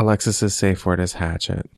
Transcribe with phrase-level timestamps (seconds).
[0.00, 1.70] Alexis's safe word is hatchet.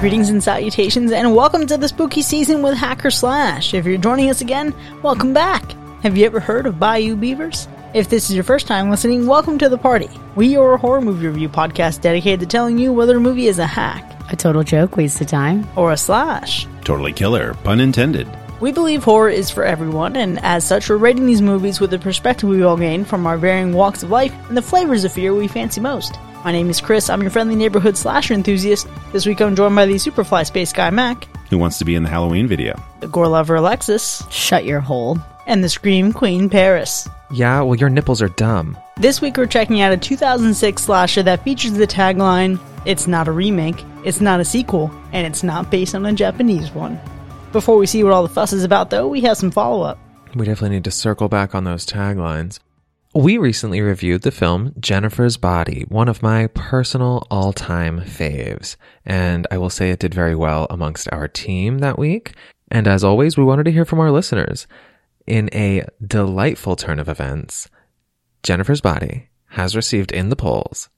[0.00, 3.72] Greetings and salutations, and welcome to the spooky season with Hacker Slash.
[3.72, 5.72] If you're joining us again, welcome back.
[6.02, 7.66] Have you ever heard of Bayou Beavers?
[7.94, 10.10] If this is your first time listening, welcome to the party.
[10.36, 13.58] We are a horror movie review podcast dedicated to telling you whether a movie is
[13.58, 15.66] a hack, A total joke, waste of time.
[15.74, 16.66] or a slash.
[16.84, 18.28] Totally killer, pun intended.
[18.60, 21.98] We believe horror is for everyone, and as such, we're rating these movies with the
[21.98, 25.32] perspective we all gain from our varying walks of life and the flavors of fear
[25.32, 26.18] we fancy most.
[26.44, 28.88] My name is Chris, I'm your friendly neighborhood slasher enthusiast.
[29.12, 32.02] This week I'm joined by the Superfly Space Guy Mac, Who wants to be in
[32.02, 32.80] the Halloween video?
[32.98, 35.18] the gore lover Alexis, Shut your hole.
[35.46, 37.08] and the Scream Queen Paris.
[37.30, 38.76] Yeah, well, your nipples are dumb.
[38.96, 43.32] This week we're checking out a 2006 slasher that features the tagline, It's not a
[43.32, 46.98] remake, it's not a sequel, and it's not based on a Japanese one.
[47.52, 49.98] Before we see what all the fuss is about though, we have some follow up.
[50.34, 52.58] We definitely need to circle back on those taglines.
[53.14, 58.76] We recently reviewed the film Jennifer's Body, one of my personal all time faves.
[59.06, 62.34] And I will say it did very well amongst our team that week.
[62.70, 64.66] And as always, we wanted to hear from our listeners.
[65.26, 67.70] In a delightful turn of events,
[68.42, 70.90] Jennifer's Body has received in the polls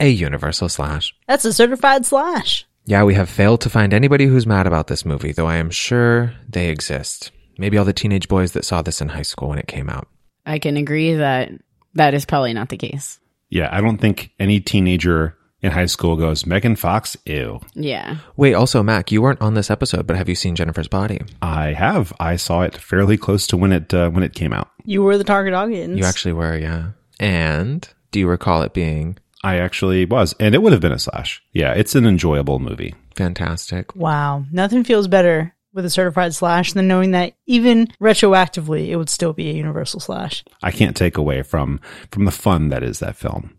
[0.00, 1.14] a universal slash.
[1.26, 2.67] That's a certified slash.
[2.88, 5.68] Yeah, we have failed to find anybody who's mad about this movie, though I am
[5.68, 7.32] sure they exist.
[7.58, 10.08] Maybe all the teenage boys that saw this in high school when it came out.
[10.46, 11.50] I can agree that
[11.96, 13.20] that is probably not the case.
[13.50, 17.60] Yeah, I don't think any teenager in high school goes, Megan Fox, ew.
[17.74, 18.20] Yeah.
[18.38, 21.20] Wait, also, Mac, you weren't on this episode, but have you seen Jennifer's Body?
[21.42, 22.14] I have.
[22.18, 24.70] I saw it fairly close to when it uh, when it came out.
[24.86, 25.98] You were the target audience.
[25.98, 26.92] You actually were, yeah.
[27.20, 30.98] And do you recall it being I actually was, and it would have been a
[30.98, 31.42] slash.
[31.52, 32.94] Yeah, it's an enjoyable movie.
[33.14, 33.94] fantastic?
[33.94, 34.44] Wow.
[34.52, 39.32] Nothing feels better with a certified slash than knowing that even retroactively it would still
[39.32, 40.44] be a universal slash.
[40.62, 43.54] I can't take away from from the fun that is that film.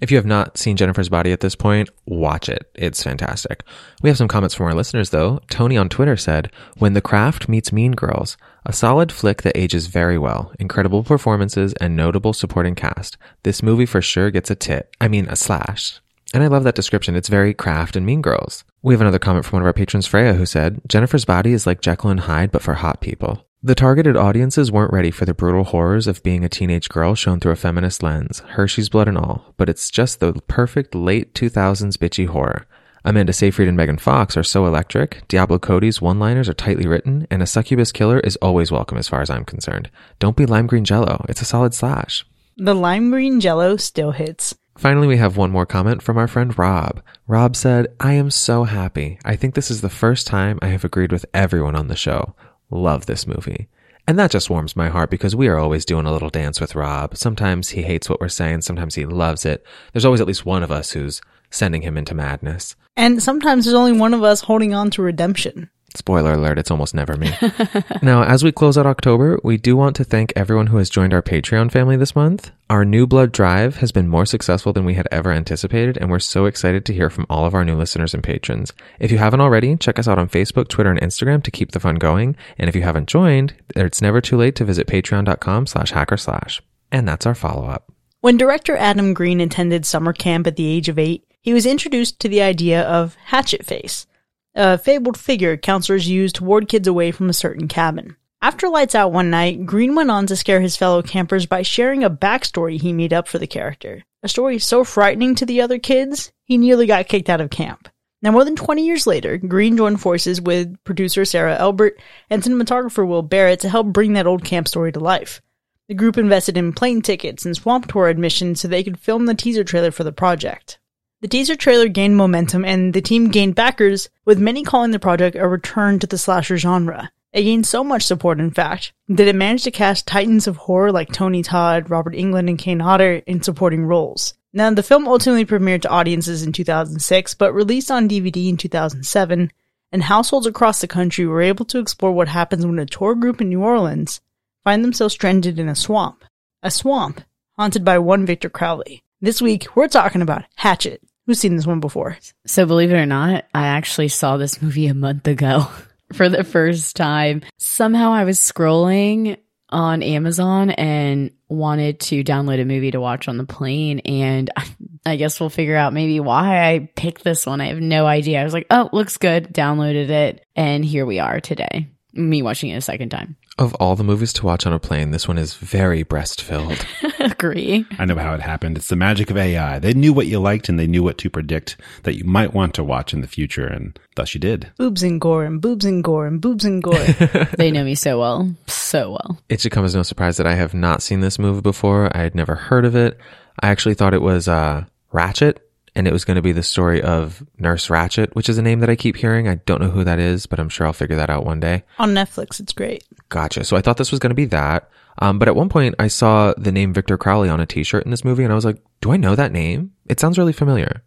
[0.00, 2.68] If you have not seen Jennifer's Body at this point, watch it.
[2.74, 3.62] It's fantastic.
[4.02, 5.40] We have some comments from our listeners, though.
[5.48, 8.36] Tony on Twitter said, When The Craft meets Mean Girls,
[8.66, 13.16] a solid flick that ages very well, incredible performances, and notable supporting cast.
[13.42, 14.94] This movie for sure gets a tit.
[15.00, 16.00] I mean, a slash.
[16.32, 17.14] And I love that description.
[17.14, 18.64] It's very Craft and Mean Girls.
[18.82, 21.66] We have another comment from one of our patrons, Freya, who said, Jennifer's Body is
[21.66, 23.46] like Jekyll and Hyde, but for hot people.
[23.62, 27.40] The targeted audiences weren't ready for the brutal horrors of being a teenage girl shown
[27.40, 31.96] through a feminist lens, Hershey's blood and all, but it's just the perfect late 2000s
[31.96, 32.66] bitchy horror.
[33.06, 37.26] Amanda Seyfried and Megan Fox are so electric, Diablo Cody's one liners are tightly written,
[37.30, 39.90] and a succubus killer is always welcome as far as I'm concerned.
[40.18, 42.24] Don't be lime green jello, it's a solid slash.
[42.56, 44.54] The lime green jello still hits.
[44.78, 47.02] Finally, we have one more comment from our friend Rob.
[47.26, 49.18] Rob said, I am so happy.
[49.22, 52.34] I think this is the first time I have agreed with everyone on the show.
[52.70, 53.68] Love this movie.
[54.08, 56.74] And that just warms my heart because we are always doing a little dance with
[56.74, 57.18] Rob.
[57.18, 59.64] Sometimes he hates what we're saying, sometimes he loves it.
[59.92, 61.20] There's always at least one of us who's
[61.54, 62.76] sending him into madness.
[62.96, 65.70] And sometimes there's only one of us holding on to redemption.
[65.96, 67.30] Spoiler alert, it's almost never me.
[68.02, 71.14] now, as we close out October, we do want to thank everyone who has joined
[71.14, 72.50] our Patreon family this month.
[72.68, 76.18] Our New Blood Drive has been more successful than we had ever anticipated, and we're
[76.18, 78.72] so excited to hear from all of our new listeners and patrons.
[78.98, 81.80] If you haven't already, check us out on Facebook, Twitter, and Instagram to keep the
[81.80, 82.34] fun going.
[82.58, 86.60] And if you haven't joined, it's never too late to visit patreon.com slash hacker slash.
[86.90, 87.92] And that's our follow-up.
[88.20, 92.18] When director Adam Green attended summer camp at the age of eight, he was introduced
[92.18, 94.06] to the idea of Hatchet Face,
[94.54, 98.16] a fabled figure counselors use to ward kids away from a certain cabin.
[98.40, 102.02] After lights out one night, Green went on to scare his fellow campers by sharing
[102.02, 104.04] a backstory he made up for the character.
[104.22, 107.90] A story so frightening to the other kids, he nearly got kicked out of camp.
[108.22, 112.00] Now, more than 20 years later, Green joined forces with producer Sarah Elbert
[112.30, 115.42] and cinematographer Will Barratt to help bring that old camp story to life.
[115.88, 119.34] The group invested in plane tickets and swamp tour admissions so they could film the
[119.34, 120.78] teaser trailer for the project.
[121.24, 125.36] The teaser trailer gained momentum and the team gained backers, with many calling the project
[125.36, 127.12] a return to the slasher genre.
[127.32, 130.92] It gained so much support, in fact, that it managed to cast titans of horror
[130.92, 134.34] like Tony Todd, Robert Englund, and Kane Hodder in supporting roles.
[134.52, 139.50] Now, the film ultimately premiered to audiences in 2006, but released on DVD in 2007,
[139.92, 143.40] and households across the country were able to explore what happens when a tour group
[143.40, 144.20] in New Orleans
[144.62, 146.22] find themselves stranded in a swamp.
[146.62, 147.22] A swamp
[147.56, 149.02] haunted by one Victor Crowley.
[149.22, 151.00] This week, we're talking about Hatchet.
[151.26, 152.18] Who's seen this one before?
[152.46, 155.66] So believe it or not, I actually saw this movie a month ago
[156.12, 157.42] for the first time.
[157.56, 159.38] Somehow I was scrolling
[159.70, 164.00] on Amazon and wanted to download a movie to watch on the plane.
[164.00, 164.50] And
[165.06, 167.60] I guess we'll figure out maybe why I picked this one.
[167.60, 168.40] I have no idea.
[168.40, 169.52] I was like, oh, looks good.
[169.52, 170.46] Downloaded it.
[170.54, 171.88] And here we are today.
[172.12, 173.36] me watching it a second time.
[173.56, 176.84] Of all the movies to watch on a plane, this one is very breast filled.
[177.20, 177.86] Agree.
[178.00, 178.76] I know how it happened.
[178.76, 179.78] It's the magic of AI.
[179.78, 182.74] They knew what you liked and they knew what to predict that you might want
[182.74, 184.72] to watch in the future, and thus you did.
[184.76, 186.94] Boobs and gore and boobs and gore and boobs and gore.
[187.56, 188.52] They know me so well.
[188.66, 189.38] So well.
[189.48, 192.10] it should come as no surprise that I have not seen this movie before.
[192.16, 193.18] I had never heard of it.
[193.60, 195.63] I actually thought it was uh, Ratchet,
[195.96, 198.80] and it was going to be the story of Nurse Ratchet, which is a name
[198.80, 199.48] that I keep hearing.
[199.48, 201.84] I don't know who that is, but I'm sure I'll figure that out one day.
[201.98, 203.04] On Netflix, it's great.
[203.28, 203.64] Gotcha.
[203.64, 204.90] So I thought this was going to be that.
[205.20, 208.10] Um, but at one point, I saw the name Victor Crowley on a T-shirt in
[208.10, 209.92] this movie, and I was like, "Do I know that name?
[210.06, 211.04] It sounds really familiar."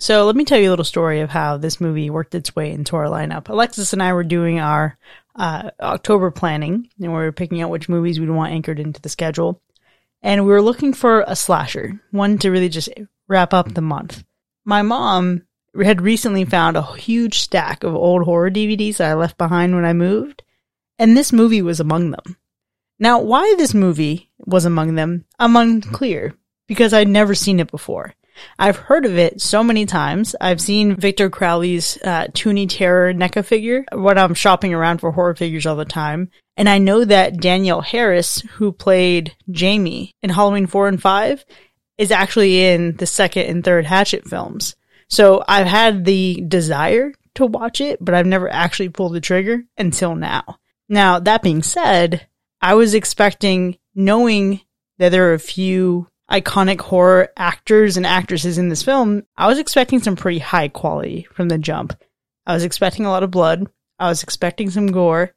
[0.00, 2.72] So let me tell you a little story of how this movie worked its way
[2.72, 3.48] into our lineup.
[3.48, 4.98] Alexis and I were doing our
[5.36, 9.08] uh, October planning, and we were picking out which movies we'd want anchored into the
[9.08, 9.62] schedule.
[10.20, 12.88] And we were looking for a slasher, one to really just
[13.28, 14.24] wrap up the month.
[14.64, 15.42] My mom
[15.82, 19.84] had recently found a huge stack of old horror DVDs that I left behind when
[19.84, 20.42] I moved,
[20.98, 22.36] and this movie was among them.
[22.98, 26.34] Now, why this movie was among them, I'm unclear,
[26.68, 28.14] because I'd never seen it before.
[28.58, 30.34] I've heard of it so many times.
[30.40, 35.34] I've seen Victor Crowley's uh, Toony Terror NECA figure when I'm shopping around for horror
[35.34, 36.30] figures all the time.
[36.56, 41.44] And I know that Danielle Harris, who played Jamie in Halloween 4 and 5,
[41.98, 44.74] is actually in the second and third Hatchet films.
[45.08, 49.62] So I've had the desire to watch it, but I've never actually pulled the trigger
[49.76, 50.58] until now.
[50.88, 52.26] Now, that being said,
[52.60, 54.60] I was expecting, knowing
[54.98, 59.58] that there are a few iconic horror actors and actresses in this film, I was
[59.58, 61.94] expecting some pretty high quality from the jump.
[62.46, 63.66] I was expecting a lot of blood.
[63.98, 65.34] I was expecting some gore,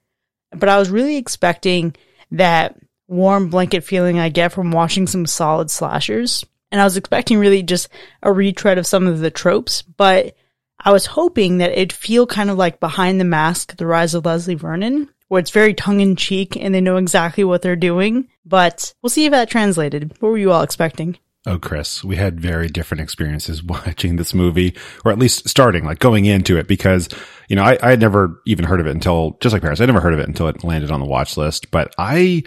[0.51, 1.95] but I was really expecting
[2.31, 6.45] that warm blanket feeling I get from watching some solid slashers.
[6.71, 7.89] And I was expecting really just
[8.23, 10.35] a retread of some of the tropes, but
[10.79, 14.25] I was hoping that it'd feel kind of like Behind the Mask, The Rise of
[14.25, 18.27] Leslie Vernon, where it's very tongue in cheek and they know exactly what they're doing.
[18.45, 20.13] But we'll see if that translated.
[20.19, 21.17] What were you all expecting?
[21.47, 25.99] Oh, Chris, we had very different experiences watching this movie, or at least starting, like
[25.99, 27.07] going into it, because,
[27.47, 29.85] you know, I, I had never even heard of it until, just like Paris, I
[29.85, 31.69] never heard of it until it landed on the watch list.
[31.69, 32.43] But I,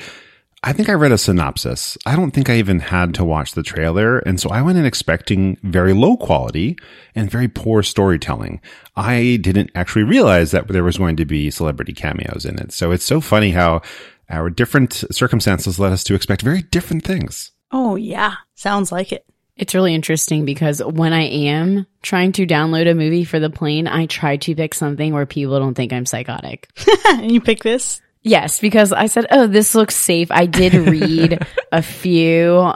[0.65, 1.97] I think I read a synopsis.
[2.05, 4.19] I don't think I even had to watch the trailer.
[4.19, 6.77] And so I went in expecting very low quality
[7.15, 8.61] and very poor storytelling.
[8.97, 12.73] I didn't actually realize that there was going to be celebrity cameos in it.
[12.73, 13.83] So it's so funny how
[14.29, 17.53] our different circumstances led us to expect very different things.
[17.71, 18.35] Oh, yeah.
[18.55, 19.25] Sounds like it.
[19.57, 23.89] It's really interesting because when I am trying to download a movie for the plane,
[23.89, 26.69] I try to pick something where people don't think I'm psychotic.
[27.07, 28.01] and you pick this?
[28.23, 32.73] Yes, because I said, "Oh, this looks safe." I did read a few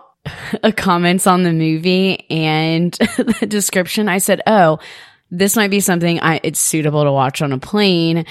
[0.63, 2.93] uh, comments on the movie and
[3.41, 4.09] the description.
[4.09, 4.79] I said, "Oh,
[5.31, 8.25] this might be something I it's suitable to watch on a plane."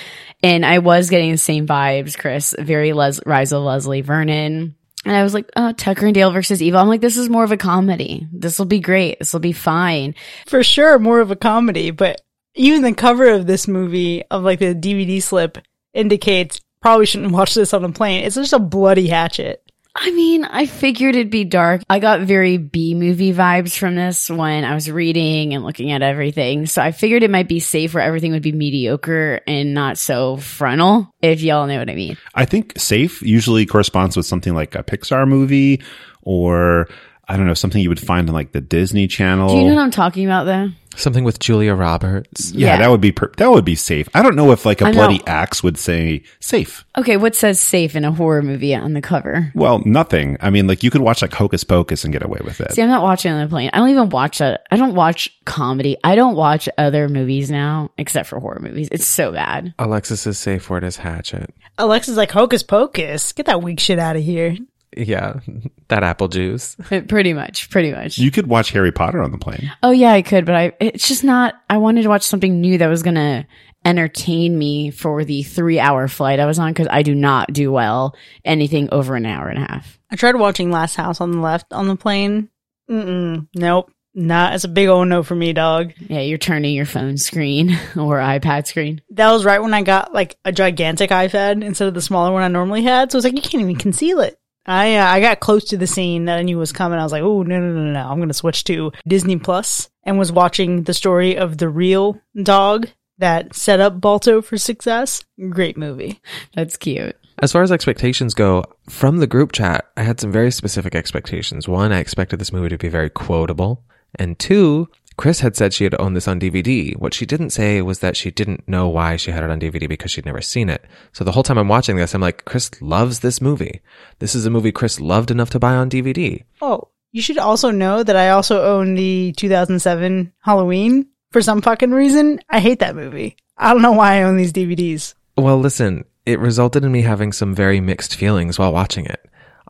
[0.44, 2.56] And I was getting the same vibes, Chris.
[2.58, 4.76] Very Les- Rise of Leslie Vernon.
[5.04, 6.80] And I was like, oh, Tucker and Dale versus Evil.
[6.80, 8.28] I'm like, this is more of a comedy.
[8.32, 9.18] This will be great.
[9.18, 10.14] This will be fine.
[10.46, 12.22] For sure, more of a comedy, but
[12.54, 15.58] even the cover of this movie, of like the DVD slip,
[15.94, 18.24] indicates probably shouldn't watch this on a plane.
[18.24, 19.64] It's just a bloody hatchet.
[19.94, 21.82] I mean, I figured it'd be dark.
[21.90, 26.02] I got very B movie vibes from this when I was reading and looking at
[26.02, 26.66] everything.
[26.66, 30.38] So I figured it might be safe where everything would be mediocre and not so
[30.38, 32.18] frontal, if y'all know what I mean.
[32.34, 35.82] I think safe usually corresponds with something like a Pixar movie
[36.22, 36.88] or
[37.28, 39.50] I don't know, something you would find on like the Disney Channel.
[39.50, 40.70] Do you know what I'm talking about though?
[40.96, 42.52] Something with Julia Roberts.
[42.52, 42.78] yeah, Yeah.
[42.80, 44.10] that would be per- that would be safe.
[44.14, 44.98] I don't know if like a I know.
[44.98, 46.84] bloody axe would say safe.
[46.98, 49.52] Okay, what says safe in a horror movie on the cover?
[49.56, 50.38] Well, nothing.
[50.42, 52.74] I mean, like you could watch like Hocus Pocus and get away with it.
[52.74, 53.70] See, I'm not watching on the plane.
[53.74, 55.96] I don't even watch a, I don't watch comedy.
[56.04, 58.90] I don't watch other movies now, except for horror movies.
[58.92, 59.74] It's so bad.
[59.80, 61.54] Alexis's safe word is hatchet.
[61.78, 63.32] Alexa's like, hocus pocus.
[63.32, 64.58] Get that weak shit out of here.
[64.96, 65.40] Yeah,
[65.88, 66.76] that apple juice.
[66.90, 68.18] But pretty much, pretty much.
[68.18, 69.72] You could watch Harry Potter on the plane.
[69.82, 72.78] Oh yeah, I could, but I it's just not I wanted to watch something new
[72.78, 73.46] that was going to
[73.84, 78.16] entertain me for the 3-hour flight I was on cuz I do not do well
[78.46, 79.98] anything over an hour and a half.
[80.12, 82.50] I tried watching Last House on the Left on the plane.
[82.90, 83.48] Mm-mm.
[83.56, 83.92] Nope.
[84.14, 84.54] Not.
[84.56, 85.94] It's a big old no for me, dog.
[86.10, 89.02] Yeah, you're turning your phone screen or iPad screen.
[89.12, 92.44] That was right when I got like a gigantic iPad instead of the smaller one
[92.44, 93.10] I normally had.
[93.12, 94.38] So it's like you can't even conceal it.
[94.66, 97.00] I uh, I got close to the scene that I knew was coming.
[97.00, 97.94] I was like, oh no no no no!
[97.94, 98.08] no.
[98.08, 102.88] I'm gonna switch to Disney Plus and was watching the story of the real dog
[103.18, 105.24] that set up Balto for success.
[105.50, 106.20] Great movie.
[106.54, 107.16] That's cute.
[107.42, 111.68] As far as expectations go, from the group chat, I had some very specific expectations.
[111.68, 113.84] One, I expected this movie to be very quotable.
[114.16, 116.96] And two, Chris had said she had owned this on DVD.
[116.98, 119.88] What she didn't say was that she didn't know why she had it on DVD
[119.88, 120.86] because she'd never seen it.
[121.12, 123.82] So the whole time I'm watching this, I'm like, Chris loves this movie.
[124.20, 126.44] This is a movie Chris loved enough to buy on DVD.
[126.62, 131.92] Oh, you should also know that I also own the 2007 Halloween for some fucking
[131.92, 132.40] reason.
[132.50, 133.36] I hate that movie.
[133.58, 135.14] I don't know why I own these DVDs.
[135.38, 139.24] Well, listen, it resulted in me having some very mixed feelings while watching it.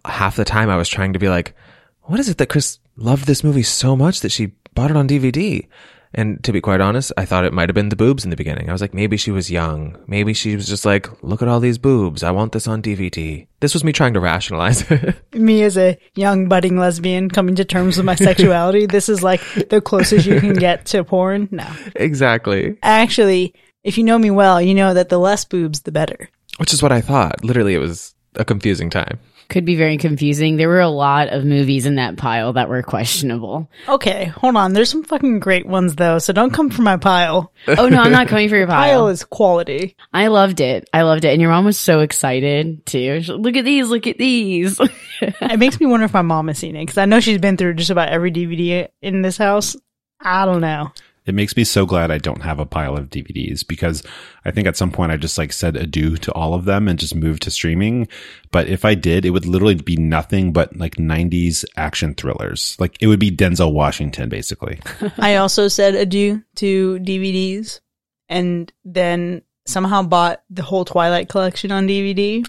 [0.05, 1.55] Half the time I was trying to be like,
[2.03, 5.07] what is it that Chris loved this movie so much that she bought it on
[5.07, 5.67] DVD?
[6.13, 8.35] And to be quite honest, I thought it might have been the boobs in the
[8.35, 8.69] beginning.
[8.69, 9.97] I was like, maybe she was young.
[10.07, 12.21] Maybe she was just like, look at all these boobs.
[12.21, 13.47] I want this on DVD.
[13.61, 15.15] This was me trying to rationalize it.
[15.33, 19.41] Me as a young budding lesbian coming to terms with my sexuality, this is like
[19.69, 21.47] the closest you can get to porn.
[21.49, 21.67] No.
[21.95, 22.77] exactly.
[22.83, 23.53] Actually,
[23.85, 26.29] if you know me well, you know that the less boobs, the better.
[26.57, 27.41] Which is what I thought.
[27.43, 29.19] Literally, it was a confusing time.
[29.49, 30.55] Could be very confusing.
[30.55, 33.69] There were a lot of movies in that pile that were questionable.
[33.89, 34.71] Okay, hold on.
[34.71, 37.51] There's some fucking great ones though, so don't come for my pile.
[37.67, 39.07] Oh no, I'm not coming for your Pile pile.
[39.09, 39.97] is quality.
[40.13, 40.89] I loved it.
[40.93, 41.33] I loved it.
[41.33, 43.19] And your mom was so excited too.
[43.19, 44.79] She's like, Look at these, look at these.
[45.21, 47.55] It makes me wonder if my mom has seen it because I know she's been
[47.57, 49.75] through just about every DVD in this house.
[50.19, 50.91] I don't know.
[51.31, 54.03] It makes me so glad I don't have a pile of DVDs because
[54.43, 56.99] I think at some point I just like said adieu to all of them and
[56.99, 58.09] just moved to streaming.
[58.51, 62.75] But if I did, it would literally be nothing but like 90s action thrillers.
[62.81, 64.81] Like it would be Denzel Washington basically.
[65.17, 67.79] I also said adieu to DVDs
[68.27, 72.43] and then somehow bought the whole Twilight collection on DVD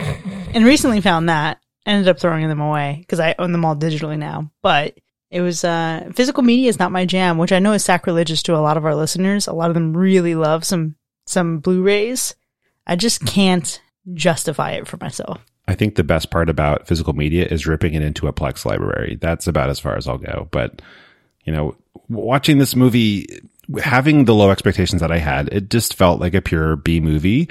[0.53, 1.61] and recently found that.
[1.87, 4.51] Ended up throwing them away because I own them all digitally now.
[4.61, 4.99] But
[5.33, 8.55] it was, uh, physical media is not my jam, which I know is sacrilegious to
[8.55, 9.47] a lot of our listeners.
[9.47, 10.95] A lot of them really love some,
[11.27, 12.35] some Blu-rays.
[12.87, 13.81] I just can't
[14.13, 15.41] justify it for myself.
[15.67, 19.17] I think the best part about physical media is ripping it into a Plex library.
[19.21, 20.49] That's about as far as I'll go.
[20.51, 20.83] But,
[21.45, 21.77] you know,
[22.09, 23.27] watching this movie,
[23.81, 27.49] having the low expectations that I had, it just felt like a pure B movie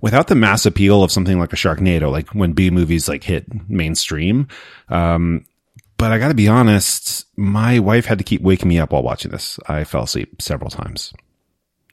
[0.00, 3.44] without the mass appeal of something like a Sharknado, like when B movies like hit
[3.68, 4.46] mainstream.
[4.88, 5.44] Um,
[5.98, 9.30] but I gotta be honest, my wife had to keep waking me up while watching
[9.30, 9.58] this.
[9.68, 11.12] I fell asleep several times.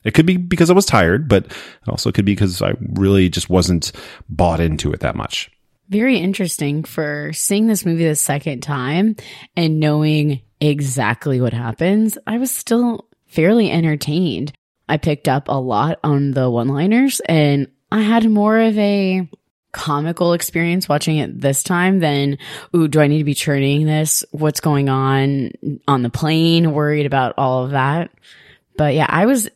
[0.03, 3.27] It could be because I was tired, but it also could be because I really
[3.27, 3.91] just wasn't
[4.29, 5.49] bought into it that much.
[5.89, 9.15] very interesting for seeing this movie the second time
[9.55, 12.17] and knowing exactly what happens.
[12.25, 14.53] I was still fairly entertained.
[14.87, 19.27] I picked up a lot on the one liners and I had more of a
[19.75, 22.37] comical experience watching it this time than,
[22.73, 24.23] ooh, do I need to be churning this?
[24.31, 25.51] What's going on
[25.85, 26.71] on the plane?
[26.71, 28.09] Worried about all of that.
[28.77, 29.49] But yeah, I was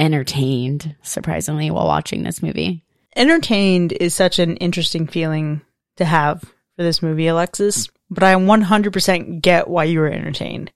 [0.00, 2.82] entertained surprisingly while watching this movie.
[3.14, 5.62] entertained is such an interesting feeling
[5.96, 10.72] to have for this movie, Alexis, but I 100% get why you were entertained.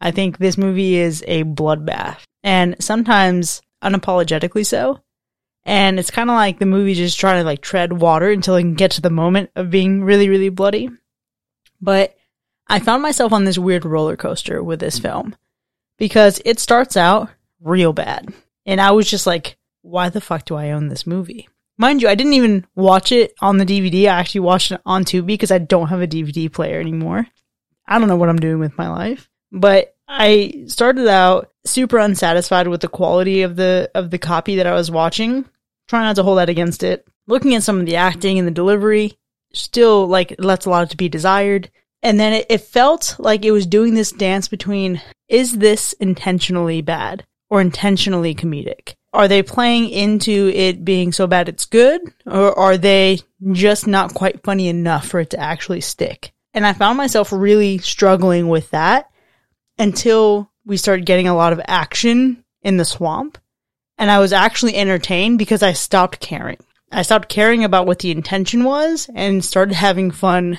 [0.00, 5.00] I think this movie is a bloodbath and sometimes unapologetically so.
[5.64, 8.62] And it's kind of like the movie just trying to like tread water until it
[8.62, 10.90] can get to the moment of being really, really bloody.
[11.80, 12.16] But
[12.66, 15.36] I found myself on this weird roller coaster with this film
[15.98, 18.32] because it starts out real bad.
[18.66, 21.48] And I was just like, why the fuck do I own this movie?
[21.78, 24.04] Mind you, I didn't even watch it on the DVD.
[24.04, 27.26] I actually watched it on Tubi because I don't have a DVD player anymore.
[27.86, 29.28] I don't know what I'm doing with my life.
[29.50, 34.66] But I started out super unsatisfied with the quality of the of the copy that
[34.66, 35.44] I was watching.
[35.88, 37.06] Try not to hold that against it.
[37.26, 39.18] Looking at some of the acting and the delivery,
[39.52, 41.70] still like left a lot to be desired.
[42.02, 46.82] And then it, it felt like it was doing this dance between is this intentionally
[46.82, 48.94] bad or intentionally comedic?
[49.12, 52.00] Are they playing into it being so bad it's good?
[52.26, 53.20] Or are they
[53.52, 56.32] just not quite funny enough for it to actually stick?
[56.54, 59.10] And I found myself really struggling with that
[59.78, 63.38] until we started getting a lot of action in the swamp.
[63.98, 66.58] And I was actually entertained because I stopped caring.
[66.90, 70.58] I stopped caring about what the intention was and started having fun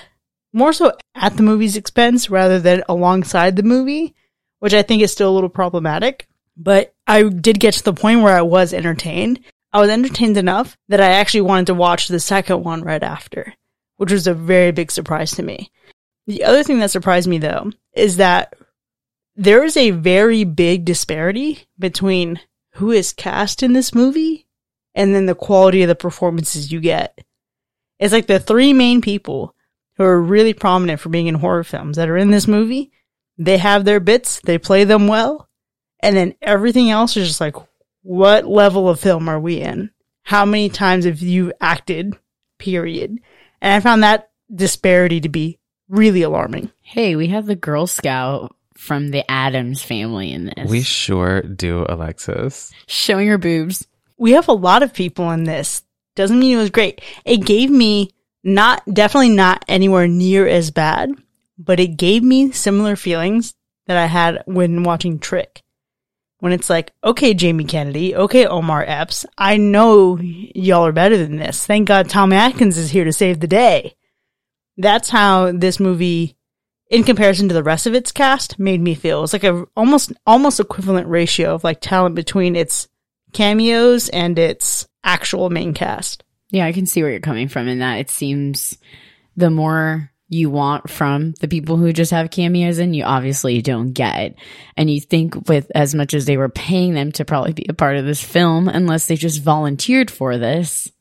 [0.51, 4.15] more so at the movie's expense rather than alongside the movie,
[4.59, 6.27] which I think is still a little problematic.
[6.55, 9.39] But I did get to the point where I was entertained.
[9.71, 13.53] I was entertained enough that I actually wanted to watch the second one right after,
[13.97, 15.71] which was a very big surprise to me.
[16.27, 18.53] The other thing that surprised me though is that
[19.35, 22.39] there is a very big disparity between
[22.73, 24.47] who is cast in this movie
[24.95, 27.23] and then the quality of the performances you get.
[27.99, 29.55] It's like the three main people
[29.97, 32.91] who are really prominent for being in horror films that are in this movie.
[33.37, 35.49] They have their bits, they play them well,
[35.99, 37.55] and then everything else is just like,
[38.03, 39.91] what level of film are we in?
[40.23, 42.15] How many times have you acted?
[42.59, 43.19] Period.
[43.61, 45.59] And I found that disparity to be
[45.89, 46.71] really alarming.
[46.81, 50.69] Hey, we have the Girl Scout from the Addams family in this.
[50.69, 52.71] We sure do, Alexis.
[52.87, 53.87] showing her boobs.
[54.17, 55.83] we have a lot of people in this.
[56.15, 57.01] Doesn't mean it was great.
[57.25, 58.11] It gave me
[58.43, 61.11] not, definitely not anywhere near as bad,
[61.57, 63.55] but it gave me similar feelings
[63.87, 65.61] that I had when watching Trick.
[66.39, 71.37] When it's like, okay, Jamie Kennedy, okay, Omar Epps, I know y'all are better than
[71.37, 71.65] this.
[71.65, 73.95] Thank God Tom Atkins is here to save the day.
[74.75, 76.35] That's how this movie,
[76.93, 79.23] in comparison to the rest of its cast, made me feel.
[79.23, 82.87] It's like a almost, almost equivalent ratio of like talent between its
[83.33, 86.23] cameos and its actual main cast.
[86.51, 88.77] Yeah, I can see where you're coming from in that it seems
[89.35, 93.93] the more you want from the people who just have cameos and you obviously don't
[93.93, 94.35] get.
[94.77, 97.73] And you think with as much as they were paying them to probably be a
[97.73, 100.91] part of this film, unless they just volunteered for this,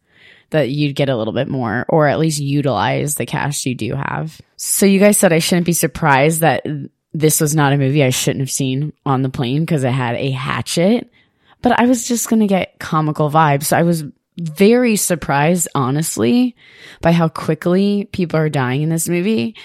[0.52, 3.94] that you'd get a little bit more or at least utilize the cash you do
[3.94, 4.40] have.
[4.56, 6.64] So you guys said I shouldn't be surprised that
[7.12, 10.14] this was not a movie I shouldn't have seen on the plane because it had
[10.16, 11.10] a hatchet.
[11.60, 13.64] But I was just going to get comical vibes.
[13.64, 14.04] So I was
[14.38, 16.56] very surprised, honestly,
[17.00, 19.56] by how quickly people are dying in this movie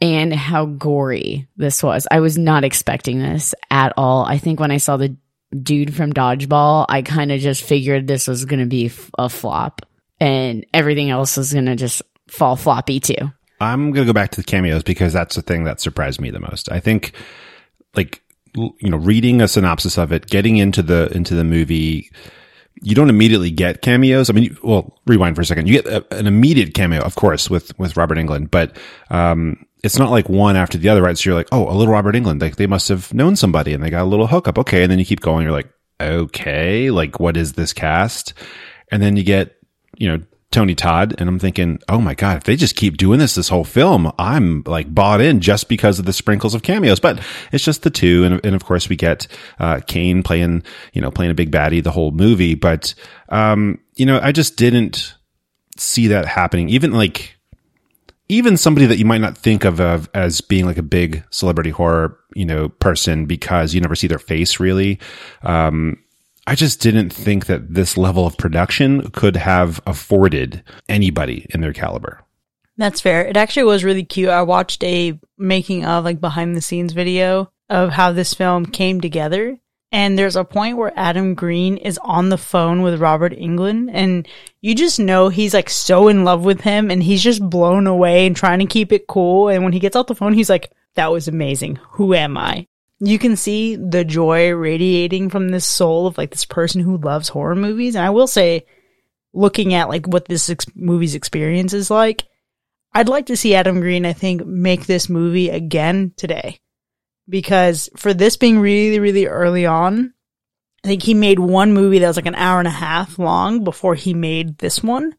[0.00, 2.06] and how gory this was.
[2.10, 4.24] I was not expecting this at all.
[4.24, 5.16] I think when I saw the
[5.62, 9.82] dude from Dodgeball, I kind of just figured this was going to be a flop
[10.20, 13.32] and everything else is going to just fall floppy too.
[13.60, 16.30] I'm going to go back to the cameos because that's the thing that surprised me
[16.30, 16.70] the most.
[16.70, 17.12] I think
[17.94, 18.22] like
[18.54, 22.10] you know, reading a synopsis of it, getting into the into the movie,
[22.82, 24.30] you don't immediately get cameos.
[24.30, 25.68] I mean, well, rewind for a second.
[25.68, 28.76] You get a, an immediate cameo, of course, with with Robert Englund, but
[29.10, 31.16] um it's not like one after the other, right?
[31.16, 32.40] So you're like, oh, a little Robert Englund.
[32.40, 34.58] Like they must have known somebody and they got a little hookup.
[34.58, 34.82] Okay.
[34.82, 35.44] And then you keep going.
[35.44, 38.34] You're like, okay, like what is this cast?
[38.92, 39.56] And then you get,
[40.00, 41.14] you know, Tony Todd.
[41.18, 44.10] And I'm thinking, oh my God, if they just keep doing this, this whole film,
[44.18, 46.98] I'm like bought in just because of the sprinkles of cameos.
[46.98, 47.20] But
[47.52, 48.24] it's just the two.
[48.24, 49.28] And, and of course we get,
[49.60, 52.56] uh, Kane playing, you know, playing a big baddie the whole movie.
[52.56, 52.94] But,
[53.28, 55.14] um, you know, I just didn't
[55.76, 56.68] see that happening.
[56.68, 57.36] Even like,
[58.28, 61.70] even somebody that you might not think of, of as being like a big celebrity
[61.70, 64.98] horror, you know, person because you never see their face really.
[65.42, 66.02] Um,
[66.50, 71.72] I just didn't think that this level of production could have afforded anybody in their
[71.72, 72.24] caliber.
[72.76, 73.24] That's fair.
[73.24, 74.30] It actually was really cute.
[74.30, 79.00] I watched a making of like behind the scenes video of how this film came
[79.00, 79.60] together.
[79.92, 84.26] And there's a point where Adam Green is on the phone with Robert Englund and
[84.60, 88.26] you just know he's like so in love with him and he's just blown away
[88.26, 89.50] and trying to keep it cool.
[89.50, 91.76] And when he gets off the phone, he's like, that was amazing.
[91.90, 92.66] Who am I?
[93.00, 97.30] You can see the joy radiating from this soul of like this person who loves
[97.30, 97.94] horror movies.
[97.94, 98.66] And I will say,
[99.32, 102.26] looking at like what this ex- movie's experience is like,
[102.92, 106.58] I'd like to see Adam Green, I think, make this movie again today.
[107.28, 110.12] Because for this being really, really early on,
[110.84, 113.64] I think he made one movie that was like an hour and a half long
[113.64, 115.14] before he made this one.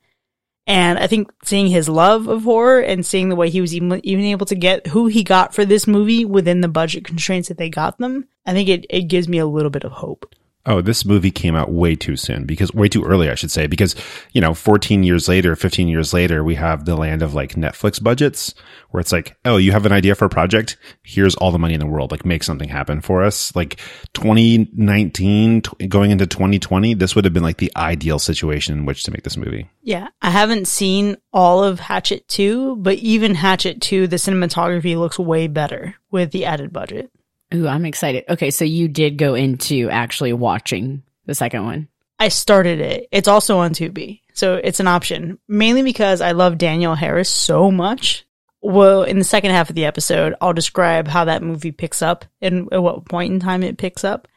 [0.67, 3.99] And I think seeing his love of horror and seeing the way he was even,
[4.05, 7.57] even able to get who he got for this movie within the budget constraints that
[7.57, 10.33] they got them, I think it, it gives me a little bit of hope.
[10.65, 13.65] Oh, this movie came out way too soon because way too early, I should say,
[13.65, 13.95] because,
[14.31, 18.01] you know, 14 years later, 15 years later, we have the land of like Netflix
[18.01, 18.53] budgets
[18.91, 20.77] where it's like, oh, you have an idea for a project?
[21.01, 22.11] Here's all the money in the world.
[22.11, 23.55] Like make something happen for us.
[23.55, 23.79] Like
[24.13, 29.03] 2019 t- going into 2020, this would have been like the ideal situation in which
[29.03, 29.69] to make this movie.
[29.81, 35.17] Yeah, I haven't seen all of Hatchet 2, but even Hatchet 2, the cinematography looks
[35.17, 37.11] way better with the added budget.
[37.53, 38.25] Ooh, I'm excited.
[38.29, 41.87] Okay, so you did go into actually watching the second one.
[42.19, 43.07] I started it.
[43.11, 45.39] It's also on Tubi, so it's an option.
[45.47, 48.25] Mainly because I love Danielle Harris so much.
[48.61, 52.25] Well, in the second half of the episode, I'll describe how that movie picks up
[52.41, 54.27] and at what point in time it picks up.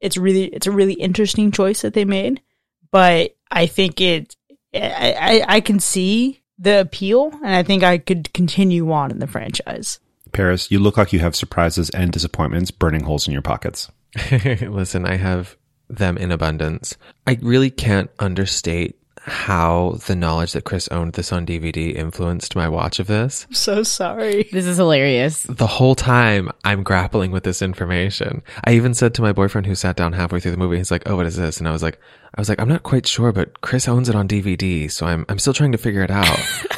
[0.00, 2.42] It's really, it's a really interesting choice that they made,
[2.92, 4.36] but I think it,
[4.72, 9.18] I, I, I can see the appeal, and I think I could continue on in
[9.18, 9.98] the franchise.
[10.36, 13.90] Paris, you look like you have surprises and disappointments burning holes in your pockets.
[14.30, 15.56] Listen, I have
[15.88, 16.94] them in abundance.
[17.26, 22.68] I really can't understate how the knowledge that Chris owned this on DVD influenced my
[22.68, 23.46] watch of this.
[23.48, 24.42] I'm so sorry.
[24.52, 25.42] This is hilarious.
[25.44, 28.42] The whole time I'm grappling with this information.
[28.62, 31.08] I even said to my boyfriend who sat down halfway through the movie, he's like,
[31.08, 31.98] "Oh, what is this?" And I was like,
[32.34, 35.24] "I was like, I'm not quite sure, but Chris owns it on DVD, so I'm
[35.30, 36.38] I'm still trying to figure it out."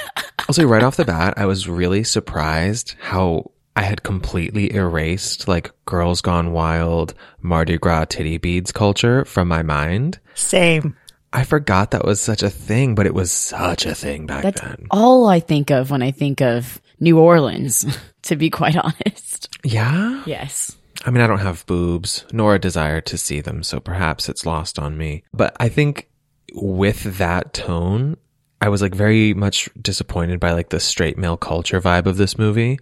[0.48, 5.70] also, right off the bat, I was really surprised how I had completely erased like
[5.84, 10.18] Girls Gone Wild, Mardi Gras titty beads culture from my mind.
[10.34, 10.96] Same.
[11.32, 14.60] I forgot that was such a thing, but it was such a thing back That's
[14.60, 14.86] then.
[14.90, 17.84] all I think of when I think of New Orleans,
[18.22, 19.48] to be quite honest.
[19.62, 20.22] Yeah?
[20.26, 20.76] Yes.
[21.04, 24.46] I mean, I don't have boobs nor a desire to see them, so perhaps it's
[24.46, 25.22] lost on me.
[25.32, 26.08] But I think
[26.54, 28.16] with that tone,
[28.60, 32.38] I was like very much disappointed by like the straight male culture vibe of this
[32.38, 32.78] movie.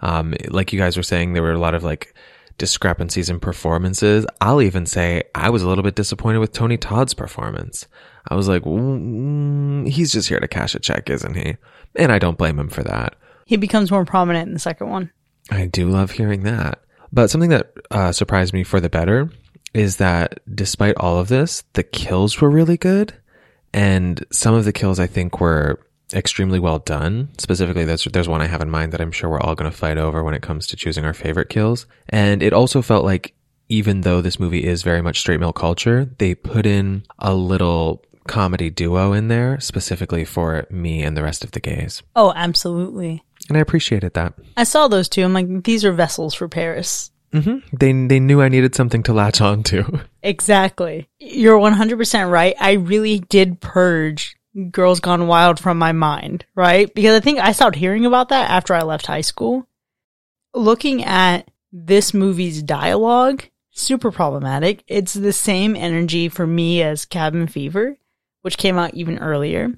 [0.00, 2.14] Um, like you guys were saying, there were a lot of like
[2.56, 4.26] discrepancies in performances.
[4.40, 7.86] I'll even say I was a little bit disappointed with Tony Todd's performance.
[8.28, 11.56] I was like, mm, he's just here to cash a check, isn't he?
[11.96, 13.16] And I don't blame him for that.
[13.46, 15.10] He becomes more prominent in the second one.
[15.50, 16.80] I do love hearing that.
[17.10, 19.30] But something that uh, surprised me for the better
[19.72, 23.14] is that despite all of this, the kills were really good.
[23.72, 25.80] And some of the kills I think were
[26.12, 27.28] extremely well done.
[27.38, 29.76] Specifically, there's, there's one I have in mind that I'm sure we're all going to
[29.76, 31.86] fight over when it comes to choosing our favorite kills.
[32.08, 33.34] And it also felt like
[33.68, 38.02] even though this movie is very much straight male culture, they put in a little
[38.26, 42.02] comedy duo in there specifically for me and the rest of the gays.
[42.14, 43.22] Oh, absolutely.
[43.48, 44.34] And I appreciated that.
[44.56, 45.24] I saw those two.
[45.24, 47.10] I'm like, these are vessels for Paris.
[47.32, 50.00] Hmm They, they knew I needed something to latch on to.
[50.22, 51.08] Exactly.
[51.20, 52.54] You're 100% right.
[52.60, 54.36] I really did purge
[54.70, 56.92] Girls Gone Wild from my mind, right?
[56.92, 59.66] Because I think I stopped hearing about that after I left high school.
[60.52, 64.82] Looking at this movie's dialogue, super problematic.
[64.86, 67.96] It's the same energy for me as Cabin Fever,
[68.42, 69.72] which came out even earlier.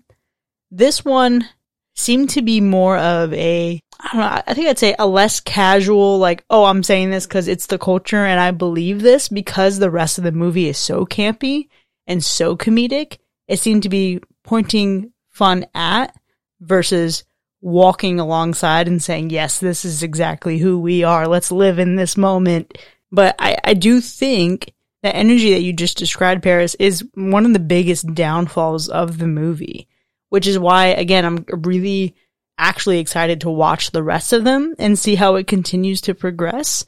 [0.70, 1.48] This one
[1.94, 5.40] seemed to be more of a, I don't know, I think I'd say a less
[5.40, 9.78] casual, like, oh, I'm saying this because it's the culture and I believe this because
[9.78, 11.68] the rest of the movie is so campy
[12.06, 13.18] and so comedic.
[13.46, 16.16] It seemed to be pointing fun at
[16.60, 17.24] versus
[17.60, 21.28] walking alongside and saying, yes, this is exactly who we are.
[21.28, 22.78] Let's live in this moment.
[23.12, 27.52] But I, I do think the energy that you just described, Paris, is one of
[27.52, 29.88] the biggest downfalls of the movie,
[30.30, 32.14] which is why, again, I'm really
[32.61, 36.85] actually excited to watch the rest of them and see how it continues to progress.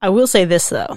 [0.00, 0.96] I will say this though.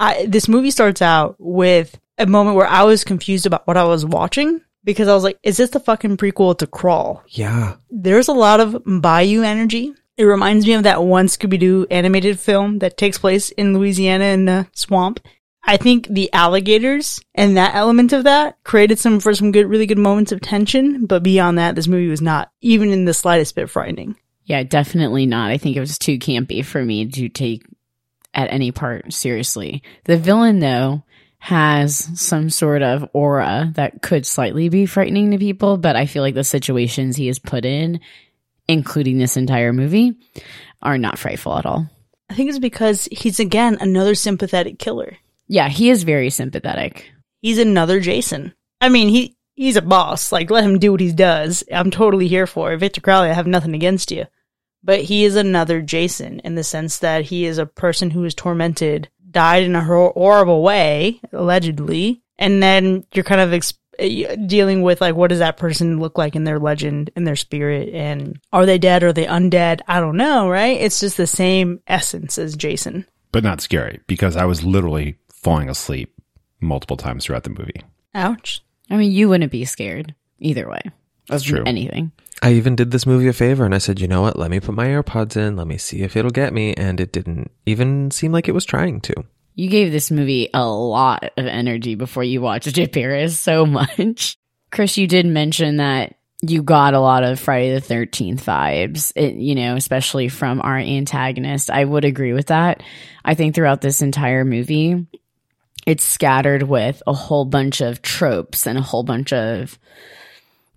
[0.00, 3.84] I, this movie starts out with a moment where I was confused about what I
[3.84, 7.22] was watching because I was like, is this the fucking prequel to Crawl?
[7.28, 7.76] Yeah.
[7.90, 9.92] There's a lot of Bayou energy.
[10.16, 14.24] It reminds me of that one Scooby Doo animated film that takes place in Louisiana
[14.26, 15.20] in the swamp.
[15.66, 19.86] I think the alligators and that element of that created some for some good, really
[19.86, 21.06] good moments of tension.
[21.06, 24.16] But beyond that, this movie was not even in the slightest bit frightening.
[24.44, 25.50] Yeah, definitely not.
[25.50, 27.64] I think it was too campy for me to take
[28.32, 29.82] at any part seriously.
[30.04, 31.02] The villain, though,
[31.38, 36.22] has some sort of aura that could slightly be frightening to people, but I feel
[36.22, 38.00] like the situations he is put in,
[38.68, 40.14] including this entire movie,
[40.80, 41.88] are not frightful at all.
[42.30, 45.16] I think it's because he's again another sympathetic killer.
[45.48, 47.10] Yeah, he is very sympathetic.
[47.40, 48.54] He's another Jason.
[48.80, 50.32] I mean, he he's a boss.
[50.32, 51.64] Like, let him do what he does.
[51.72, 52.78] I'm totally here for it.
[52.78, 54.26] Victor Crowley, I have nothing against you.
[54.82, 58.34] But he is another Jason in the sense that he is a person who is
[58.34, 63.74] tormented, died in a horrible way, allegedly, and then you're kind of ex-
[64.46, 67.88] dealing with like what does that person look like in their legend, in their spirit,
[67.94, 69.02] and are they dead?
[69.02, 69.80] Are they undead?
[69.88, 70.78] I don't know, right?
[70.80, 73.06] It's just the same essence as Jason.
[73.32, 76.12] but not scary because I was literally falling asleep
[76.60, 77.80] multiple times throughout the movie.
[78.16, 78.64] Ouch.
[78.90, 80.80] I mean, you wouldn't be scared either way.
[81.28, 81.62] That's true.
[81.64, 82.10] Anything.
[82.42, 84.36] I even did this movie a favor and I said, you know what?
[84.36, 85.54] Let me put my AirPods in.
[85.54, 86.74] Let me see if it'll get me.
[86.74, 89.14] And it didn't even seem like it was trying to.
[89.54, 93.38] You gave this movie a lot of energy before you watched it, Paris.
[93.38, 94.36] So much.
[94.72, 99.34] Chris, you did mention that you got a lot of Friday the 13th vibes, it,
[99.34, 101.70] you know, especially from our antagonist.
[101.70, 102.82] I would agree with that.
[103.24, 105.06] I think throughout this entire movie,
[105.86, 109.78] it's scattered with a whole bunch of tropes and a whole bunch of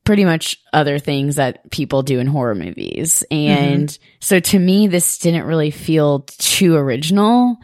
[0.06, 3.24] pretty much other things that people do in horror movies.
[3.30, 4.04] And mm-hmm.
[4.20, 7.58] so to me, this didn't really feel too original,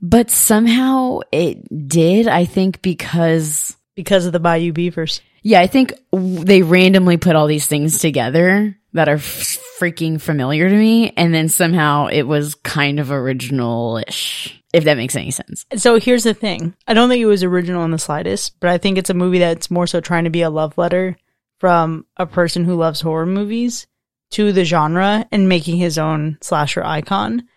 [0.00, 5.20] but somehow it did, I think, because Because of the Bayou Beavers.
[5.42, 10.68] yeah, I think they randomly put all these things together that are f- freaking familiar
[10.68, 11.12] to me.
[11.16, 15.64] And then somehow it was kind of original ish, if that makes any sense.
[15.76, 16.74] So here's the thing.
[16.88, 19.38] I don't think it was original in the slightest, but I think it's a movie
[19.38, 21.16] that's more so trying to be a love letter
[21.60, 23.86] from a person who loves horror movies
[24.32, 27.48] to the genre and making his own slasher icon.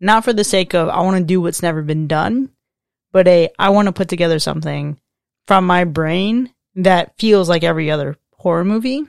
[0.00, 2.48] Not for the sake of I want to do what's never been done,
[3.12, 4.98] but a I want to put together something
[5.46, 9.02] from my brain that feels like every other horror movie.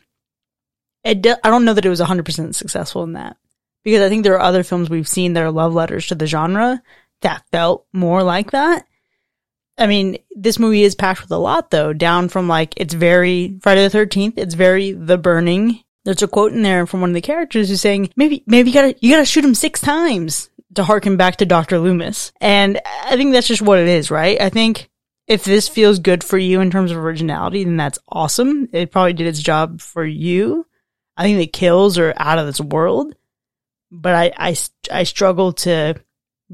[1.06, 3.38] It I don't know that it was 100% successful in that
[3.86, 6.28] because I think there are other films we've seen that are love letters to the
[6.28, 6.84] genre
[7.24, 8.86] that felt more like that.
[9.78, 13.58] I mean, this movie is packed with a lot though, down from like, it's very
[13.62, 14.34] Friday the 13th.
[14.38, 15.84] It's very The Burning.
[16.06, 18.74] There's a quote in there from one of the characters who's saying, maybe, maybe you
[18.74, 21.80] gotta, you gotta shoot him six times to harken back to Dr.
[21.80, 22.32] Loomis.
[22.40, 24.40] And I think that's just what it is, right?
[24.40, 24.90] I think
[25.28, 28.70] if this feels good for you in terms of originality, then that's awesome.
[28.74, 30.66] It probably did its job for you.
[31.16, 33.16] I think the kills are out of this world,
[33.92, 34.56] but I, I,
[34.92, 35.96] I struggle to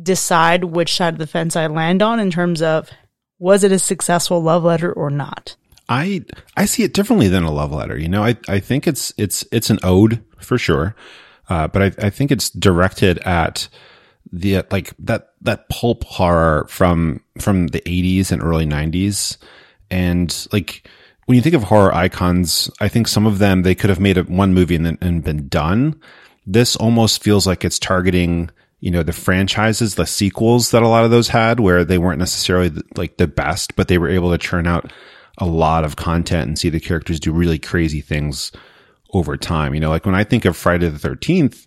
[0.02, 2.90] decide which side of the fence I land on in terms of
[3.38, 5.56] was it a successful love letter or not?
[5.88, 6.24] I
[6.56, 7.98] I see it differently than a love letter.
[7.98, 10.96] You know, I I think it's it's it's an ode for sure,
[11.50, 13.68] uh, but I I think it's directed at
[14.32, 19.38] the like that that pulp horror from from the 80s and early 90s
[19.90, 20.88] and like
[21.26, 24.18] when you think of horror icons i think some of them they could have made
[24.18, 26.00] a, one movie and and been done
[26.46, 31.04] this almost feels like it's targeting you know the franchises the sequels that a lot
[31.04, 34.38] of those had where they weren't necessarily like the best but they were able to
[34.38, 34.92] churn out
[35.38, 38.52] a lot of content and see the characters do really crazy things
[39.14, 41.66] over time you know like when i think of friday the 13th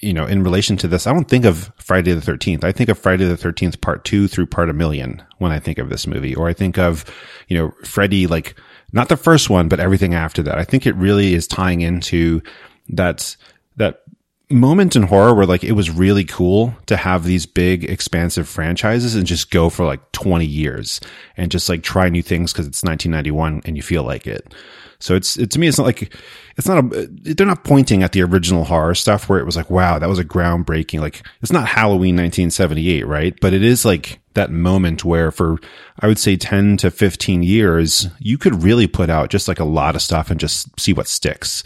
[0.00, 2.64] you know, in relation to this, I don't think of Friday the 13th.
[2.64, 5.78] I think of Friday the 13th part two through part a million when I think
[5.78, 7.04] of this movie, or I think of,
[7.48, 8.54] you know, Freddy, like
[8.92, 10.58] not the first one, but everything after that.
[10.58, 12.42] I think it really is tying into
[12.90, 13.36] that,
[13.76, 14.02] that
[14.50, 19.14] moment in horror where like it was really cool to have these big expansive franchises
[19.14, 21.00] and just go for like 20 years
[21.36, 24.54] and just like try new things because it's 1991 and you feel like it.
[25.00, 26.12] So it's it, to me, it's not like
[26.56, 27.06] it's not a.
[27.08, 30.18] They're not pointing at the original horror stuff where it was like, wow, that was
[30.18, 31.00] a groundbreaking.
[31.00, 33.38] Like it's not Halloween 1978, right?
[33.40, 35.58] But it is like that moment where for
[36.00, 39.64] I would say 10 to 15 years, you could really put out just like a
[39.64, 41.62] lot of stuff and just see what sticks.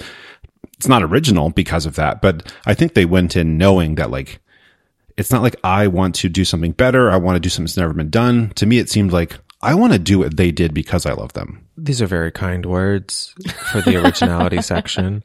[0.83, 4.41] It's not original because of that, but I think they went in knowing that like
[5.17, 7.09] it's not like I want to do something better.
[7.09, 8.51] I want to do something that's never been done.
[8.57, 11.35] To me, it seemed like I want to do what they did because I love
[11.35, 11.65] them.
[11.77, 13.33] These are very kind words
[13.71, 15.23] for the originality section.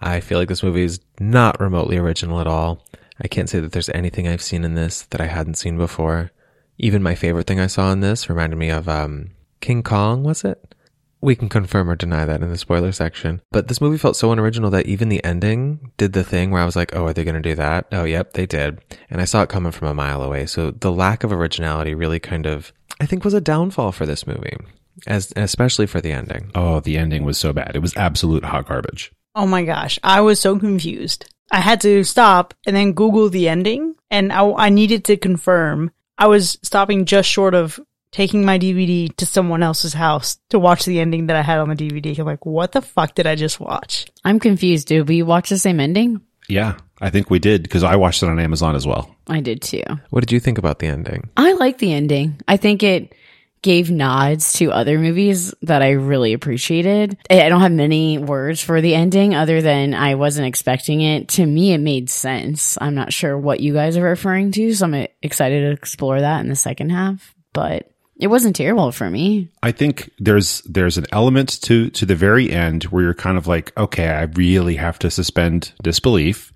[0.00, 2.86] I feel like this movie is not remotely original at all.
[3.20, 6.30] I can't say that there's anything I've seen in this that I hadn't seen before.
[6.78, 9.30] Even my favorite thing I saw in this reminded me of um,
[9.60, 10.72] King Kong, was it?
[11.24, 13.40] We can confirm or deny that in the spoiler section.
[13.50, 16.66] But this movie felt so unoriginal that even the ending did the thing where I
[16.66, 17.86] was like, oh, are they going to do that?
[17.92, 18.80] Oh, yep, they did.
[19.08, 20.44] And I saw it coming from a mile away.
[20.44, 24.26] So the lack of originality really kind of I think was a downfall for this
[24.26, 24.56] movie,
[25.06, 26.50] as especially for the ending.
[26.54, 27.74] Oh, the ending was so bad.
[27.74, 29.12] It was absolute hot garbage.
[29.34, 31.26] Oh my gosh, I was so confused.
[31.50, 35.90] I had to stop and then Google the ending, and I, I needed to confirm.
[36.16, 37.80] I was stopping just short of
[38.14, 41.68] taking my DVD to someone else's house to watch the ending that I had on
[41.68, 42.16] the DVD.
[42.16, 44.06] I'm like, what the fuck did I just watch?
[44.24, 44.86] I'm confused.
[44.86, 46.20] Did we watch the same ending?
[46.48, 49.12] Yeah, I think we did because I watched it on Amazon as well.
[49.26, 49.82] I did too.
[50.10, 51.28] What did you think about the ending?
[51.36, 52.40] I like the ending.
[52.46, 53.16] I think it
[53.62, 57.16] gave nods to other movies that I really appreciated.
[57.28, 61.30] I don't have many words for the ending other than I wasn't expecting it.
[61.30, 62.78] To me, it made sense.
[62.80, 66.42] I'm not sure what you guys are referring to, so I'm excited to explore that
[66.42, 69.50] in the second half, but it wasn't terrible for me.
[69.62, 73.46] I think there's there's an element to to the very end where you're kind of
[73.46, 76.52] like, okay, I really have to suspend disbelief.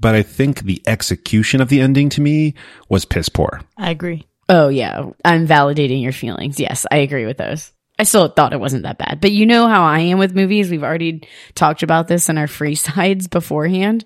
[0.00, 2.54] But I think the execution of the ending to me
[2.88, 3.60] was piss poor.
[3.76, 4.26] I agree.
[4.48, 6.60] Oh yeah, I'm validating your feelings.
[6.60, 7.72] Yes, I agree with those.
[8.00, 9.20] I still thought it wasn't that bad.
[9.20, 10.70] But you know how I am with movies.
[10.70, 14.04] We've already talked about this in our free sides beforehand.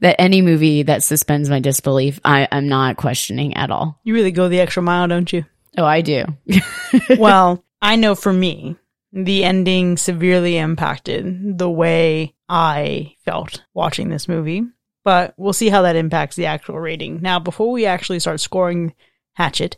[0.00, 4.00] That any movie that suspends my disbelief, I, am not questioning at all.
[4.02, 5.44] You really go the extra mile, don't you?
[5.76, 6.24] Oh, I do.
[7.18, 8.76] well, I know for me,
[9.12, 14.64] the ending severely impacted the way I felt watching this movie.
[15.04, 17.20] But we'll see how that impacts the actual rating.
[17.20, 18.94] Now, before we actually start scoring
[19.34, 19.76] Hatchet,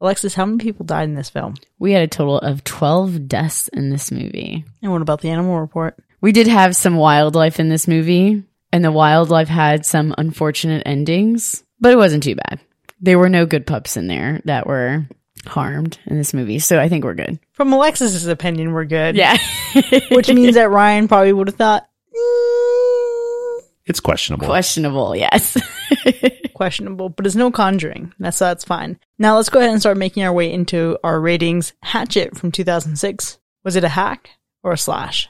[0.00, 1.54] Alexis, how many people died in this film?
[1.78, 4.64] We had a total of 12 deaths in this movie.
[4.82, 5.96] And what about the animal report?
[6.20, 11.64] We did have some wildlife in this movie, and the wildlife had some unfortunate endings,
[11.80, 12.60] but it wasn't too bad.
[13.00, 15.06] There were no good pups in there that were
[15.46, 16.58] harmed in this movie.
[16.58, 17.38] So I think we're good.
[17.52, 19.16] From Alexis's opinion, we're good.
[19.16, 19.36] Yeah.
[20.10, 24.46] Which means that Ryan probably would have thought, mm, it's questionable.
[24.46, 25.56] Questionable, yes.
[26.54, 28.12] questionable, but it's no conjuring.
[28.18, 28.98] That's that's fine.
[29.18, 31.72] Now let's go ahead and start making our way into our ratings.
[31.82, 33.38] Hatchet from 2006.
[33.64, 34.30] Was it a hack
[34.62, 35.28] or a slash?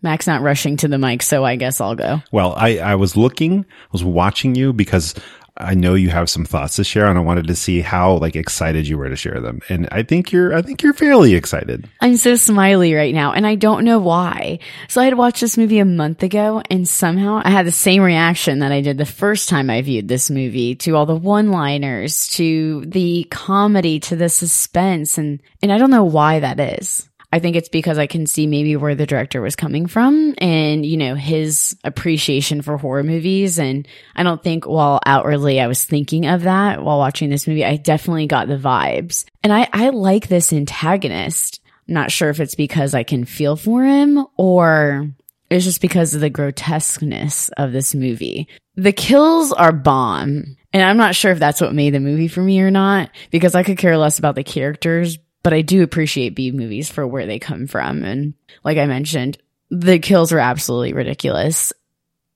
[0.00, 2.22] Mac's not rushing to the mic, so I guess I'll go.
[2.30, 5.14] Well, I, I was looking, I was watching you because
[5.58, 8.36] I know you have some thoughts to share and I wanted to see how like
[8.36, 9.60] excited you were to share them.
[9.68, 11.88] And I think you're I think you're fairly excited.
[12.00, 14.60] I'm so smiley right now and I don't know why.
[14.88, 18.02] So I had watched this movie a month ago and somehow I had the same
[18.02, 22.28] reaction that I did the first time I viewed this movie to all the one-liners,
[22.28, 27.07] to the comedy, to the suspense and and I don't know why that is.
[27.30, 30.86] I think it's because I can see maybe where the director was coming from and,
[30.86, 33.58] you know, his appreciation for horror movies.
[33.58, 33.86] And
[34.16, 37.76] I don't think while outwardly I was thinking of that while watching this movie, I
[37.76, 39.26] definitely got the vibes.
[39.42, 41.60] And I, I like this antagonist.
[41.86, 45.10] Not sure if it's because I can feel for him or
[45.50, 48.48] it's just because of the grotesqueness of this movie.
[48.76, 50.56] The kills are bomb.
[50.72, 53.54] And I'm not sure if that's what made the movie for me or not, because
[53.54, 57.26] I could care less about the characters, but I do appreciate B movies for where
[57.26, 58.04] they come from.
[58.04, 59.38] And like I mentioned,
[59.70, 61.72] the kills are absolutely ridiculous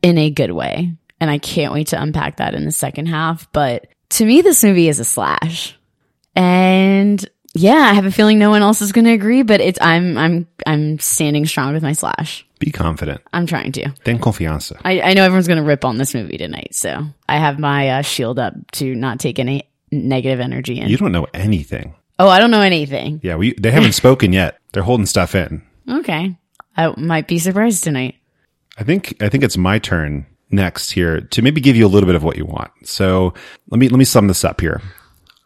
[0.03, 0.95] in a good way.
[1.21, 3.51] And I can't wait to unpack that in the second half.
[3.53, 5.79] But to me, this movie is a slash.
[6.35, 9.79] And yeah, I have a feeling no one else is going to agree, but it's,
[9.81, 12.47] I'm, I'm, I'm standing strong with my slash.
[12.59, 13.21] Be confident.
[13.33, 13.91] I'm trying to.
[14.05, 14.81] Ten confianza.
[14.85, 16.75] I, I know everyone's going to rip on this movie tonight.
[16.75, 20.89] So I have my uh, shield up to not take any negative energy in.
[20.89, 21.95] You don't know anything.
[22.23, 23.21] Oh, I don't know anything.
[23.23, 24.59] Yeah, we they haven't spoken yet.
[24.73, 25.63] They're holding stuff in.
[25.89, 26.37] Okay.
[26.77, 28.15] I might be surprised tonight.
[28.79, 32.07] I think I think it's my turn next here to maybe give you a little
[32.07, 32.71] bit of what you want.
[32.85, 33.35] So
[33.71, 34.81] let me let me sum this up here.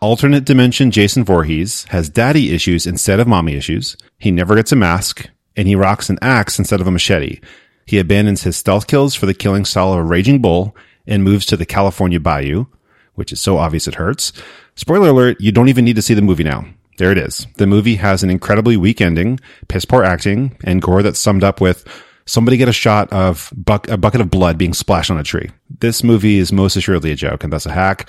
[0.03, 3.97] Alternate dimension Jason Voorhees has daddy issues instead of mommy issues.
[4.19, 7.41] He never gets a mask, and he rocks an axe instead of a machete.
[7.87, 11.47] He abandons his stealth kills for the killing style of a raging bull and moves
[11.47, 12.67] to the California Bayou,
[13.15, 14.33] which is so obvious it hurts.
[14.77, 16.67] Spoiler alert, you don't even need to see the movie now.
[16.99, 17.47] There it is.
[17.57, 21.61] The movie has an incredibly weak ending, piss poor acting, and gore that's summed up
[21.61, 21.85] with
[22.27, 25.51] somebody get a shot of buck, a bucket of blood being splashed on a tree.
[25.81, 28.09] This movie is most assuredly a joke and thus a hack.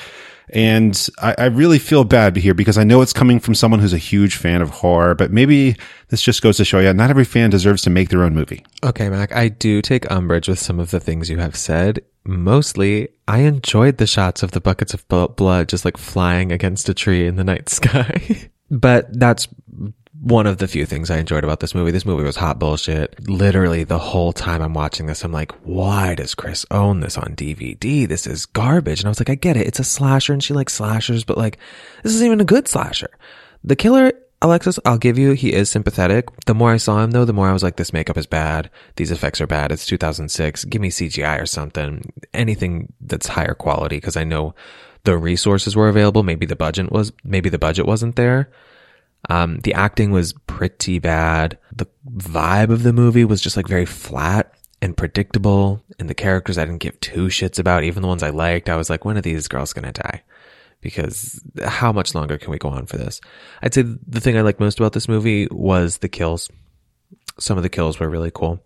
[0.49, 3.93] And I, I really feel bad here because I know it's coming from someone who's
[3.93, 5.75] a huge fan of horror, but maybe
[6.07, 8.65] this just goes to show you not every fan deserves to make their own movie.
[8.81, 12.01] Okay, Mac, I do take umbrage with some of the things you have said.
[12.27, 16.93] Mostly, I enjoyed the shots of the buckets of blood just like flying against a
[16.93, 18.49] tree in the night sky.
[18.69, 19.47] but that's
[20.19, 21.91] one of the few things I enjoyed about this movie.
[21.91, 23.29] This movie was hot bullshit.
[23.29, 27.35] Literally the whole time I'm watching this, I'm like, why does Chris own this on
[27.35, 28.07] DVD?
[28.07, 28.99] This is garbage.
[28.99, 29.67] And I was like, I get it.
[29.67, 31.57] It's a slasher and she likes slashers, but like,
[32.03, 33.09] this isn't even a good slasher.
[33.63, 36.27] The killer, Alexis, I'll give you, he is sympathetic.
[36.45, 38.69] The more I saw him though, the more I was like, this makeup is bad.
[38.95, 39.71] These effects are bad.
[39.71, 40.65] It's 2006.
[40.65, 42.13] Give me CGI or something.
[42.33, 44.53] Anything that's higher quality because I know
[45.05, 46.21] the resources were available.
[46.21, 48.51] Maybe the budget was, maybe the budget wasn't there.
[49.29, 51.57] Um, the acting was pretty bad.
[51.71, 55.83] The vibe of the movie was just like very flat and predictable.
[55.97, 58.69] And the characters I didn't give two shits about, even the ones I liked.
[58.69, 60.21] I was like, when are these girls going to die?
[60.81, 63.19] Because how much longer can we go on for this?
[63.61, 66.49] I'd say the thing I liked most about this movie was the kills.
[67.39, 68.63] Some of the kills were really cool.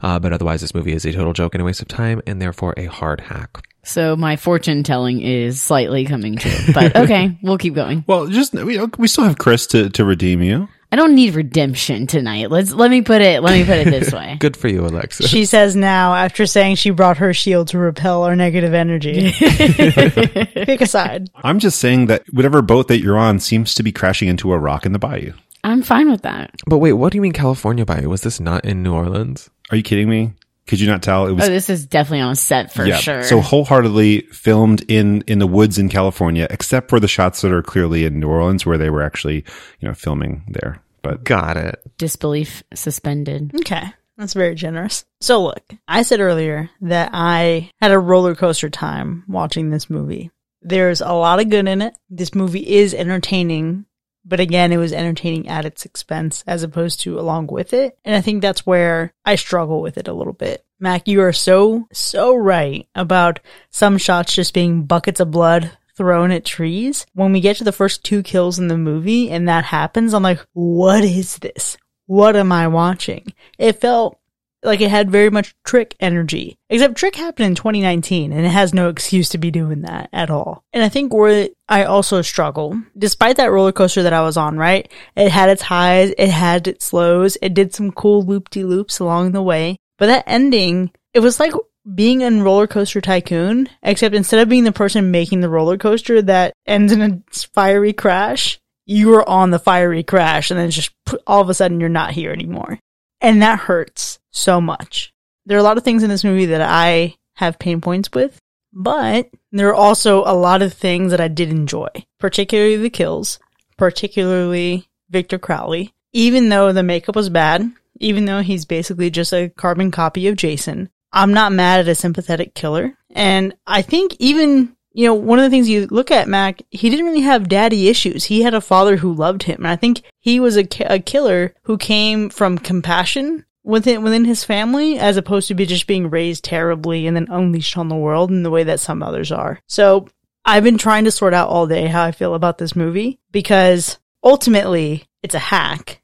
[0.00, 2.40] Uh, but otherwise, this movie is a total joke and a waste of time, and
[2.40, 3.64] therefore a hard hack.
[3.84, 8.04] So my fortune telling is slightly coming true, but okay, we'll keep going.
[8.06, 10.68] Well, just we, we still have Chris to, to redeem you.
[10.90, 12.50] I don't need redemption tonight.
[12.50, 14.36] Let's let me put it let me put it this way.
[14.40, 15.28] Good for you, Alexa.
[15.28, 19.32] She says now, after saying she brought her shield to repel our negative energy.
[19.32, 21.28] Pick a side.
[21.36, 24.58] I'm just saying that whatever boat that you're on seems to be crashing into a
[24.58, 25.32] rock in the bayou.
[25.64, 26.52] I'm fine with that.
[26.66, 28.08] but wait, what do you mean California Bayou?
[28.08, 29.50] Was this not in New Orleans?
[29.70, 30.32] Are you kidding me?
[30.68, 31.26] Could you not tell?
[31.26, 33.22] It was Oh, this is definitely on set for sure.
[33.24, 37.62] So wholeheartedly filmed in in the woods in California, except for the shots that are
[37.62, 39.44] clearly in New Orleans where they were actually,
[39.80, 40.80] you know, filming there.
[41.02, 41.80] But Got it.
[41.96, 43.52] disbelief suspended.
[43.60, 43.82] Okay.
[44.18, 45.04] That's very generous.
[45.20, 50.30] So look, I said earlier that I had a roller coaster time watching this movie.
[50.60, 51.96] There's a lot of good in it.
[52.10, 53.86] This movie is entertaining,
[54.28, 57.98] but again, it was entertaining at its expense as opposed to along with it.
[58.04, 60.64] And I think that's where I struggle with it a little bit.
[60.78, 66.30] Mac, you are so, so right about some shots just being buckets of blood thrown
[66.30, 67.06] at trees.
[67.14, 70.22] When we get to the first two kills in the movie and that happens, I'm
[70.22, 71.76] like, what is this?
[72.06, 73.32] What am I watching?
[73.58, 74.18] It felt
[74.62, 76.56] like it had very much trick energy.
[76.70, 80.30] Except trick happened in 2019 and it has no excuse to be doing that at
[80.30, 80.64] all.
[80.72, 84.56] And I think where I also struggle, despite that roller coaster that I was on,
[84.56, 84.90] right?
[85.16, 88.98] It had its highs, it had its lows, it did some cool loop de loops
[88.98, 89.76] along the way.
[89.98, 91.52] But that ending, it was like
[91.94, 96.20] being in Roller Coaster Tycoon, except instead of being the person making the roller coaster
[96.22, 97.20] that ends in a
[97.54, 100.90] fiery crash, you were on the fiery crash and then just
[101.26, 102.78] all of a sudden you're not here anymore.
[103.20, 105.12] And that hurts so much.
[105.46, 108.40] There are a lot of things in this movie that I have pain points with,
[108.72, 111.88] but there are also a lot of things that I did enjoy,
[112.18, 113.38] particularly the kills,
[113.76, 115.94] particularly Victor Crowley.
[116.12, 120.36] Even though the makeup was bad, even though he's basically just a carbon copy of
[120.36, 122.94] Jason, I'm not mad at a sympathetic killer.
[123.10, 126.90] And I think even you know, one of the things you look at Mac, he
[126.90, 128.24] didn't really have daddy issues.
[128.24, 129.58] He had a father who loved him.
[129.58, 134.44] And I think he was a, a killer who came from compassion within, within his
[134.44, 138.30] family as opposed to be just being raised terribly and then unleashed on the world
[138.30, 139.60] in the way that some others are.
[139.66, 140.08] So
[140.44, 143.98] I've been trying to sort out all day how I feel about this movie because
[144.24, 146.00] ultimately it's a hack,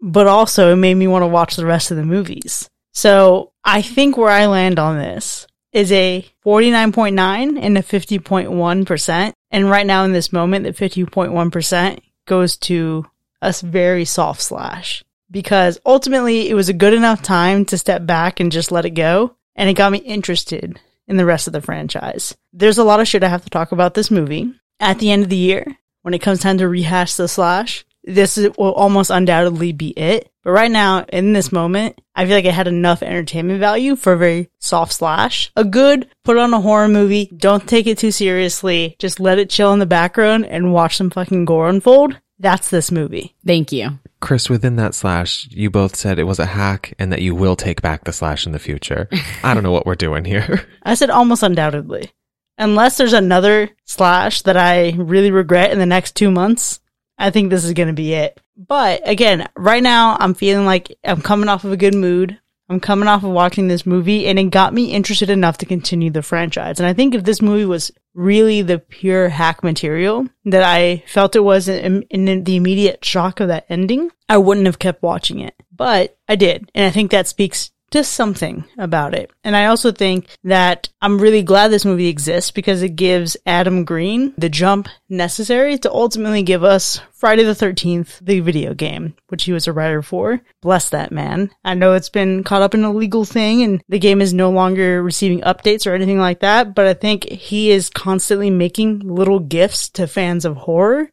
[0.00, 2.70] but also it made me want to watch the rest of the movies.
[2.92, 9.32] So I think where I land on this is a 49.9 and a 50.1%.
[9.50, 13.06] And right now in this moment, the 50.1% goes to
[13.40, 18.38] a very soft slash because ultimately it was a good enough time to step back
[18.38, 19.34] and just let it go.
[19.56, 22.36] And it got me interested in the rest of the franchise.
[22.52, 24.52] There's a lot of shit I have to talk about this movie.
[24.78, 28.36] At the end of the year, when it comes time to rehash the slash, this
[28.36, 30.30] will almost undoubtedly be it.
[30.42, 34.14] But right now, in this moment, I feel like it had enough entertainment value for
[34.14, 35.52] a very soft slash.
[35.56, 39.50] A good, put on a horror movie, don't take it too seriously, just let it
[39.50, 42.18] chill in the background and watch some fucking gore unfold.
[42.38, 43.36] That's this movie.
[43.46, 44.00] Thank you.
[44.20, 47.54] Chris, within that slash, you both said it was a hack and that you will
[47.54, 49.08] take back the slash in the future.
[49.44, 50.66] I don't know what we're doing here.
[50.82, 52.10] I said almost undoubtedly.
[52.58, 56.80] Unless there's another slash that I really regret in the next two months,
[57.22, 58.40] I think this is going to be it.
[58.56, 62.38] But again, right now I'm feeling like I'm coming off of a good mood.
[62.68, 66.10] I'm coming off of watching this movie and it got me interested enough to continue
[66.10, 66.80] the franchise.
[66.80, 71.36] And I think if this movie was really the pure hack material that I felt
[71.36, 75.40] it was in, in the immediate shock of that ending, I wouldn't have kept watching
[75.40, 75.54] it.
[75.70, 76.70] But I did.
[76.74, 79.30] And I think that speaks to something about it.
[79.44, 83.84] And I also think that I'm really glad this movie exists because it gives Adam
[83.84, 89.44] Green the jump necessary to ultimately give us Friday the 13th, the video game, which
[89.44, 90.40] he was a writer for.
[90.60, 91.50] Bless that man.
[91.64, 94.50] I know it's been caught up in a legal thing and the game is no
[94.50, 99.38] longer receiving updates or anything like that, but I think he is constantly making little
[99.38, 101.10] gifts to fans of horror.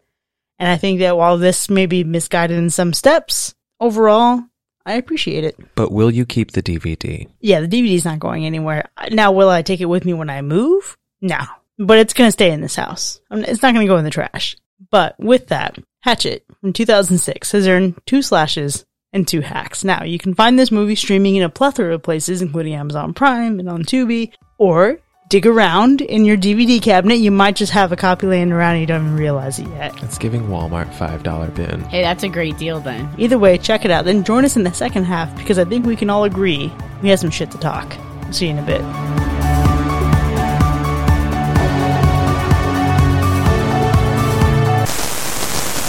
[0.57, 4.43] And I think that while this may be misguided in some steps, overall,
[4.89, 5.55] I appreciate it.
[5.75, 7.27] But will you keep the DVD?
[7.41, 8.89] Yeah, the DVD's not going anywhere.
[9.11, 10.97] Now, will I take it with me when I move?
[11.21, 11.37] No.
[11.77, 13.21] But it's going to stay in this house.
[13.29, 14.57] It's not going to go in the trash.
[14.89, 18.83] But with that, Hatchet from 2006 has earned two slashes
[19.13, 19.83] and two hacks.
[19.83, 23.59] Now, you can find this movie streaming in a plethora of places, including Amazon Prime
[23.59, 24.99] and on Tubi, or
[25.29, 27.15] dig around in your DVD cabinet.
[27.15, 30.01] You might just have a copy laying around and you don't even realize it yet.
[30.01, 31.81] It's giving Walmart $5 bin.
[31.81, 33.07] Hey, that's a great deal then.
[33.19, 34.05] Either way, check it out.
[34.05, 36.73] Then join us in the second half because I think we can all agree
[37.03, 37.95] we have some shit to talk.
[38.31, 38.81] See you in a bit.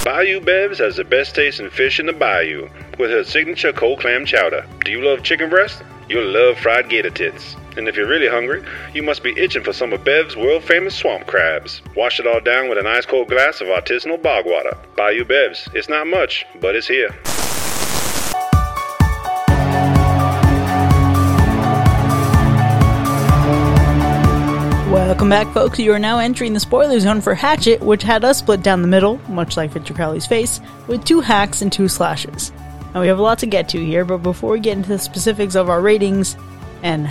[0.05, 2.69] Bayou Bevs has the best tasting fish in the bayou
[2.99, 4.67] with her signature cold clam chowder.
[4.85, 5.83] Do you love chicken breast?
[6.11, 7.57] You'll love fried gator tits.
[7.77, 10.95] And if you're really hungry, you must be itching for some of Bev's world famous
[10.95, 11.83] swamp crabs.
[11.95, 14.77] Wash it all down with an ice cold glass of artisanal bog water.
[14.97, 15.73] Bayou Bevs.
[15.75, 17.15] It's not much, but it's here.
[24.91, 25.79] Welcome back, folks.
[25.79, 28.89] You are now entering the spoiler zone for Hatchet, which had us split down the
[28.89, 32.53] middle, much like Victor Crowley's face, with two hacks and two slashes.
[32.93, 34.99] Now, we have a lot to get to here, but before we get into the
[34.99, 36.37] specifics of our ratings,
[36.83, 37.09] and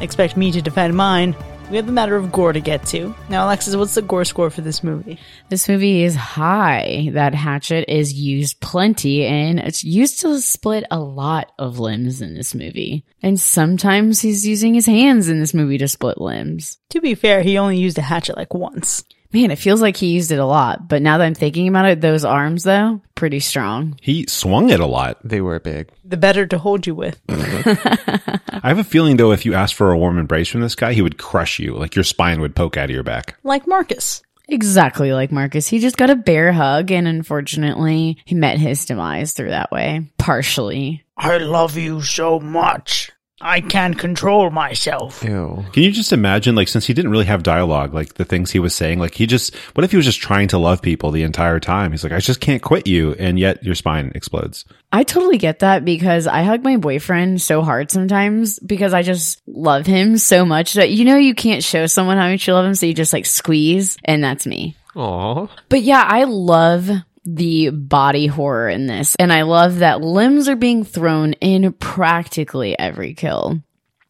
[0.00, 1.36] expect me to defend mine,
[1.70, 3.14] we have the matter of gore to get to.
[3.28, 5.20] Now, Alexis, what's the gore score for this movie?
[5.50, 7.10] This movie is high.
[7.12, 12.34] That hatchet is used plenty and it's used to split a lot of limbs in
[12.34, 13.04] this movie.
[13.22, 16.78] And sometimes he's using his hands in this movie to split limbs.
[16.90, 19.04] To be fair, he only used a hatchet like once.
[19.32, 20.88] Man, it feels like he used it a lot.
[20.88, 23.96] But now that I'm thinking about it, those arms though, pretty strong.
[24.02, 25.18] He swung it a lot.
[25.22, 25.90] They were big.
[26.04, 27.20] The better to hold you with.
[27.28, 30.94] I have a feeling though, if you asked for a warm embrace from this guy,
[30.94, 31.76] he would crush you.
[31.76, 33.36] Like your spine would poke out of your back.
[33.44, 34.22] Like Marcus.
[34.48, 35.68] Exactly like Marcus.
[35.68, 40.10] He just got a bear hug and unfortunately he met his demise through that way.
[40.18, 41.04] Partially.
[41.16, 43.12] I love you so much.
[43.40, 45.24] I can't control myself.
[45.24, 45.64] Ew.
[45.72, 48.58] Can you just imagine, like, since he didn't really have dialogue, like the things he
[48.58, 51.22] was saying, like he just, what if he was just trying to love people the
[51.22, 51.90] entire time?
[51.92, 53.14] He's like, I just can't quit you.
[53.14, 54.64] And yet your spine explodes.
[54.92, 59.40] I totally get that because I hug my boyfriend so hard sometimes because I just
[59.46, 62.66] love him so much that you know you can't show someone how much you love
[62.66, 64.76] him, so you just like squeeze, and that's me.
[64.96, 65.46] Aw.
[65.68, 66.90] But yeah, I love
[67.34, 72.78] the body horror in this, and I love that limbs are being thrown in practically
[72.78, 73.62] every kill.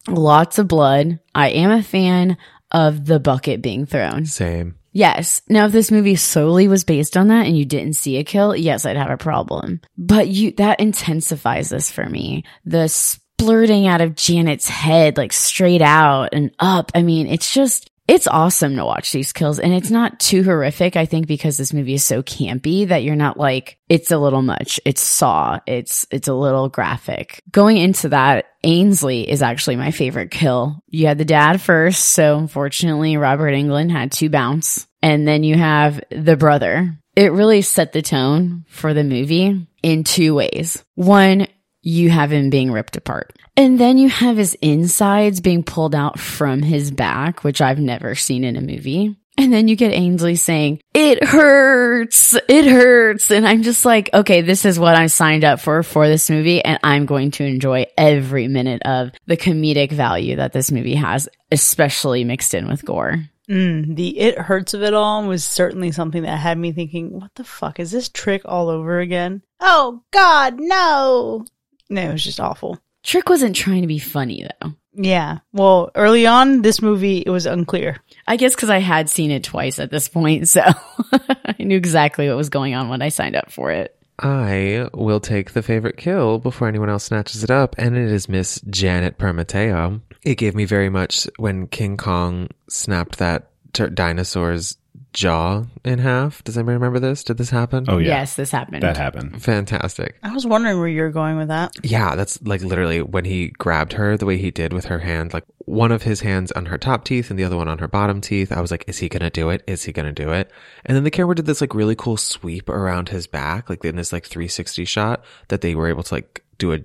[0.07, 1.19] Lots of blood.
[1.35, 2.37] I am a fan
[2.71, 4.25] of the bucket being thrown.
[4.25, 4.75] Same.
[4.93, 5.41] Yes.
[5.47, 8.55] Now, if this movie solely was based on that and you didn't see a kill,
[8.55, 9.79] yes, I'd have a problem.
[9.97, 12.43] But you, that intensifies this for me.
[12.65, 16.91] The splurting out of Janet's head, like straight out and up.
[16.93, 20.97] I mean, it's just, it's awesome to watch these kills and it's not too horrific.
[20.97, 24.41] I think because this movie is so campy that you're not like, it's a little
[24.41, 24.81] much.
[24.83, 25.61] It's saw.
[25.65, 27.41] It's, it's a little graphic.
[27.51, 30.83] Going into that, Ainsley is actually my favorite kill.
[30.87, 32.07] You had the dad first.
[32.07, 34.85] So unfortunately, Robert Englund had to bounce.
[35.01, 36.97] And then you have the brother.
[37.15, 40.83] It really set the tone for the movie in two ways.
[40.95, 41.47] One,
[41.81, 43.37] you have him being ripped apart.
[43.57, 48.15] And then you have his insides being pulled out from his back, which I've never
[48.15, 49.15] seen in a movie.
[49.37, 53.31] And then you get Ainsley saying, it hurts, it hurts.
[53.31, 56.63] And I'm just like, okay, this is what I signed up for for this movie.
[56.63, 61.29] And I'm going to enjoy every minute of the comedic value that this movie has,
[61.51, 63.25] especially mixed in with gore.
[63.49, 67.33] Mm, the it hurts of it all was certainly something that had me thinking, what
[67.35, 69.41] the fuck is this trick all over again?
[69.59, 71.45] Oh God, no!
[71.91, 72.79] No, it was just awful.
[73.03, 74.73] Trick wasn't trying to be funny though.
[74.93, 75.39] Yeah.
[75.53, 77.97] Well, early on, this movie it was unclear.
[78.27, 80.61] I guess because I had seen it twice at this point, so
[81.11, 83.95] I knew exactly what was going on when I signed up for it.
[84.19, 88.29] I will take the favorite kill before anyone else snatches it up, and it is
[88.29, 90.01] Miss Janet Permatteo.
[90.23, 94.77] It gave me very much when King Kong snapped that ter- dinosaur's
[95.13, 96.43] jaw in half.
[96.43, 97.23] Does anybody remember this?
[97.23, 97.85] Did this happen?
[97.87, 98.83] Oh yeah, Yes, this happened.
[98.83, 99.41] that happened.
[99.43, 100.17] Fantastic.
[100.23, 101.73] I was wondering where you were going with that.
[101.83, 105.33] Yeah, that's like literally when he grabbed her, the way he did with her hand,
[105.33, 107.87] like one of his hands on her top teeth and the other one on her
[107.87, 108.51] bottom teeth.
[108.51, 109.63] I was like, is he going to do it?
[109.67, 110.49] Is he going to do it?
[110.85, 113.95] And then the camera did this like really cool sweep around his back, like in
[113.97, 116.79] this like 360 shot that they were able to like do a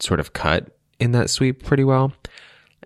[0.00, 2.12] sort of cut in that sweep pretty well.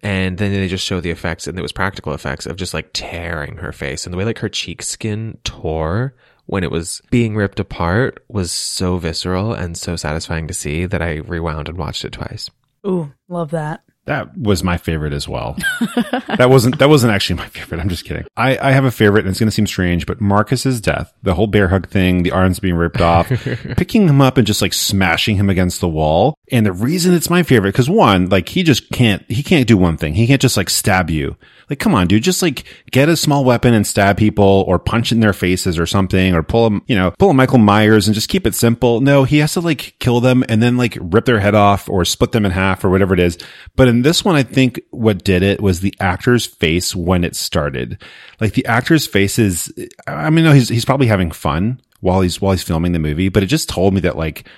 [0.03, 2.91] And then they just show the effects, and it was practical effects of just like
[2.93, 4.05] tearing her face.
[4.05, 6.15] And the way like her cheek skin tore
[6.47, 11.03] when it was being ripped apart was so visceral and so satisfying to see that
[11.03, 12.51] I rewound and watched it twice.
[12.87, 13.83] Ooh, love that.
[14.07, 15.57] That was my favorite as well.
[16.39, 17.81] that wasn't that wasn't actually my favorite.
[17.81, 18.25] I'm just kidding.
[18.37, 21.35] I, I have a favorite, and it's going to seem strange, but Marcus's death, the
[21.35, 23.29] whole bear hug thing, the arms being ripped off,
[23.77, 26.37] picking him up and just like smashing him against the wall.
[26.53, 29.77] And the reason it's my favorite, because one, like he just can't he can't do
[29.77, 30.15] one thing.
[30.15, 31.37] He can't just like stab you.
[31.69, 35.11] Like, come on, dude, just like get a small weapon and stab people, or punch
[35.11, 38.15] in their faces or something, or pull them, you know, pull a Michael Myers and
[38.15, 39.01] just keep it simple.
[39.01, 42.05] No, he has to like kill them and then like rip their head off or
[42.05, 43.39] split them in half or whatever it is.
[43.75, 47.35] But in this one, I think what did it was the actor's face when it
[47.35, 48.01] started.
[48.41, 49.73] Like the actor's face is,
[50.07, 53.29] I mean, no, he's, he's probably having fun while he's, while he's filming the movie,
[53.29, 54.49] but it just told me that like,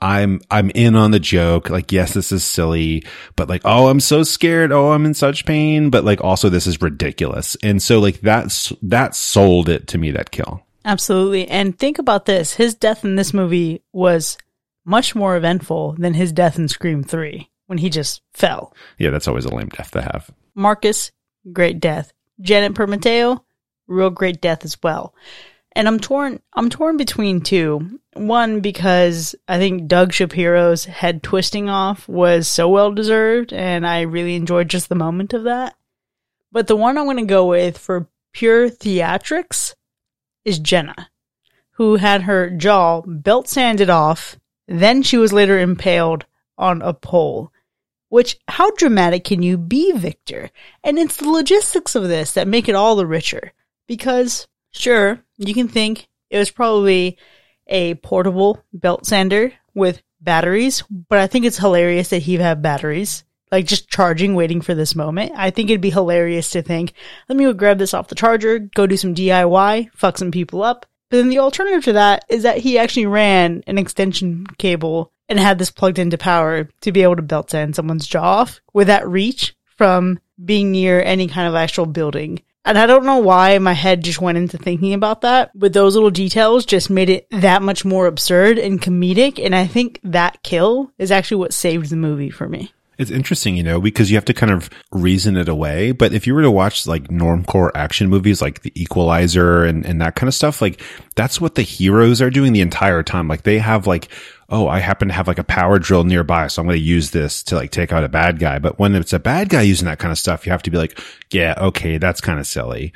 [0.00, 1.70] I'm, I'm in on the joke.
[1.70, 4.72] Like, yes, this is silly, but like, oh, I'm so scared.
[4.72, 7.56] Oh, I'm in such pain, but like, also this is ridiculous.
[7.62, 10.62] And so like that's, that sold it to me, that kill.
[10.84, 11.48] Absolutely.
[11.48, 12.54] And think about this.
[12.54, 14.38] His death in this movie was
[14.84, 18.74] much more eventful than his death in Scream 3 when he just fell.
[18.98, 20.30] Yeah, that's always a lame death to have.
[20.54, 21.10] Marcus,
[21.52, 22.12] great death.
[22.40, 23.40] Janet Permatteo,
[23.88, 25.14] real great death as well.
[25.76, 28.00] And I'm torn I'm torn between two.
[28.14, 34.00] One because I think Doug Shapiro's head twisting off was so well deserved and I
[34.00, 35.76] really enjoyed just the moment of that.
[36.50, 39.74] But the one I'm going to go with for pure theatrics
[40.46, 41.10] is Jenna,
[41.72, 46.24] who had her jaw belt sanded off, then she was later impaled
[46.56, 47.52] on a pole.
[48.08, 50.48] Which, how dramatic can you be, Victor?
[50.82, 53.52] And it's the logistics of this that make it all the richer.
[53.86, 57.18] Because, sure, you can think it was probably
[57.66, 63.24] a portable belt sander with batteries, but I think it's hilarious that he have batteries.
[63.52, 65.32] Like just charging, waiting for this moment.
[65.36, 66.94] I think it'd be hilarious to think,
[67.28, 70.64] let me go grab this off the charger, go do some DIY, fuck some people
[70.64, 70.84] up.
[71.10, 75.38] But then the alternative to that is that he actually ran an extension cable and
[75.38, 78.88] had this plugged into power to be able to belt sand someone's jaw off with
[78.88, 82.42] that reach from being near any kind of actual building.
[82.66, 85.94] And I don't know why my head just went into thinking about that, but those
[85.94, 89.42] little details just made it that much more absurd and comedic.
[89.42, 92.72] And I think that kill is actually what saved the movie for me.
[92.98, 95.92] It's interesting, you know, because you have to kind of reason it away.
[95.92, 100.00] But if you were to watch like normcore action movies like The Equalizer and, and
[100.00, 100.82] that kind of stuff, like
[101.14, 103.28] that's what the heroes are doing the entire time.
[103.28, 104.08] Like they have like,
[104.48, 106.46] oh, I happen to have like a power drill nearby.
[106.46, 108.58] So I'm going to use this to like take out a bad guy.
[108.58, 110.78] But when it's a bad guy using that kind of stuff, you have to be
[110.78, 112.92] like, yeah, okay, that's kind of silly.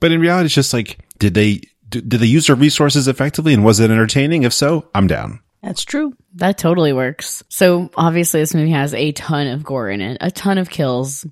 [0.00, 3.64] But in reality, it's just like, did they, did they use their resources effectively and
[3.64, 4.42] was it entertaining?
[4.42, 5.40] If so, I'm down.
[5.62, 6.14] That's true.
[6.34, 7.44] That totally works.
[7.48, 11.24] So obviously this movie has a ton of gore in it, a ton of kills.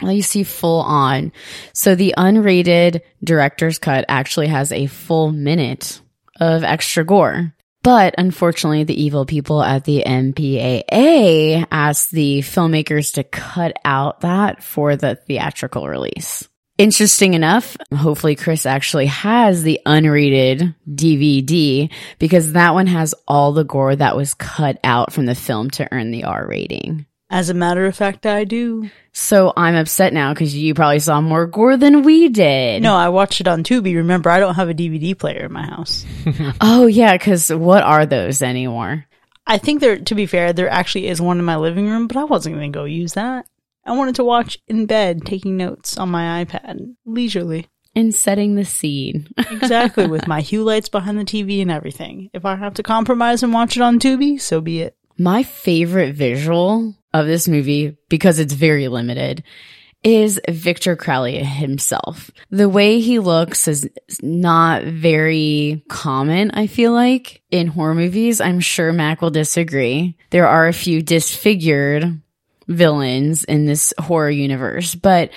[0.00, 1.32] You see full on.
[1.74, 6.00] So the unrated director's cut actually has a full minute
[6.40, 7.52] of extra gore.
[7.82, 14.62] But unfortunately, the evil people at the MPAA asked the filmmakers to cut out that
[14.62, 16.48] for the theatrical release.
[16.78, 23.64] Interesting enough, hopefully Chris actually has the unrated DVD because that one has all the
[23.64, 27.04] gore that was cut out from the film to earn the R rating.
[27.30, 28.88] As a matter of fact, I do.
[29.12, 32.82] So I'm upset now because you probably saw more gore than we did.
[32.82, 33.96] No, I watched it on Tubi.
[33.96, 36.06] Remember, I don't have a DVD player in my house.
[36.60, 39.06] Oh yeah, because what are those anymore?
[39.46, 42.16] I think there, to be fair, there actually is one in my living room, but
[42.16, 43.46] I wasn't going to go use that.
[43.84, 47.66] I wanted to watch in bed, taking notes on my iPad, leisurely.
[47.94, 49.28] And setting the scene.
[49.50, 52.30] Exactly, with my hue lights behind the TV and everything.
[52.32, 54.96] If I have to compromise and watch it on Tubi, so be it.
[55.16, 59.42] My favorite visual of this movie, because it's very limited,
[60.04, 62.30] is Victor Crowley himself.
[62.50, 63.88] The way he looks is
[64.22, 68.40] not very common, I feel like, in horror movies.
[68.40, 70.16] I'm sure Mac will disagree.
[70.30, 72.20] There are a few disfigured
[72.68, 75.30] villains in this horror universe, but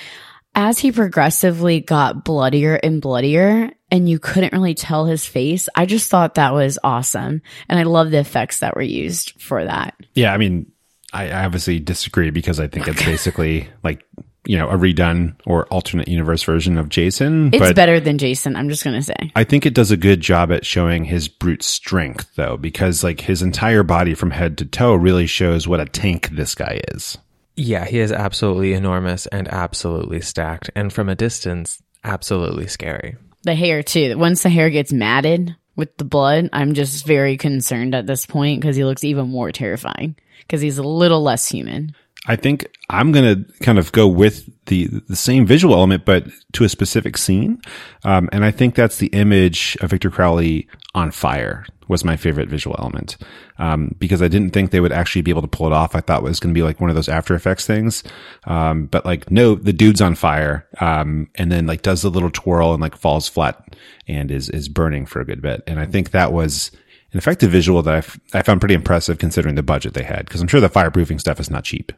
[0.54, 5.86] as he progressively got bloodier and bloodier and you couldn't really tell his face, I
[5.86, 7.42] just thought that was awesome.
[7.70, 9.96] And I love the effects that were used for that.
[10.14, 10.71] Yeah, I mean,
[11.14, 14.04] I I obviously disagree because I think it's basically like
[14.46, 17.50] you know a redone or alternate universe version of Jason.
[17.54, 19.32] It's but better than Jason, I'm just going to say.
[19.36, 23.22] I think it does a good job at showing his brute strength though, because like
[23.22, 27.18] his entire body from head to toe really shows what a tank this guy is.
[27.56, 30.72] Yeah, he is absolutely enormous and absolutely stacked.
[30.76, 33.18] And from a distance, absolutely scary.
[33.44, 34.18] The hair, too.
[34.18, 38.62] Once the hair gets matted with the blood, I'm just very concerned at this point
[38.62, 41.96] because he looks even more terrifying because he's a little less human.
[42.28, 46.28] I think I'm going to kind of go with the the same visual element, but
[46.54, 47.60] to a specific scene.
[48.04, 52.50] Um, and I think that's the image of Victor Crowley on fire was my favorite
[52.50, 53.18] visual element
[53.60, 55.94] um, because I didn't think they would actually be able to pull it off.
[55.94, 58.04] I thought it was going to be like one of those After Effects things,
[58.46, 62.32] um, but like no, the dude's on fire, um, and then like does the little
[62.32, 63.76] twirl and like falls flat
[64.08, 65.62] and is is burning for a good bit.
[65.68, 66.72] And I think that was
[67.12, 70.26] an effective visual that I, f- I found pretty impressive considering the budget they had
[70.26, 71.92] because I'm sure the fireproofing stuff is not cheap.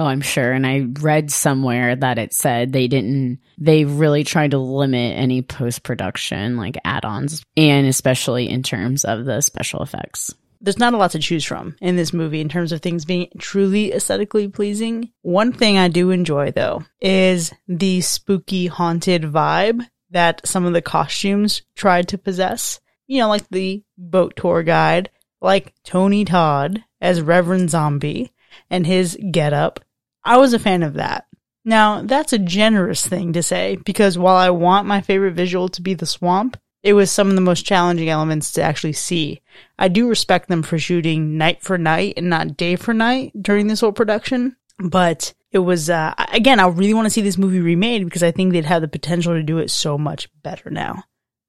[0.00, 0.50] Oh, I'm sure.
[0.50, 5.42] And I read somewhere that it said they didn't, they really tried to limit any
[5.42, 10.34] post production, like add ons, and especially in terms of the special effects.
[10.62, 13.28] There's not a lot to choose from in this movie in terms of things being
[13.36, 15.10] truly aesthetically pleasing.
[15.20, 20.80] One thing I do enjoy though is the spooky haunted vibe that some of the
[20.80, 22.80] costumes tried to possess.
[23.06, 25.10] You know, like the boat tour guide,
[25.42, 28.32] like Tony Todd as Reverend Zombie
[28.70, 29.80] and his getup.
[30.24, 31.26] I was a fan of that.
[31.64, 35.82] Now, that's a generous thing to say because while I want my favorite visual to
[35.82, 39.42] be the swamp, it was some of the most challenging elements to actually see.
[39.78, 43.66] I do respect them for shooting night for night and not day for night during
[43.66, 47.60] this whole production, but it was, uh, again, I really want to see this movie
[47.60, 51.04] remade because I think they'd have the potential to do it so much better now.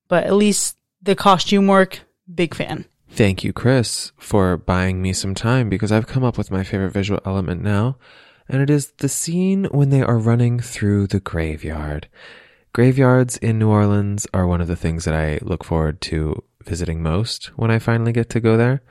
[0.09, 2.01] But at least the costume work,
[2.33, 2.85] big fan.
[3.09, 6.91] Thank you, Chris, for buying me some time because I've come up with my favorite
[6.91, 7.97] visual element now,
[8.51, 12.09] and it is the scene when they are running through the graveyard.
[12.73, 17.01] Graveyards in New Orleans are one of the things that I look forward to visiting
[17.01, 18.81] most when I finally get to go there.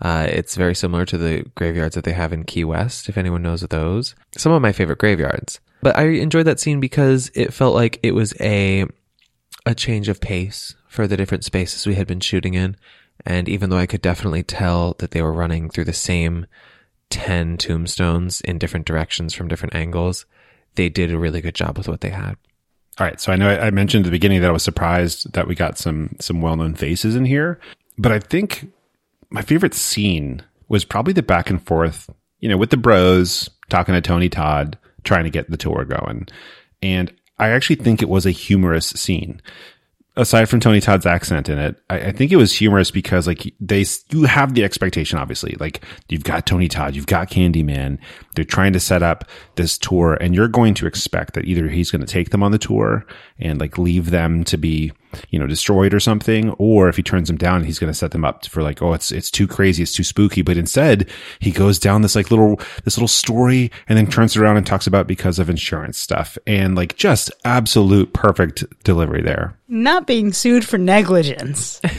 [0.00, 3.42] Uh, it's very similar to the graveyards that they have in Key West, if anyone
[3.42, 4.16] knows of those.
[4.36, 5.60] Some of my favorite graveyards.
[5.80, 8.84] But I enjoyed that scene because it felt like it was a
[9.66, 12.76] a change of pace for the different spaces we had been shooting in.
[13.24, 16.46] And even though I could definitely tell that they were running through the same
[17.10, 20.26] 10 tombstones in different directions from different angles,
[20.74, 22.36] they did a really good job with what they had.
[22.98, 23.20] All right.
[23.20, 25.78] So I know I mentioned at the beginning that I was surprised that we got
[25.78, 27.58] some some well known faces in here,
[27.98, 28.70] but I think
[29.30, 33.94] my favorite scene was probably the back and forth, you know, with the bros talking
[33.94, 36.28] to Tony Todd, trying to get the tour going.
[36.82, 39.42] And I actually think it was a humorous scene.
[40.16, 43.52] Aside from Tony Todd's accent in it, I, I think it was humorous because like
[43.58, 47.98] they, you have the expectation, obviously, like you've got Tony Todd, you've got Candyman.
[48.36, 51.90] They're trying to set up this tour and you're going to expect that either he's
[51.90, 53.04] going to take them on the tour
[53.40, 54.92] and like leave them to be,
[55.30, 56.50] you know, destroyed or something.
[56.52, 58.92] Or if he turns them down, he's going to set them up for like, oh,
[58.92, 59.82] it's, it's too crazy.
[59.82, 60.42] It's too spooky.
[60.42, 61.08] But instead
[61.40, 64.86] he goes down this like little, this little story and then turns around and talks
[64.86, 69.58] about because of insurance stuff and like just absolute perfect delivery there.
[69.68, 71.80] Not being sued for negligence.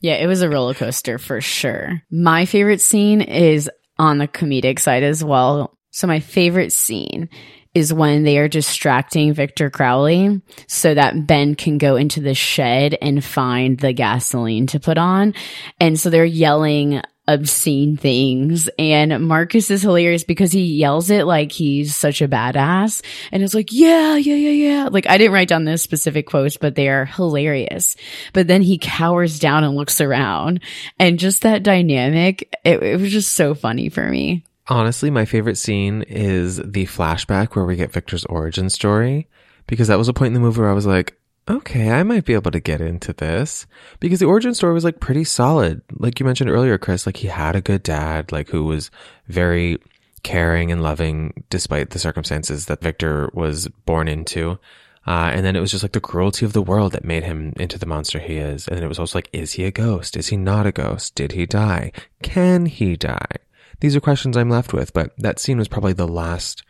[0.00, 2.02] Yeah, it was a roller coaster for sure.
[2.10, 5.78] My favorite scene is on the comedic side as well.
[5.90, 7.28] So my favorite scene
[7.74, 12.96] is when they are distracting Victor Crowley so that Ben can go into the shed
[13.00, 15.34] and find the gasoline to put on.
[15.80, 18.68] And so they're yelling obscene things.
[18.78, 23.02] And Marcus is hilarious because he yells it like he's such a badass.
[23.30, 24.88] And it's like, yeah, yeah, yeah, yeah.
[24.90, 27.96] Like I didn't write down this specific quotes, but they are hilarious.
[28.32, 30.60] But then he cowers down and looks around
[30.98, 34.44] and just that dynamic, it, it was just so funny for me.
[34.68, 39.28] Honestly, my favorite scene is the flashback where we get Victor's origin story
[39.66, 42.24] because that was a point in the movie where I was like, okay, I might
[42.24, 43.66] be able to get into this
[43.98, 45.82] because the origin story was like pretty solid.
[45.98, 48.90] Like you mentioned earlier, Chris, like he had a good dad, like who was
[49.26, 49.78] very
[50.22, 54.58] caring and loving despite the circumstances that Victor was born into.
[55.04, 57.52] Uh, and then it was just like the cruelty of the world that made him
[57.56, 58.68] into the monster he is.
[58.68, 60.16] And then it was also like, is he a ghost?
[60.16, 61.16] Is he not a ghost?
[61.16, 61.90] Did he die?
[62.22, 63.36] Can he die?
[63.82, 66.62] These are questions I'm left with, but that scene was probably the last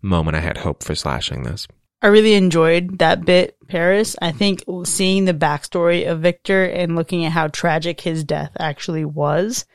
[0.00, 1.68] moment I had hope for slashing this.
[2.00, 4.16] I really enjoyed that bit, Paris.
[4.22, 9.04] I think seeing the backstory of Victor and looking at how tragic his death actually
[9.04, 9.66] was,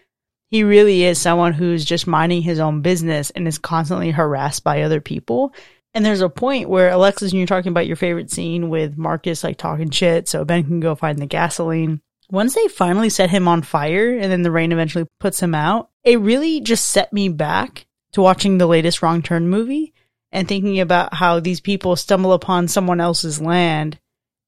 [0.49, 4.81] he really is someone who's just minding his own business and is constantly harassed by
[4.81, 5.53] other people.
[5.93, 9.43] And there's a point where Alexis, and you're talking about your favorite scene with Marcus
[9.43, 12.01] like talking shit, so Ben can go find the gasoline.
[12.31, 15.89] Once they finally set him on fire and then the rain eventually puts him out,
[16.04, 19.93] it really just set me back to watching the latest Wrong Turn movie
[20.32, 24.00] and thinking about how these people stumble upon someone else's land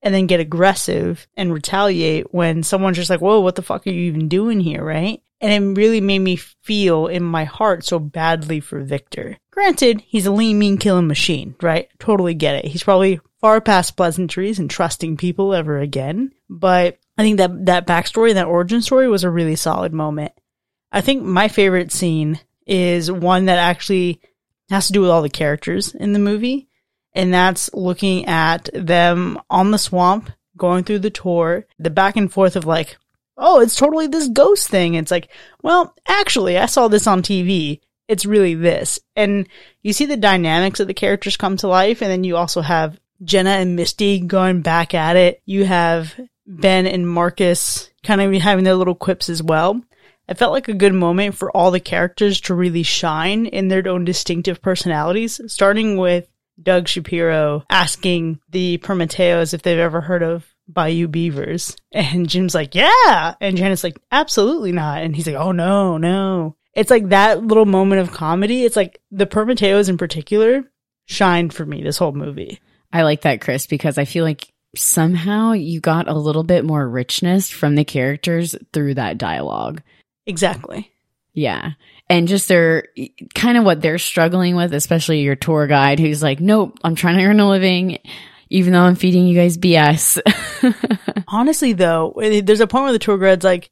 [0.01, 3.91] and then get aggressive and retaliate when someone's just like, whoa, what the fuck are
[3.91, 5.21] you even doing here, right?
[5.39, 9.37] And it really made me feel in my heart so badly for Victor.
[9.51, 11.89] Granted, he's a lean, mean killing machine, right?
[11.99, 12.65] Totally get it.
[12.65, 16.31] He's probably far past pleasantries and trusting people ever again.
[16.47, 20.31] But I think that that backstory, that origin story was a really solid moment.
[20.91, 24.21] I think my favorite scene is one that actually
[24.69, 26.67] has to do with all the characters in the movie.
[27.13, 32.31] And that's looking at them on the swamp, going through the tour, the back and
[32.31, 32.97] forth of like,
[33.37, 34.93] oh, it's totally this ghost thing.
[34.93, 35.29] It's like,
[35.61, 37.81] well, actually, I saw this on TV.
[38.07, 38.99] It's really this.
[39.15, 39.47] And
[39.81, 42.01] you see the dynamics of the characters come to life.
[42.01, 45.41] And then you also have Jenna and Misty going back at it.
[45.45, 46.13] You have
[46.47, 49.81] Ben and Marcus kind of having their little quips as well.
[50.31, 53.85] It felt like a good moment for all the characters to really shine in their
[53.89, 56.25] own distinctive personalities, starting with
[56.63, 61.75] Doug Shapiro asking the Permatteos if they've ever heard of Bayou Beavers.
[61.91, 63.35] And Jim's like, yeah.
[63.41, 65.03] And Janet's like, absolutely not.
[65.03, 66.55] And he's like, oh no, no.
[66.73, 68.63] It's like that little moment of comedy.
[68.63, 70.63] It's like the Permatteos in particular
[71.07, 72.61] shined for me this whole movie.
[72.93, 76.87] I like that, Chris, because I feel like somehow you got a little bit more
[76.87, 79.81] richness from the characters through that dialogue.
[80.31, 80.89] Exactly.
[81.33, 81.71] Yeah.
[82.09, 82.87] And just their
[83.35, 87.17] kind of what they're struggling with, especially your tour guide who's like, nope, I'm trying
[87.17, 87.99] to earn a living,
[88.49, 90.21] even though I'm feeding you guys BS.
[91.27, 93.71] Honestly, though, there's a point where the tour guide's like,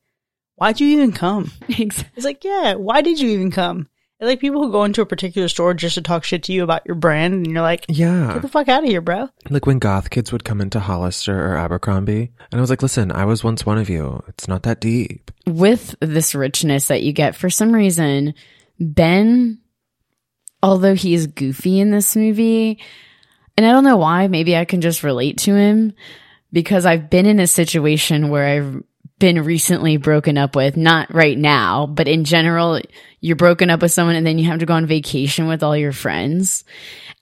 [0.55, 1.49] why'd you even come?
[1.69, 3.87] It's like, yeah, why did you even come?
[4.19, 6.63] It's like people who go into a particular store just to talk shit to you
[6.63, 8.33] about your brand, and you're like, Yeah.
[8.33, 9.29] get the fuck out of here, bro.
[9.49, 13.13] Like when goth kids would come into Hollister or Abercrombie, and I was like, listen,
[13.13, 14.21] I was once one of you.
[14.27, 15.31] It's not that deep.
[15.47, 18.33] With this richness that you get, for some reason,
[18.77, 19.59] Ben,
[20.61, 22.79] although he is goofy in this movie,
[23.55, 25.93] and I don't know why, maybe I can just relate to him
[26.51, 28.83] because I've been in a situation where I've
[29.19, 32.81] been recently broken up with, not right now, but in general,
[33.19, 35.75] you're broken up with someone and then you have to go on vacation with all
[35.75, 36.63] your friends.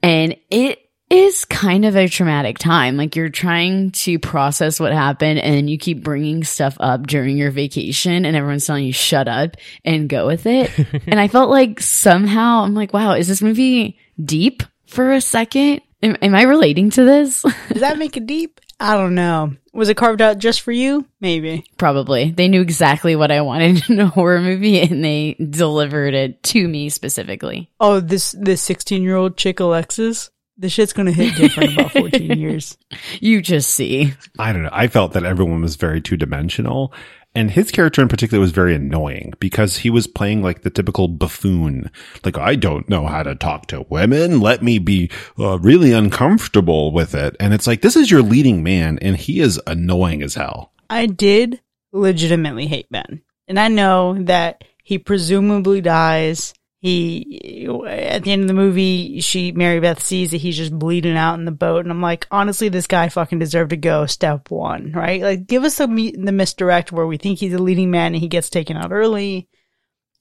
[0.04, 0.80] And it
[1.10, 2.98] is kind of a traumatic time.
[2.98, 7.52] Like you're trying to process what happened and you keep bringing stuff up during your
[7.52, 10.72] vacation and everyone's telling you shut up and go with it.
[11.08, 15.82] and I felt like somehow I'm like, wow, is this movie deep for a second?
[16.04, 17.42] Am, am I relating to this?
[17.42, 18.60] Does that make it deep?
[18.80, 19.56] I don't know.
[19.74, 21.06] Was it carved out just for you?
[21.20, 21.66] Maybe.
[21.78, 22.32] Probably.
[22.32, 26.68] They knew exactly what I wanted in a horror movie and they delivered it to
[26.68, 27.70] me specifically.
[27.80, 30.30] Oh, this this 16 year old chick Alexis.
[30.60, 32.78] The shit's gonna hit different about 14 years.
[33.20, 34.14] You just see.
[34.40, 34.70] I don't know.
[34.72, 36.94] I felt that everyone was very two dimensional.
[37.38, 41.08] And his character in particular was very annoying because he was playing like the typical
[41.08, 41.92] buffoon.
[42.26, 44.40] Like, I don't know how to talk to women.
[44.40, 47.36] Let me be uh, really uncomfortable with it.
[47.40, 50.74] And it's like, this is your leading man and he is annoying as hell.
[50.90, 51.62] I did
[51.92, 53.22] legitimately hate Ben.
[53.48, 56.56] And I know that he presumably dies.
[56.80, 61.18] He, at the end of the movie, she, Mary Beth sees that he's just bleeding
[61.18, 61.86] out in the boat.
[61.86, 65.22] And I'm like, honestly, this guy fucking deserved to go step one, right?
[65.22, 68.28] Like, give us the, the misdirect where we think he's a leading man and he
[68.28, 69.48] gets taken out early.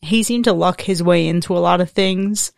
[0.01, 2.53] He seemed to luck his way into a lot of things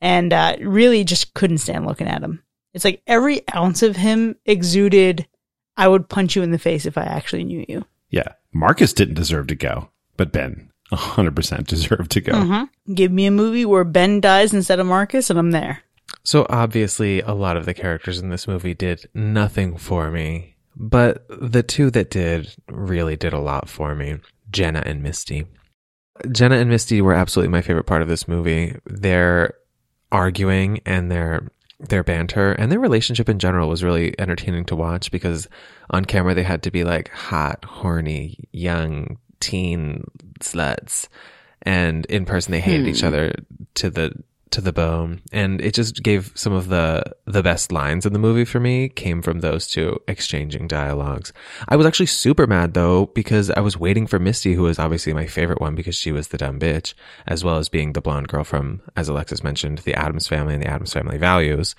[0.00, 2.42] and, uh, really just couldn't stand looking at him.
[2.72, 5.28] It's like every ounce of him exuded,
[5.76, 7.84] I would punch you in the face if I actually knew you.
[8.08, 8.28] Yeah.
[8.50, 12.32] Marcus didn't deserve to go, but Ben 100% deserve to go.
[12.32, 12.94] Mm-hmm.
[12.94, 15.82] Give me a movie where Ben dies instead of Marcus, and I'm there.
[16.24, 21.24] So obviously, a lot of the characters in this movie did nothing for me, but
[21.28, 24.18] the two that did really did a lot for me
[24.50, 25.46] Jenna and Misty.
[26.30, 28.76] Jenna and Misty were absolutely my favorite part of this movie.
[28.84, 29.54] Their
[30.12, 31.48] arguing and their
[31.88, 35.48] their banter and their relationship in general was really entertaining to watch because
[35.90, 40.04] on camera they had to be like hot, horny, young teen
[40.40, 41.08] sluts
[41.62, 43.32] and in person they hated each other
[43.74, 44.12] to the
[44.52, 45.20] to the bone.
[45.32, 48.88] And it just gave some of the the best lines in the movie for me
[48.88, 51.32] came from those two exchanging dialogues.
[51.68, 55.12] I was actually super mad though because i was waiting for misty who was obviously
[55.12, 56.94] my favorite one because she was the dumb bitch
[57.26, 60.62] as well as being the blonde girl from as alexis mentioned the addams family and
[60.62, 61.74] the addams family values.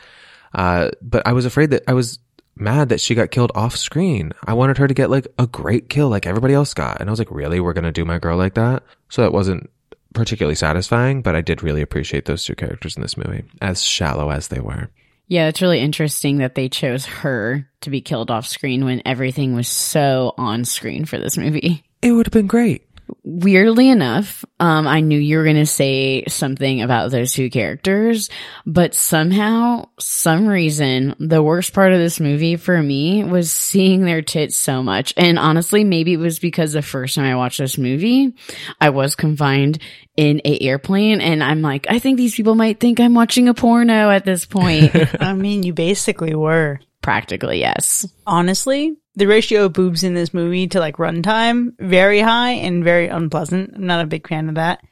[0.53, 2.19] Uh, but i was afraid that i was
[2.55, 4.31] mad that she got killed off screen.
[4.45, 6.99] I wanted her to get like a great kill like everybody else got.
[6.99, 7.59] And I was like, really?
[7.59, 8.83] We're going to do my girl like that?
[9.09, 9.69] So that wasn't
[10.13, 14.29] particularly satisfying, but I did really appreciate those two characters in this movie, as shallow
[14.29, 14.89] as they were.
[15.27, 19.55] Yeah, it's really interesting that they chose her to be killed off screen when everything
[19.55, 21.83] was so on screen for this movie.
[22.01, 22.87] It would have been great.
[23.23, 28.29] Weirdly enough, um, I knew you were going to say something about those two characters,
[28.65, 34.21] but somehow, some reason, the worst part of this movie for me was seeing their
[34.21, 35.13] tits so much.
[35.17, 38.33] And honestly, maybe it was because the first time I watched this movie,
[38.79, 39.79] I was confined
[40.15, 43.53] in a airplane and I'm like, I think these people might think I'm watching a
[43.53, 44.91] porno at this point.
[45.21, 46.79] I mean, you basically were.
[47.03, 48.07] Practically, yes.
[48.25, 53.07] Honestly, the ratio of boobs in this movie to like runtime, very high and very
[53.09, 53.73] unpleasant.
[53.75, 54.83] I'm not a big fan of that.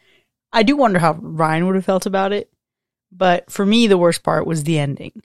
[0.54, 2.52] I do wonder how Ryan would have felt about it.
[3.12, 5.24] But for me, the worst part was the ending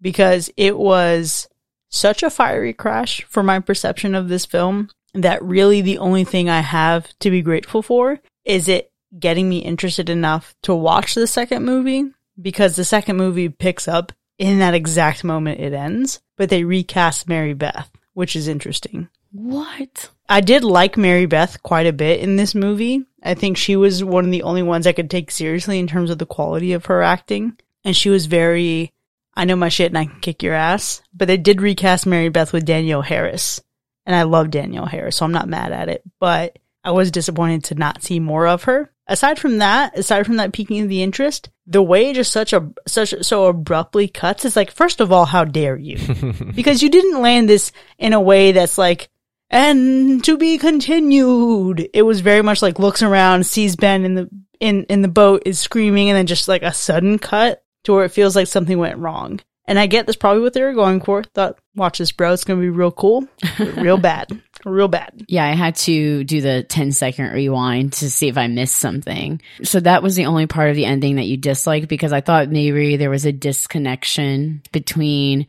[0.00, 1.48] because it was
[1.88, 6.50] such a fiery crash for my perception of this film that really the only thing
[6.50, 11.28] I have to be grateful for is it getting me interested enough to watch the
[11.28, 12.10] second movie
[12.40, 17.28] because the second movie picks up in that exact moment it ends, but they recast
[17.28, 19.08] Mary Beth, which is interesting.
[19.32, 20.10] What?
[20.28, 23.04] I did like Mary Beth quite a bit in this movie.
[23.22, 26.10] I think she was one of the only ones I could take seriously in terms
[26.10, 27.58] of the quality of her acting.
[27.84, 28.92] And she was very,
[29.34, 31.02] I know my shit and I can kick your ass.
[31.12, 33.60] But they did recast Mary Beth with Danielle Harris.
[34.06, 36.02] And I love Danielle Harris, so I'm not mad at it.
[36.20, 38.92] But I was disappointed to not see more of her.
[39.06, 43.14] Aside from that, aside from that piquing the interest, the way just such a such
[43.22, 45.98] so abruptly cuts is like, first of all, how dare you?
[46.54, 49.10] because you didn't land this in a way that's like,
[49.50, 51.90] and to be continued.
[51.92, 55.42] It was very much like looks around, sees Ben in the in in the boat,
[55.44, 58.78] is screaming, and then just like a sudden cut to where it feels like something
[58.78, 59.40] went wrong.
[59.66, 61.22] And I get that's probably what they were going for.
[61.22, 62.32] Thought, watch this, bro.
[62.32, 63.26] It's gonna be real cool,
[63.58, 64.40] real bad,
[64.72, 65.24] real bad.
[65.28, 69.40] Yeah, I had to do the 10 second rewind to see if I missed something.
[69.62, 72.48] So that was the only part of the ending that you disliked because I thought
[72.48, 75.46] maybe there was a disconnection between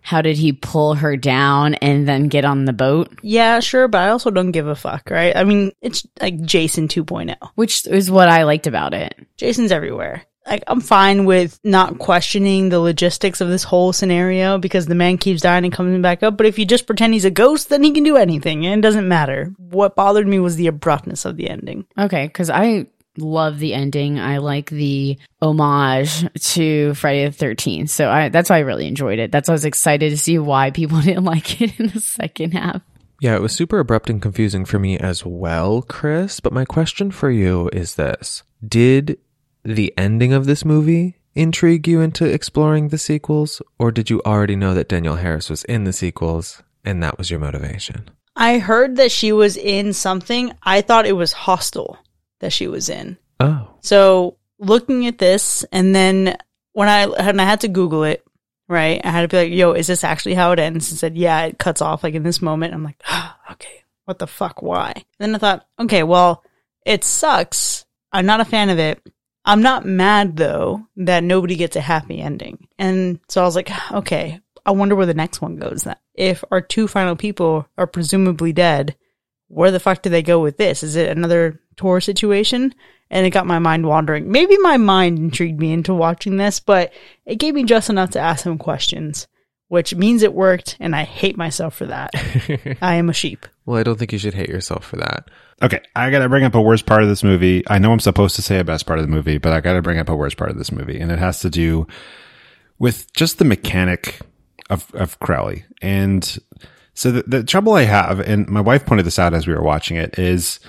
[0.00, 3.98] how did he pull her down and then get on the boat, Yeah, sure, but
[4.02, 5.36] I also don't give a fuck, right?
[5.36, 7.34] I mean, it's like Jason 2.0.
[7.56, 9.16] which is what I liked about it.
[9.36, 10.22] Jason's everywhere.
[10.46, 15.18] Like, I'm fine with not questioning the logistics of this whole scenario because the man
[15.18, 16.36] keeps dying and coming back up.
[16.36, 18.82] But if you just pretend he's a ghost, then he can do anything and it
[18.82, 19.52] doesn't matter.
[19.58, 21.86] What bothered me was the abruptness of the ending.
[21.98, 22.86] Okay, because I
[23.18, 24.18] love the ending.
[24.18, 27.88] I like the homage to Friday the 13th.
[27.88, 29.32] So I, that's why I really enjoyed it.
[29.32, 32.52] That's why I was excited to see why people didn't like it in the second
[32.52, 32.82] half.
[33.20, 36.38] Yeah, it was super abrupt and confusing for me as well, Chris.
[36.40, 39.18] But my question for you is this Did
[39.66, 44.56] the ending of this movie intrigue you into exploring the sequels, or did you already
[44.56, 48.08] know that Danielle Harris was in the sequels and that was your motivation?
[48.36, 50.52] I heard that she was in something.
[50.62, 51.98] I thought it was Hostel
[52.40, 53.18] that she was in.
[53.40, 56.36] Oh, So looking at this, and then
[56.72, 58.24] when I when I had to Google it,
[58.68, 61.16] right, I had to be like, "Yo, is this actually how it ends?" And said,
[61.16, 64.62] "Yeah, it cuts off like in this moment." I'm like, ah, "Okay, what the fuck?
[64.62, 66.42] Why?" Then I thought, "Okay, well,
[66.84, 67.84] it sucks.
[68.12, 69.02] I'm not a fan of it.
[69.46, 73.70] I'm not mad though that nobody gets a happy ending." And so I was like,
[73.92, 75.96] "Okay, I wonder where the next one goes then.
[76.14, 78.96] If our two final people are presumably dead,
[79.48, 80.82] where the fuck do they go with this?
[80.82, 82.74] Is it another tour situation?
[83.08, 84.32] And it got my mind wandering.
[84.32, 86.92] Maybe my mind intrigued me into watching this, but
[87.24, 89.28] it gave me just enough to ask some questions,
[89.68, 92.10] which means it worked, and I hate myself for that.
[92.82, 93.46] I am a sheep.
[93.64, 95.30] well, I don't think you should hate yourself for that.
[95.62, 97.64] Okay, I gotta bring up a worst part of this movie.
[97.68, 99.82] I know I'm supposed to say a best part of the movie, but I gotta
[99.82, 101.86] bring up a worst part of this movie, and it has to do
[102.78, 104.20] with just the mechanic
[104.68, 105.64] of of Crowley.
[105.80, 106.38] And
[106.92, 109.62] so the, the trouble I have, and my wife pointed this out as we were
[109.62, 110.60] watching it, is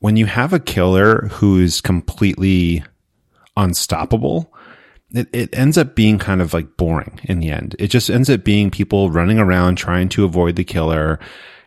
[0.00, 2.84] when you have a killer who's completely
[3.56, 4.52] unstoppable,
[5.12, 7.76] it, it ends up being kind of like boring in the end.
[7.78, 11.18] It just ends up being people running around trying to avoid the killer.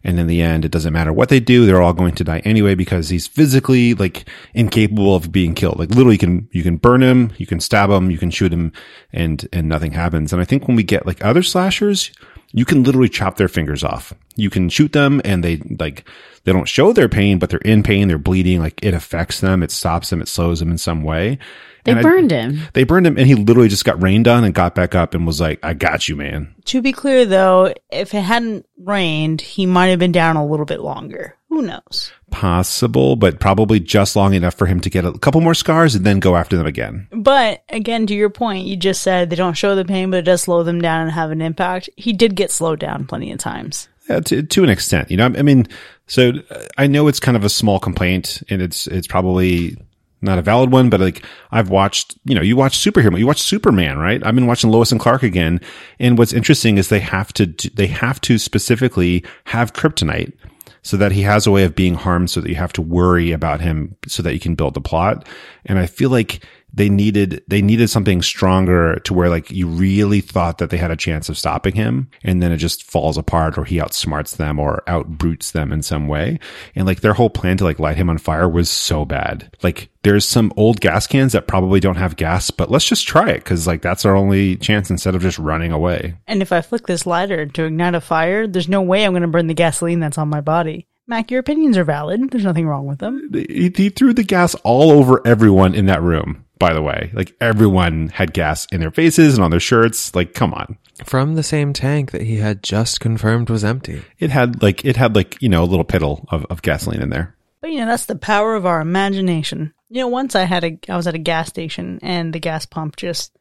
[0.03, 1.65] And in the end, it doesn't matter what they do.
[1.65, 5.79] They're all going to die anyway because he's physically like incapable of being killed.
[5.79, 8.51] Like literally you can, you can burn him, you can stab him, you can shoot
[8.51, 8.73] him
[9.13, 10.33] and, and nothing happens.
[10.33, 12.11] And I think when we get like other slashers,
[12.51, 14.13] you can literally chop their fingers off.
[14.35, 16.07] You can shoot them and they like,
[16.43, 18.07] they don't show their pain, but they're in pain.
[18.07, 18.59] They're bleeding.
[18.59, 19.63] Like it affects them.
[19.63, 20.21] It stops them.
[20.21, 21.39] It slows them in some way.
[21.83, 22.61] They And I- burned him.
[22.73, 25.25] they burned him and he literally just got rained on and got back up and
[25.27, 26.53] was like, I got you, man.
[26.65, 30.65] To be clear though, if it hadn't rained, he might have been down a little
[30.65, 31.35] bit longer.
[31.49, 32.11] Who knows?
[32.31, 36.03] Possible, but probably just long enough for him to get a couple more scars and
[36.05, 37.07] then go after them again.
[37.11, 40.23] But again, to your point, you just said they don't show the pain, but it
[40.23, 41.89] does slow them down and have an impact.
[41.95, 43.87] He did get slowed down plenty of times.
[44.09, 45.67] Yeah, to, to an extent, you know, I mean,
[46.07, 49.77] so uh, I know it's kind of a small complaint and it's, it's probably
[50.23, 53.41] not a valid one, but like I've watched, you know, you watch superhero, you watch
[53.41, 54.25] Superman, right?
[54.25, 55.61] I've been watching Lois and Clark again.
[55.99, 60.33] And what's interesting is they have to, they have to specifically have kryptonite
[60.81, 63.31] so that he has a way of being harmed so that you have to worry
[63.31, 65.27] about him so that you can build the plot.
[65.65, 70.21] And I feel like they needed, they needed something stronger to where like you really
[70.21, 72.09] thought that they had a chance of stopping him.
[72.23, 76.07] And then it just falls apart or he outsmarts them or outbrutes them in some
[76.07, 76.39] way.
[76.75, 79.55] And like their whole plan to like light him on fire was so bad.
[79.61, 83.29] Like there's some old gas cans that probably don't have gas, but let's just try
[83.29, 83.45] it.
[83.45, 86.15] Cause like that's our only chance instead of just running away.
[86.27, 89.21] And if I flick this lighter to ignite a fire, there's no way I'm going
[89.21, 90.87] to burn the gasoline that's on my body.
[91.05, 92.31] Mac, your opinions are valid.
[92.31, 93.29] There's nothing wrong with them.
[93.33, 97.35] he, he threw the gas all over everyone in that room by the way like
[97.41, 101.43] everyone had gas in their faces and on their shirts like come on From the
[101.43, 104.01] same tank that he had just confirmed was empty.
[104.19, 107.09] it had like it had like you know a little piddle of, of gasoline in
[107.09, 109.73] there But you know, that's the power of our imagination.
[109.89, 112.65] You know, once I had a, I was at a gas station and the gas
[112.65, 113.31] pump just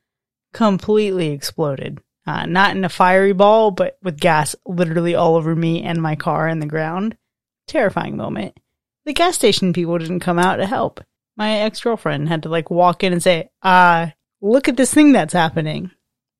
[0.52, 2.00] completely exploded.
[2.26, 6.14] Uh, not in a fiery ball, but with gas literally all over me and my
[6.14, 7.16] car and the ground.
[7.66, 8.58] Terrifying moment.
[9.06, 11.00] The gas station people didn't come out to help.
[11.36, 14.08] My ex-girlfriend had to like walk in and say, uh,
[14.40, 15.90] look at this thing that's happening.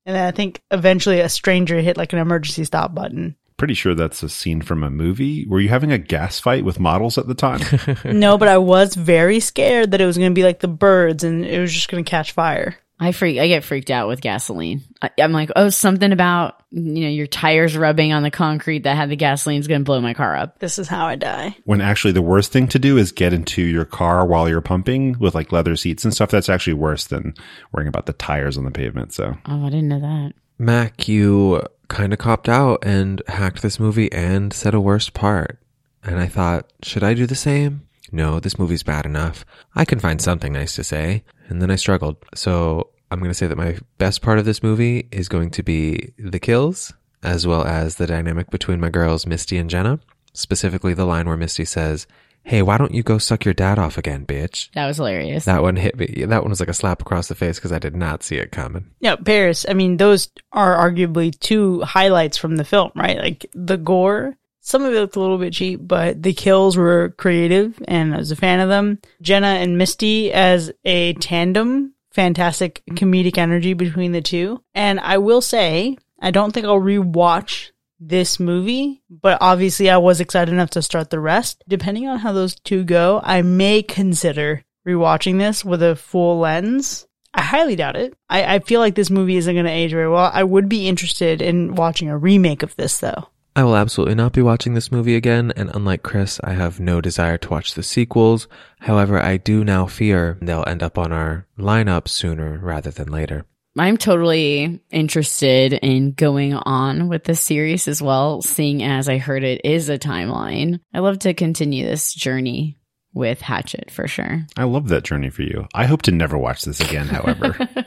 [0.05, 3.37] And then I think eventually a stranger hit like an emergency stop button.
[3.57, 6.81] pretty sure that's a scene from a movie were you having a gas fight with
[6.81, 7.61] models at the time
[8.05, 11.23] no, but I was very scared that it was going to be like the birds
[11.23, 12.77] and it was just going to catch fire.
[13.01, 13.39] I freak.
[13.41, 14.83] I get freaked out with gasoline.
[15.01, 18.97] I, I'm like, oh, something about you know your tires rubbing on the concrete that
[18.97, 20.59] had the gasoline is going to blow my car up.
[20.61, 21.57] This is how I die.
[21.65, 25.19] when actually the worst thing to do is get into your car while you're pumping
[25.19, 27.35] with like leather seats and stuff that's actually worse than
[27.73, 30.33] worrying about the tires on the pavement so Oh, I didn't know that.
[30.59, 35.59] Mac, you kind of copped out and hacked this movie and said a worst part.
[36.05, 37.83] And I thought, should I do the same?
[38.13, 39.45] No, this movie's bad enough.
[39.75, 41.25] I can find something nice to say.
[41.53, 42.17] And then I struggled.
[42.35, 45.63] So I'm going to say that my best part of this movie is going to
[45.63, 50.01] be the kills, as well as the dynamic between my girls, Misty and Jenna.
[50.33, 52.07] Specifically, the line where Misty says,
[52.45, 54.71] Hey, why don't you go suck your dad off again, bitch?
[54.73, 55.45] That was hilarious.
[55.45, 56.25] That one hit me.
[56.25, 58.51] That one was like a slap across the face because I did not see it
[58.51, 58.91] coming.
[58.99, 59.67] Yeah, Paris.
[59.69, 63.19] I mean, those are arguably two highlights from the film, right?
[63.19, 64.39] Like the gore.
[64.65, 68.19] Some of it looked a little bit cheap, but the kills were creative and I
[68.19, 69.01] was a fan of them.
[69.21, 74.63] Jenna and Misty as a tandem, fantastic comedic energy between the two.
[74.73, 80.21] And I will say, I don't think I'll rewatch this movie, but obviously I was
[80.21, 81.65] excited enough to start the rest.
[81.69, 87.07] Depending on how those two go, I may consider rewatching this with a full lens.
[87.35, 88.15] I highly doubt it.
[88.29, 90.31] I, I feel like this movie isn't going to age very well.
[90.33, 93.29] I would be interested in watching a remake of this, though.
[93.55, 97.03] I will absolutely not be watching this movie again, and unlike Chris, I have no
[97.03, 98.49] desire to watch the sequels.
[98.81, 103.45] However, I do now fear they'll end up on our lineup sooner rather than later.
[103.79, 109.45] I'm totally interested in going on with this series as well, seeing as I heard
[109.45, 110.81] it is a timeline.
[110.95, 112.79] I love to continue this journey
[113.13, 114.47] with Hatchet for sure.
[114.57, 115.67] I love that journey for you.
[115.75, 117.57] I hope to never watch this again, however.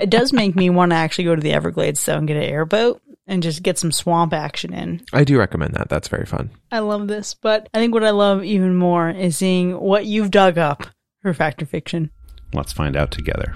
[0.00, 2.44] It does make me want to actually go to the Everglades, though, and get an
[2.44, 5.00] airboat and just get some swamp action in.
[5.12, 5.88] I do recommend that.
[5.88, 6.50] That's very fun.
[6.72, 10.32] I love this, but I think what I love even more is seeing what you've
[10.32, 10.84] dug up
[11.22, 12.10] for Factor Fiction.
[12.52, 13.54] Let's find out together.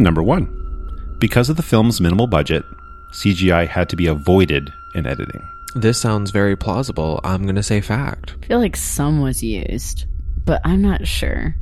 [0.00, 0.60] Number one.
[1.20, 2.64] Because of the film's minimal budget,
[3.12, 5.40] CGI had to be avoided in editing.
[5.76, 7.20] This sounds very plausible.
[7.22, 8.34] I'm going to say fact.
[8.42, 10.06] I feel like some was used,
[10.44, 11.54] but I'm not sure.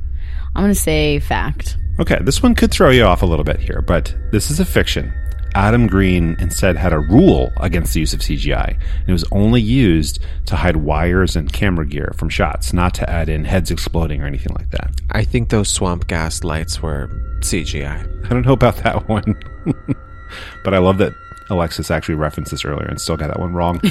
[0.55, 1.77] I'm going to say fact.
[1.99, 4.65] Okay, this one could throw you off a little bit here, but this is a
[4.65, 5.13] fiction.
[5.55, 8.69] Adam Green instead had a rule against the use of CGI.
[8.69, 13.09] And it was only used to hide wires and camera gear from shots, not to
[13.09, 14.91] add in heads exploding or anything like that.
[15.11, 17.07] I think those swamp gas lights were
[17.41, 18.25] CGI.
[18.25, 19.35] I don't know about that one.
[20.63, 21.13] but I love that
[21.49, 23.81] Alexis actually referenced this earlier and still got that one wrong.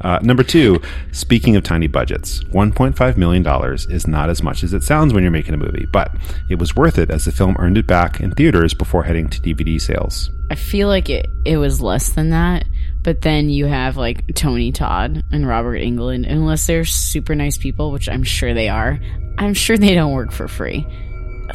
[0.00, 0.80] uh, number two,
[1.12, 3.46] speaking of tiny budgets, $1.5 million
[3.90, 6.14] is not as much as it sounds when you're making a movie, but
[6.48, 9.40] it was worth it as the film earned it back in theaters before heading to
[9.40, 10.30] DVD sales.
[10.50, 12.64] I feel like it, it was less than that,
[13.02, 17.90] but then you have like Tony Todd and Robert Englund, unless they're super nice people,
[17.90, 19.00] which I'm sure they are.
[19.38, 20.86] I'm sure they don't work for free.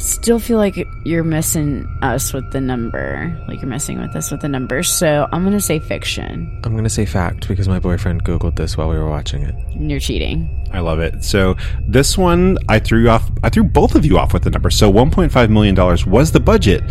[0.02, 3.40] I still feel like you're missing us with the number.
[3.46, 4.82] Like you're messing with us with the number.
[4.82, 6.60] So I'm going to say fiction.
[6.64, 9.54] I'm going to say fact because my boyfriend Googled this while we were watching it.
[9.76, 10.68] And you're cheating.
[10.72, 11.22] I love it.
[11.22, 11.54] So
[11.86, 13.30] this one, I threw you off.
[13.44, 14.70] I threw both of you off with the number.
[14.70, 16.82] So 1.5 million dollars was the budget,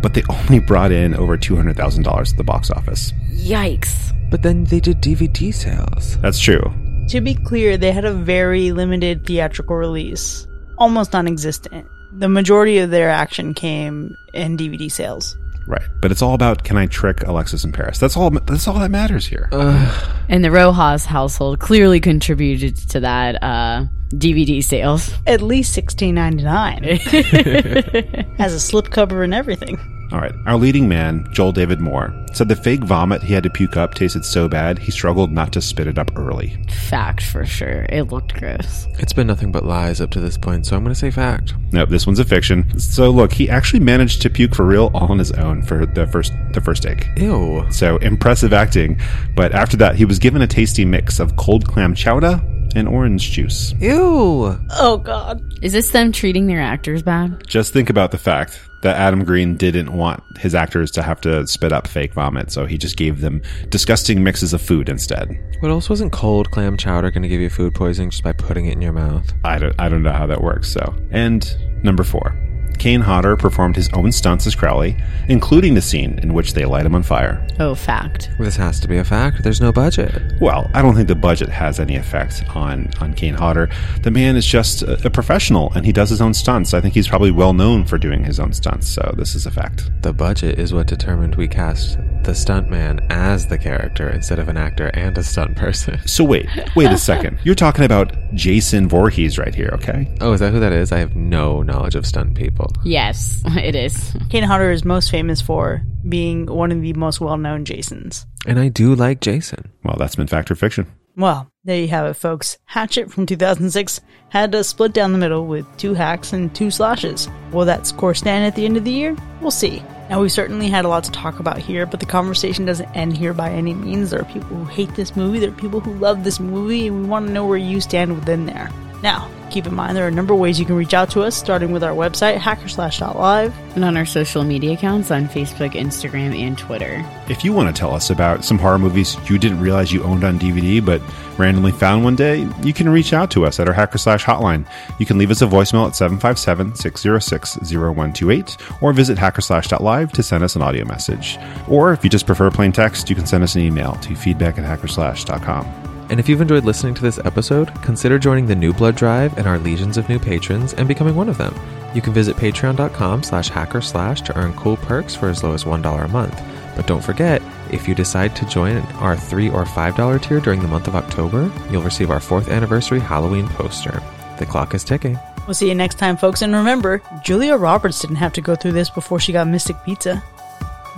[0.00, 3.12] but they only brought in over two hundred thousand dollars at the box office.
[3.32, 4.12] Yikes.
[4.30, 6.16] But then they did DVD sales.
[6.18, 6.62] That's true.
[7.08, 10.46] To be clear, they had a very limited theatrical release,
[10.78, 11.88] almost non existent.
[12.18, 15.36] The majority of their action came in DVD sales.
[15.66, 15.82] Right.
[16.00, 17.98] But it's all about can I trick Alexis in Paris?
[17.98, 18.30] That's all.
[18.30, 19.48] That's all that matters here.
[20.28, 25.12] And the Rojas household clearly contributed to that uh, DVD sales.
[25.24, 26.82] At least sixteen ninety nine.
[26.82, 29.78] Has a slipcover and everything.
[30.12, 30.34] All right.
[30.46, 33.94] Our leading man, Joel David Moore, said the fake vomit he had to puke up
[33.94, 36.56] tasted so bad he struggled not to spit it up early.
[36.88, 37.86] Fact for sure.
[37.88, 38.86] It looked gross.
[38.98, 41.54] It's been nothing but lies up to this point, so I'm going to say fact.
[41.72, 42.78] Nope, this one's a fiction.
[42.78, 46.06] So look, he actually managed to puke for real all on his own for the
[46.06, 47.08] first the first take.
[47.16, 47.64] Ew.
[47.70, 49.00] So impressive acting.
[49.34, 52.40] But after that, he was given a tasty mix of cold clam chowder
[52.74, 53.74] and orange juice.
[53.80, 54.58] Ew.
[54.70, 55.42] Oh god.
[55.62, 57.46] Is this them treating their actors bad?
[57.46, 61.46] Just think about the fact that Adam Green didn't want his actors to have to
[61.46, 65.38] spit up fake vomit, so he just gave them disgusting mixes of food instead.
[65.60, 68.66] What else wasn't cold clam chowder going to give you food poisoning just by putting
[68.66, 69.32] it in your mouth?
[69.44, 70.70] I don't, I don't know how that works.
[70.70, 71.46] So, and
[71.82, 72.38] number four,
[72.86, 76.86] Kane Hodder performed his own stunts as Crowley, including the scene in which they light
[76.86, 77.44] him on fire.
[77.58, 78.30] Oh, fact.
[78.38, 79.42] This has to be a fact.
[79.42, 80.22] There's no budget.
[80.40, 83.70] Well, I don't think the budget has any effect on on Kane Hodder.
[84.02, 86.74] The man is just a, a professional, and he does his own stunts.
[86.74, 88.86] I think he's probably well known for doing his own stunts.
[88.86, 89.90] So this is a fact.
[90.02, 94.56] The budget is what determined we cast the stuntman as the character instead of an
[94.56, 95.98] actor and a stunt person.
[96.06, 97.38] So wait, wait a second.
[97.44, 100.08] You're talking about Jason Voorhees right here, okay?
[100.20, 100.92] Oh, is that who that is?
[100.92, 102.72] I have no knowledge of stunt people.
[102.84, 104.16] Yes, it is.
[104.30, 108.26] Kane Hodder is most famous for being one of the most well known Jasons.
[108.46, 109.70] And I do like Jason.
[109.84, 110.86] Well, that's been fact or fiction.
[111.16, 112.58] Well, there you have it, folks.
[112.66, 117.28] Hatchet from 2006 had a split down the middle with two hacks and two slashes.
[117.52, 119.16] Will that score stand at the end of the year?
[119.40, 119.82] We'll see.
[120.10, 123.16] Now, we certainly had a lot to talk about here, but the conversation doesn't end
[123.16, 124.10] here by any means.
[124.10, 127.02] There are people who hate this movie, there are people who love this movie, and
[127.02, 128.70] we want to know where you stand within there.
[129.02, 131.22] Now, keep in mind there are a number of ways you can reach out to
[131.22, 133.54] us, starting with our website, hackerslash.live.
[133.74, 137.04] And on our social media accounts on Facebook, Instagram, and Twitter.
[137.28, 140.24] If you want to tell us about some horror movies you didn't realize you owned
[140.24, 141.02] on DVD but
[141.38, 144.66] randomly found one day, you can reach out to us at our Hacker Slash hotline.
[144.98, 150.42] You can leave us a voicemail at 757 606 0128 or visit hackerslash.live to send
[150.42, 151.38] us an audio message.
[151.68, 154.58] Or if you just prefer plain text, you can send us an email to feedback
[154.58, 155.95] at hackerslash.com.
[156.08, 159.46] And if you've enjoyed listening to this episode, consider joining the New Blood Drive and
[159.46, 161.54] our legions of new patrons and becoming one of them.
[161.94, 165.64] You can visit patreon.com slash hacker slash to earn cool perks for as low as
[165.64, 166.40] $1 a month.
[166.76, 170.68] But don't forget, if you decide to join our 3 or $5 tier during the
[170.68, 174.02] month of October, you'll receive our 4th anniversary Halloween poster.
[174.38, 175.18] The clock is ticking.
[175.46, 176.42] We'll see you next time, folks.
[176.42, 180.22] And remember, Julia Roberts didn't have to go through this before she got Mystic Pizza.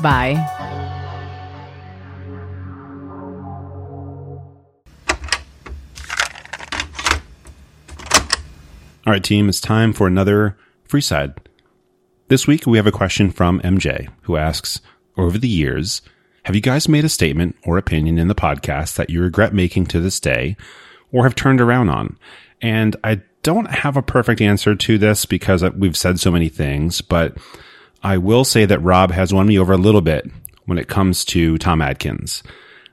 [0.00, 0.96] Bye.
[9.09, 11.33] All right, team, it's time for another free side.
[12.29, 14.83] This week we have a question from MJ who asks
[15.17, 16.03] Over the years,
[16.43, 19.87] have you guys made a statement or opinion in the podcast that you regret making
[19.87, 20.59] to this day
[21.11, 22.18] or have turned around on?
[22.61, 27.01] And I don't have a perfect answer to this because we've said so many things,
[27.01, 27.39] but
[28.03, 30.30] I will say that Rob has won me over a little bit
[30.67, 32.43] when it comes to Tom Atkins.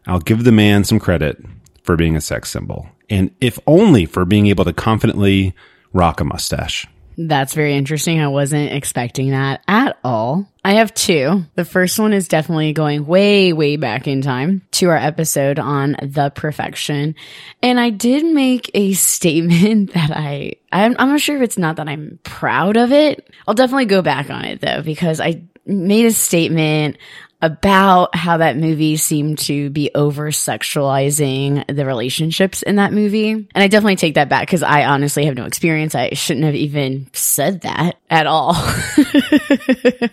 [0.08, 1.44] I'll give the man some credit
[1.84, 5.54] for being a sex symbol, and if only for being able to confidently
[5.96, 6.86] rock a mustache.
[7.18, 8.20] That's very interesting.
[8.20, 10.52] I wasn't expecting that at all.
[10.66, 11.46] I have two.
[11.56, 15.96] The first one is definitely going way, way back in time to our episode on
[16.02, 17.16] the perfection.
[17.62, 21.78] And I did make a statement that I, I'm, I'm not sure if it's not
[21.78, 23.34] that I'm proud of it.
[23.48, 26.98] I'll definitely go back on it though, because I, made a statement
[27.46, 33.30] about how that movie seemed to be over sexualizing the relationships in that movie.
[33.30, 35.94] And I definitely take that back because I honestly have no experience.
[35.94, 38.56] I shouldn't have even said that at all.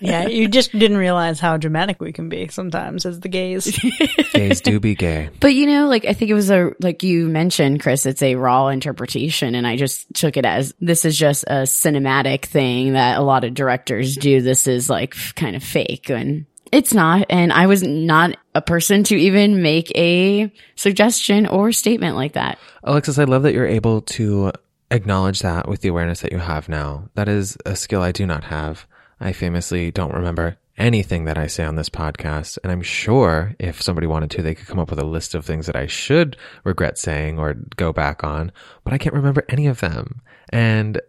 [0.00, 3.78] Yeah, you just didn't realize how dramatic we can be sometimes as the gays.
[4.32, 5.30] Gays do be gay.
[5.40, 8.34] But you know, like I think it was a like you mentioned, Chris, it's a
[8.34, 13.18] raw interpretation and I just took it as this is just a cinematic thing that
[13.18, 14.40] a lot of directors do.
[14.40, 17.26] This is like kind of fake and it's not.
[17.30, 22.58] And I was not a person to even make a suggestion or statement like that.
[22.82, 24.52] Alexis, I love that you're able to
[24.90, 27.08] acknowledge that with the awareness that you have now.
[27.14, 28.86] That is a skill I do not have.
[29.20, 32.58] I famously don't remember anything that I say on this podcast.
[32.62, 35.44] And I'm sure if somebody wanted to, they could come up with a list of
[35.44, 38.50] things that I should regret saying or go back on,
[38.82, 40.22] but I can't remember any of them.
[40.48, 41.00] And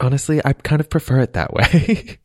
[0.00, 2.19] honestly, I kind of prefer it that way.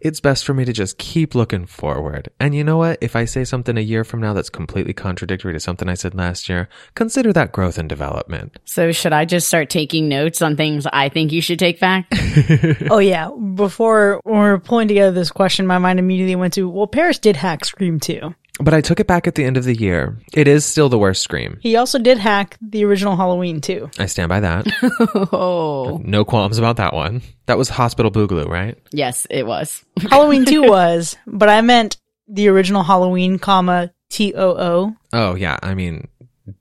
[0.00, 2.28] It's best for me to just keep looking forward.
[2.40, 2.98] And you know what?
[3.00, 6.14] If I say something a year from now that's completely contradictory to something I said
[6.14, 8.58] last year, consider that growth and development.
[8.64, 12.06] So should I just start taking notes on things I think you should take back?
[12.90, 16.68] oh yeah, before when we are pulling together this question, my mind immediately went to,
[16.68, 18.34] well, Paris did hack Scream too.
[18.60, 20.18] But I took it back at the end of the year.
[20.34, 21.58] It is still the worst scream.
[21.62, 23.90] He also did hack the original Halloween too.
[23.98, 24.66] I stand by that.
[25.32, 27.22] oh, No qualms about that one.
[27.46, 28.76] That was Hospital Boogaloo, right?
[28.92, 29.84] yes, it was.
[30.10, 31.96] Halloween 2 was, but I meant
[32.28, 34.94] the original Halloween, comma, T-O-O.
[35.12, 35.58] Oh, yeah.
[35.62, 36.08] I mean,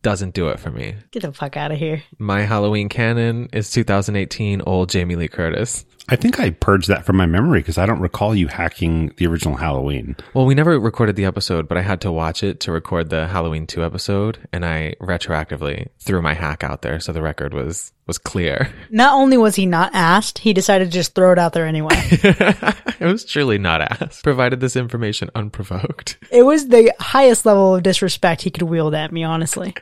[0.02, 0.96] doesn't do it for me.
[1.12, 2.04] Get the fuck out of here.
[2.20, 5.86] My Halloween canon is 2018 old Jamie Lee Curtis.
[6.10, 9.28] I think I purged that from my memory because I don't recall you hacking the
[9.28, 10.16] original Halloween.
[10.34, 13.28] Well, we never recorded the episode, but I had to watch it to record the
[13.28, 17.92] Halloween 2 episode, and I retroactively threw my hack out there so the record was
[18.08, 18.72] was clear.
[18.90, 21.90] Not only was he not asked, he decided to just throw it out there anyway.
[21.94, 24.24] it was truly not asked.
[24.24, 26.18] Provided this information unprovoked.
[26.32, 29.76] it was the highest level of disrespect he could wield at me, honestly.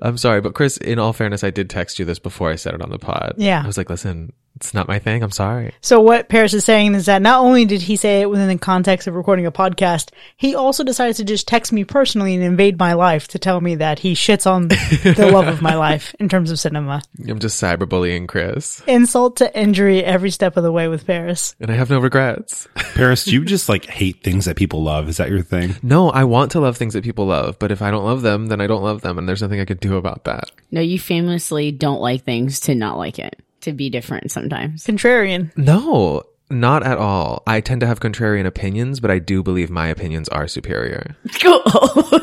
[0.00, 2.74] I'm sorry, but Chris, in all fairness, I did text you this before I said
[2.74, 3.34] it on the pod.
[3.38, 3.60] Yeah.
[3.64, 5.22] I was like, listen, it's not my thing.
[5.22, 5.72] I'm sorry.
[5.80, 8.58] So what Paris is saying is that not only did he say it within the
[8.58, 12.78] context of recording a podcast, he also decided to just text me personally and invade
[12.78, 16.28] my life to tell me that he shits on the love of my life in
[16.28, 17.02] terms of cinema.
[17.28, 21.54] I'm just cyberbullying Chris, Insult to injury every step of the way with Paris.
[21.60, 22.68] and I have no regrets.
[22.94, 25.08] Paris, do you just like hate things that people love?
[25.08, 25.74] Is that your thing?
[25.82, 28.46] No, I want to love things that people love, but if I don't love them,
[28.46, 30.50] then I don't love them, and there's nothing I could do about that.
[30.70, 34.84] No, you famously don't like things to not like it, to be different sometimes.
[34.84, 35.56] Contrarian.
[35.56, 37.42] No, not at all.
[37.46, 41.16] I tend to have contrarian opinions, but I do believe my opinions are superior.
[41.40, 41.62] Cool.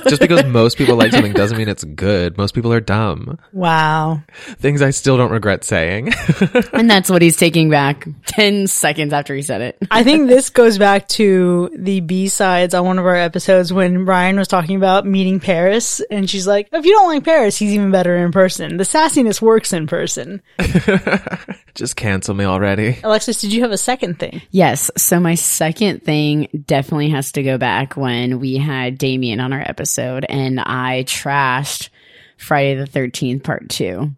[0.07, 2.37] Just because most people like something doesn't mean it's good.
[2.37, 3.39] Most people are dumb.
[3.51, 4.21] Wow.
[4.33, 6.13] Things I still don't regret saying.
[6.73, 9.77] and that's what he's taking back 10 seconds after he said it.
[9.89, 14.05] I think this goes back to the B sides on one of our episodes when
[14.05, 17.73] Ryan was talking about meeting Paris, and she's like, "If you don't like Paris, he's
[17.73, 18.77] even better in person.
[18.77, 20.41] The sassiness works in person."
[21.73, 22.99] Just cancel me already.
[23.03, 24.41] Alexis, did you have a second thing?
[24.51, 24.91] Yes.
[24.97, 29.61] So my second thing definitely has to go back when we had Damien on our
[29.61, 31.89] episode and I trashed
[32.37, 34.11] Friday the 13th part two.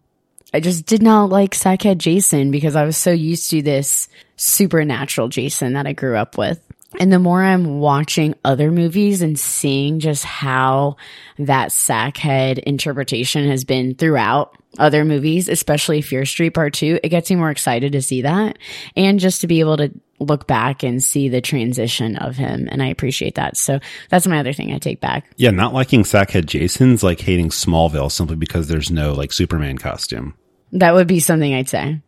[0.52, 5.28] I just did not like Sackhead Jason because I was so used to this supernatural
[5.28, 6.60] Jason that I grew up with.
[7.00, 10.96] And the more I'm watching other movies and seeing just how
[11.38, 17.30] that sackhead interpretation has been throughout other movies, especially Fear Street Part 2, it gets
[17.30, 18.58] me more excited to see that
[18.96, 19.90] and just to be able to
[20.20, 22.68] look back and see the transition of him.
[22.70, 23.56] And I appreciate that.
[23.56, 25.26] So that's my other thing I take back.
[25.36, 30.34] Yeah, not liking Sackhead Jason's like hating Smallville simply because there's no like Superman costume.
[30.72, 32.00] That would be something I'd say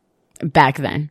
[0.43, 1.11] back then.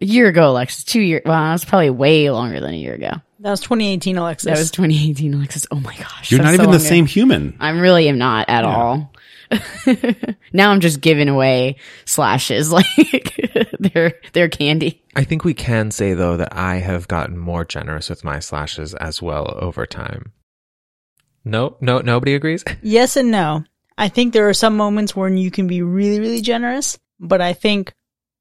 [0.00, 1.22] A year ago, Alexis, two years.
[1.24, 3.12] Well, that's probably way longer than a year ago.
[3.40, 4.46] That was 2018, Alexis.
[4.46, 5.66] That was 2018, Alexis.
[5.70, 6.30] Oh my gosh.
[6.30, 6.88] You're that's not so even the long ago.
[6.88, 7.56] same human.
[7.60, 9.12] I really am not at all.
[10.52, 11.76] now I'm just giving away
[12.06, 12.86] slashes like
[13.78, 15.02] they're they're candy.
[15.14, 18.94] I think we can say though that I have gotten more generous with my slashes
[18.94, 20.32] as well over time.
[21.44, 22.64] No, no, nobody agrees.
[22.82, 23.64] yes and no.
[23.96, 27.52] I think there are some moments when you can be really, really generous, but I
[27.52, 27.92] think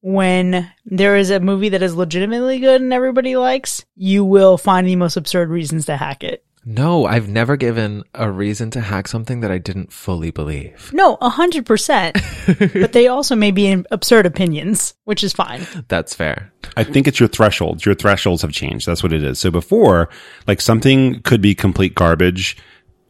[0.03, 4.85] when there is a movie that is legitimately good and everybody likes, you will find
[4.85, 6.43] the most absurd reasons to hack it.
[6.65, 10.91] No, I've never given a reason to hack something that I didn't fully believe.
[10.93, 12.17] No, a hundred percent.
[12.73, 15.65] But they also may be in absurd opinions, which is fine.
[15.87, 16.51] That's fair.
[16.75, 17.85] I think it's your thresholds.
[17.85, 18.85] Your thresholds have changed.
[18.85, 19.39] That's what it is.
[19.39, 20.09] So before,
[20.47, 22.57] like something could be complete garbage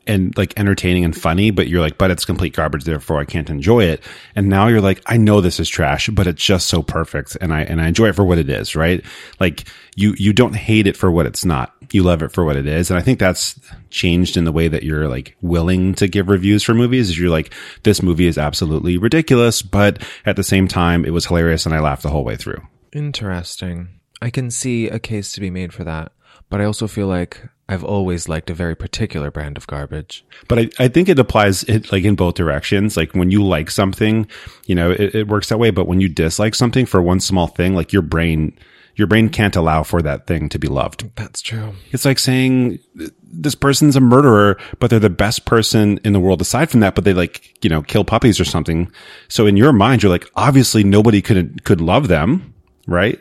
[0.08, 3.50] and like entertaining and funny, but you're like, but it's complete garbage, therefore I can't
[3.50, 4.04] enjoy it.
[4.36, 7.54] And now you're like, I know this is trash, but it's just so perfect, and
[7.54, 9.04] I and I enjoy it for what it is, right?
[9.40, 9.66] Like
[9.96, 12.68] you you don't hate it for what it's not, you love it for what it
[12.68, 13.60] is, and I think that's
[13.90, 17.10] changed in the way that you're like willing to give reviews for movies.
[17.10, 17.54] Is you're like,
[17.84, 21.80] this movie is absolutely ridiculous, but at the same time, it was hilarious, and I
[21.80, 22.62] laughed the whole way through.
[22.92, 24.00] Interesting.
[24.22, 26.12] I can see a case to be made for that,
[26.50, 30.26] but I also feel like I've always liked a very particular brand of garbage.
[30.48, 32.98] But I, I think it applies it like in both directions.
[32.98, 34.28] Like when you like something,
[34.66, 35.72] you know, it, it works that way.
[35.72, 38.58] But when you dislike something for one small thing, like your brain,
[38.96, 41.10] your brain can't allow for that thing to be loved.
[41.16, 41.74] That's true.
[41.92, 42.80] It's like saying
[43.24, 46.96] this person's a murderer, but they're the best person in the world aside from that,
[46.96, 48.92] but they like, you know, kill puppies or something.
[49.30, 52.54] So in your mind, you're like, obviously nobody could, could love them,
[52.88, 53.20] right?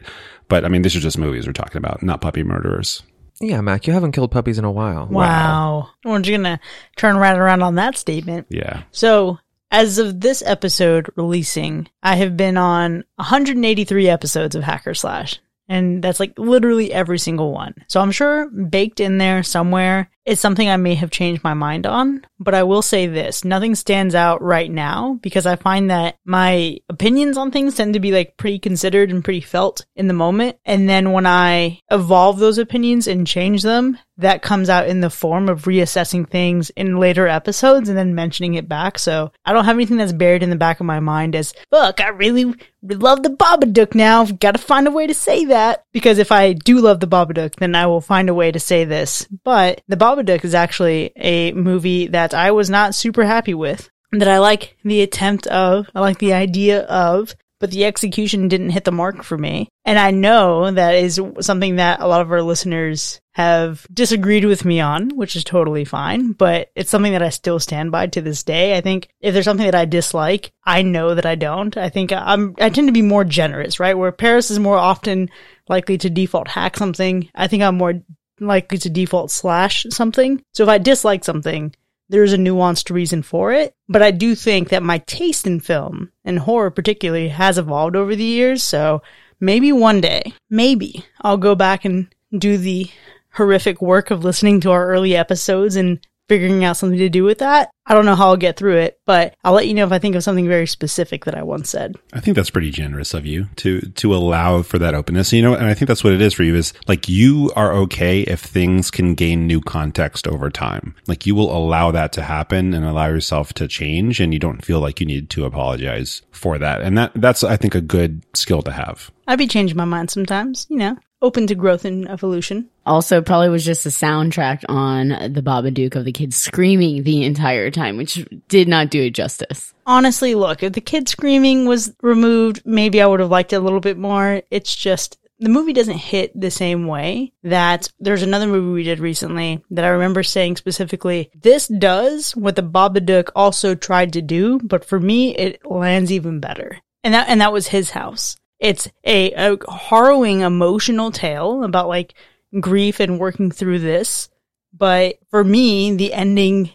[0.49, 3.05] But I mean, these are just movies we're talking about, not puppy murderers.
[3.43, 5.07] Yeah, Mac, you haven't killed puppies in a while.
[5.07, 5.91] Wow.
[6.05, 6.61] We're just going to
[6.97, 8.47] turn right around on that statement.
[8.51, 8.85] Yeah.
[8.93, 9.39] So,
[9.73, 15.41] as of this episode releasing, I have been on 183 episodes of Hacker Slash.
[15.69, 17.75] And that's like literally every single one.
[17.89, 21.87] So I'm sure baked in there somewhere is something I may have changed my mind
[21.87, 22.25] on.
[22.39, 26.79] But I will say this nothing stands out right now because I find that my
[26.89, 30.57] opinions on things tend to be like pretty considered and pretty felt in the moment.
[30.65, 35.11] And then when I evolve those opinions and change them, that comes out in the
[35.11, 38.99] form of reassessing things in later episodes and then mentioning it back.
[38.99, 42.01] So I don't have anything that's buried in the back of my mind as, look,
[42.01, 44.23] I really love the Babadook now.
[44.23, 45.85] I've Got to find a way to say that.
[45.93, 48.85] Because if I do love the Babadook, then I will find a way to say
[48.85, 49.27] this.
[49.45, 53.91] But the Babadook is actually a movie that I was not super happy with.
[54.13, 58.71] That I like the attempt of, I like the idea of, but the execution didn't
[58.71, 59.69] hit the mark for me.
[59.85, 64.65] And I know that is something that a lot of our listeners have disagreed with
[64.65, 68.21] me on, which is totally fine, but it's something that I still stand by to
[68.21, 68.77] this day.
[68.77, 71.77] I think if there's something that I dislike, I know that I don't.
[71.77, 73.97] I think I'm, I tend to be more generous, right?
[73.97, 75.31] Where Paris is more often
[75.69, 77.31] likely to default hack something.
[77.35, 77.95] I think I'm more
[78.41, 80.43] likely a default slash something.
[80.53, 81.75] So if I dislike something,
[82.09, 83.75] there's a nuanced reason for it.
[83.89, 88.15] But I do think that my taste in film and horror particularly has evolved over
[88.15, 88.63] the years.
[88.63, 89.03] So
[89.41, 92.91] maybe one day, maybe I'll go back and do the
[93.35, 97.41] horrific work of listening to our early episodes and figuring out something to do with
[97.41, 97.71] that.
[97.85, 99.99] I don't know how I'll get through it, but I'll let you know if I
[99.99, 101.97] think of something very specific that I once said.
[102.15, 105.31] I think that's pretty generous of you to to allow for that openness.
[105.31, 107.75] You know, and I think that's what it is for you is like you are
[107.85, 110.95] okay if things can gain new context over time.
[111.07, 114.65] Like you will allow that to happen and allow yourself to change and you don't
[114.65, 116.81] feel like you need to apologize for that.
[116.81, 119.11] And that that's I think a good skill to have.
[119.29, 122.69] I'd be changing my mind sometimes, you know open to growth and evolution.
[122.85, 127.71] Also, probably was just a soundtrack on the Babadook of the kids screaming the entire
[127.71, 129.73] time, which did not do it justice.
[129.87, 133.61] Honestly, look, if the kid screaming was removed, maybe I would have liked it a
[133.61, 134.43] little bit more.
[134.51, 139.01] It's just the movie doesn't hit the same way that there's another movie we did
[139.01, 144.61] recently that I remember saying specifically, this does what the Babadook also tried to do,
[144.63, 146.79] but for me, it lands even better.
[147.03, 148.37] And that, and that was his house.
[148.63, 152.15] It's a, a harrowing emotional tale about like
[152.61, 154.31] grief and working through this.
[154.73, 156.71] But for me, the ending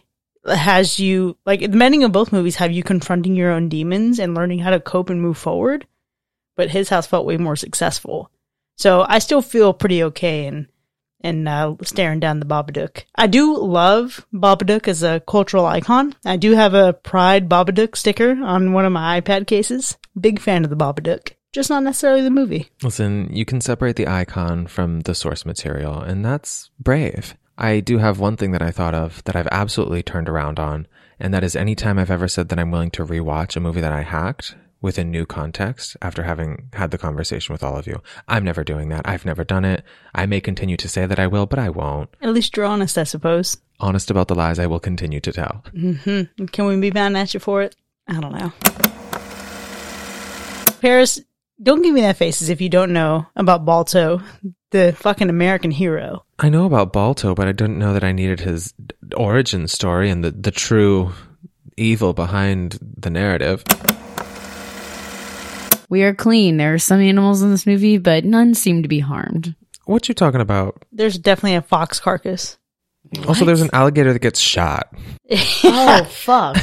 [0.46, 4.34] has you like the ending of both movies have you confronting your own demons and
[4.34, 5.86] learning how to cope and move forward.
[6.56, 8.30] But his house felt way more successful.
[8.76, 10.66] So I still feel pretty okay and
[11.22, 13.04] and uh, staring down the Babadook.
[13.14, 16.14] I do love Babadook as a cultural icon.
[16.26, 19.96] I do have a Pride Babadook sticker on one of my iPad cases.
[20.20, 22.70] Big fan of the Babadook just not necessarily the movie.
[22.84, 27.36] Listen, you can separate the icon from the source material, and that's brave.
[27.58, 30.86] I do have one thing that I thought of that I've absolutely turned around on,
[31.18, 33.90] and that is anytime I've ever said that I'm willing to rewatch a movie that
[33.90, 38.00] I hacked with a new context after having had the conversation with all of you.
[38.28, 39.08] I'm never doing that.
[39.08, 39.82] I've never done it.
[40.14, 42.08] I may continue to say that I will, but I won't.
[42.20, 43.56] At least you're honest, I suppose.
[43.80, 45.64] Honest about the lies I will continue to tell.
[45.74, 46.44] Mm-hmm.
[46.46, 47.74] Can we be mad at you for it?
[48.06, 48.52] I don't know.
[50.80, 51.20] Paris,
[51.60, 54.22] don't give me that face as if you don't know about Balto,
[54.70, 56.24] the fucking American hero.
[56.38, 58.74] I know about Balto, but I didn't know that I needed his
[59.16, 61.12] origin story and the, the true
[61.76, 63.64] evil behind the narrative.
[65.88, 66.58] We are clean.
[66.58, 69.54] There are some animals in this movie, but none seem to be harmed.
[69.86, 70.84] What you talking about?
[70.92, 72.57] There's definitely a fox carcass.
[73.26, 74.92] Also, there's an alligator that gets shot.
[75.70, 76.56] Oh fuck,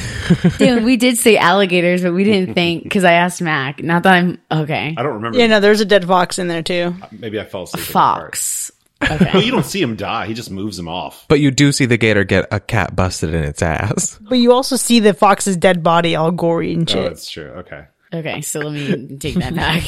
[0.57, 0.83] dude!
[0.83, 3.83] We did say alligators, but we didn't think because I asked Mac.
[3.83, 4.95] Not that I'm okay.
[4.97, 5.37] I don't remember.
[5.37, 6.95] Yeah, no, there's a dead fox in there too.
[6.99, 7.83] Uh, maybe I fell asleep.
[7.85, 8.71] Fox.
[9.01, 10.25] Well, you don't see him die.
[10.27, 11.25] He just moves him off.
[11.27, 14.19] But you do see the gator get a cat busted in its ass.
[14.27, 16.97] But you also see the fox's dead body all gory and shit.
[16.97, 17.09] Oh, shit.
[17.11, 17.49] that's true.
[17.57, 17.85] Okay.
[18.13, 19.83] okay, so let me take that back.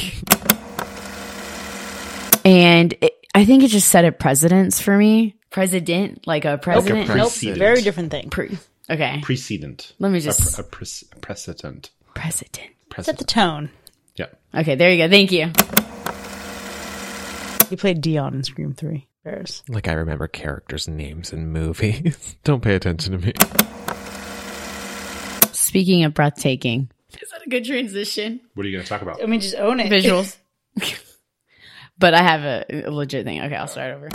[2.44, 5.34] And it, I think it just set a precedence for me.
[5.50, 7.08] President, like a president.
[7.08, 7.32] Nope.
[7.42, 8.30] nope, very different thing.
[8.30, 8.58] Pre-
[8.90, 9.20] okay.
[9.22, 9.94] Precedent.
[9.98, 11.90] Let me A, just pre- a, pre- a precedent.
[12.14, 12.70] president.
[13.00, 13.70] Set the tone.
[14.16, 14.26] Yeah.
[14.54, 15.08] Okay, there you go.
[15.08, 15.52] Thank you.
[17.70, 19.06] He played Dion in Scream 3.
[19.24, 19.62] Paris.
[19.68, 22.36] Like I remember characters' names in movies.
[22.44, 23.32] Don't pay attention to me.
[25.52, 28.40] Speaking of breathtaking, is that a good transition?
[28.54, 29.22] What are you going to talk about?
[29.22, 29.90] I mean, just own it.
[29.90, 30.36] Visuals.
[31.98, 33.42] but I have a, a legit thing.
[33.42, 34.08] Okay, I'll start over.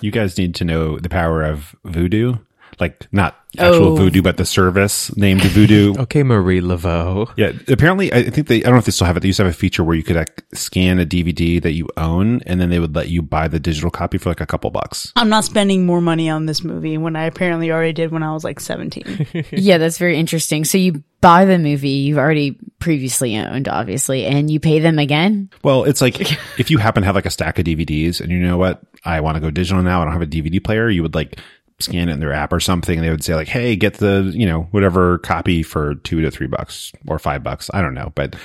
[0.00, 2.36] You guys need to know the power of voodoo.
[2.80, 3.96] Like, not actual Oh.
[3.96, 5.98] voodoo, but the service named Vudu.
[6.00, 7.30] Okay, Marie Laveau.
[7.36, 9.20] Yeah, apparently, I think they, I don't know if they still have it.
[9.20, 11.88] They used to have a feature where you could like, scan a DVD that you
[11.96, 14.70] own and then they would let you buy the digital copy for like a couple
[14.70, 15.12] bucks.
[15.16, 18.32] I'm not spending more money on this movie when I apparently already did when I
[18.32, 19.26] was like 17.
[19.50, 20.64] yeah, that's very interesting.
[20.64, 25.50] So you buy the movie you've already previously owned, obviously, and you pay them again.
[25.62, 26.18] Well, it's like
[26.58, 29.20] if you happen to have like a stack of DVDs and you know what, I
[29.20, 30.00] want to go digital now.
[30.00, 30.88] I don't have a DVD player.
[30.88, 31.38] You would like
[31.82, 32.96] scan it in their app or something.
[32.96, 36.30] And they would say like, Hey, get the, you know, whatever copy for two to
[36.30, 37.70] three bucks or five bucks.
[37.72, 38.36] I don't know, but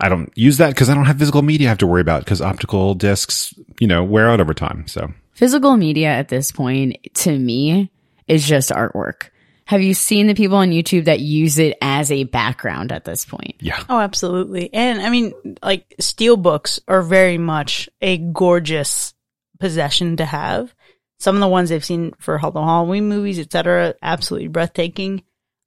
[0.00, 2.24] I don't use that because I don't have physical media I have to worry about
[2.24, 4.86] because optical discs, you know, wear out over time.
[4.86, 7.92] So Physical media at this point, to me,
[8.26, 9.28] is just artwork.
[9.66, 13.24] Have you seen the people on YouTube that use it as a background at this
[13.24, 13.54] point?
[13.60, 13.84] yeah.
[13.88, 14.68] oh, absolutely.
[14.74, 15.32] And I mean,
[15.62, 19.14] like, steel books are very much a gorgeous
[19.60, 20.74] possession to have.
[21.18, 25.22] Some of the ones they've seen for Hall- Halloween movies, etc., absolutely breathtaking.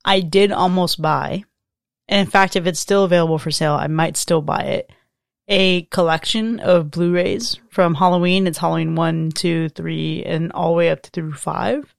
[0.05, 1.43] I did almost buy,
[2.07, 4.91] and in fact, if it's still available for sale, I might still buy it.
[5.47, 8.47] A collection of Blu-rays from Halloween.
[8.47, 11.93] It's Halloween one, two, three, and all the way up to through five.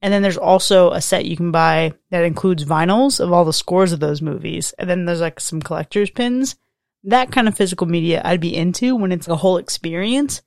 [0.00, 3.52] And then there's also a set you can buy that includes vinyls of all the
[3.52, 4.72] scores of those movies.
[4.78, 6.56] And then there's like some collector's pins.
[7.04, 10.42] That kind of physical media I'd be into when it's a whole experience.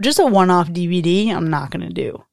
[0.00, 2.24] Just a one off DVD, I'm not going to do.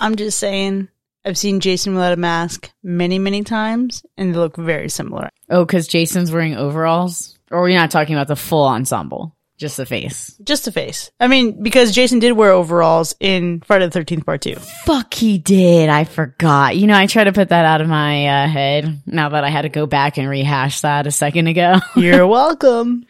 [0.00, 0.88] I'm just saying,
[1.24, 5.30] I've seen Jason without a mask many, many times, and they look very similar.
[5.48, 7.38] Oh, because Jason's wearing overalls?
[7.50, 10.36] Or are we're not talking about the full ensemble, just the face.
[10.42, 11.10] Just the face.
[11.18, 14.54] I mean, because Jason did wear overalls in Friday the 13th Part 2.
[14.54, 15.88] Fuck, he did.
[15.90, 16.76] I forgot.
[16.76, 19.50] You know, I try to put that out of my uh, head now that I
[19.50, 21.80] had to go back and rehash that a second ago.
[21.96, 23.06] You're welcome.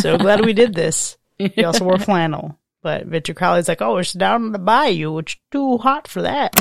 [0.00, 1.16] so glad we did this.
[1.38, 2.58] He also wore flannel.
[2.80, 5.18] But Victor Crowley's like, oh, it's down in the bayou.
[5.18, 6.54] It's too hot for that.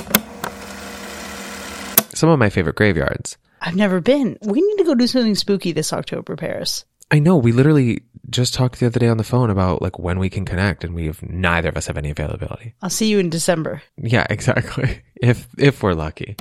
[2.15, 3.37] Some of my favorite graveyards.
[3.61, 4.37] I've never been.
[4.41, 6.83] We need to go do something spooky this October, Paris.
[7.09, 10.19] I know we literally just talked the other day on the phone about like when
[10.19, 12.73] we can connect and we have neither of us have any availability.
[12.81, 13.81] I'll see you in December.
[13.97, 15.01] Yeah, exactly.
[15.15, 16.35] If if we're lucky.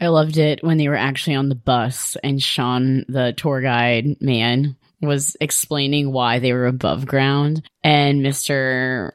[0.00, 4.20] I loved it when they were actually on the bus and Sean, the tour guide
[4.20, 7.68] man, was explaining why they were above ground.
[7.82, 9.10] And Mr.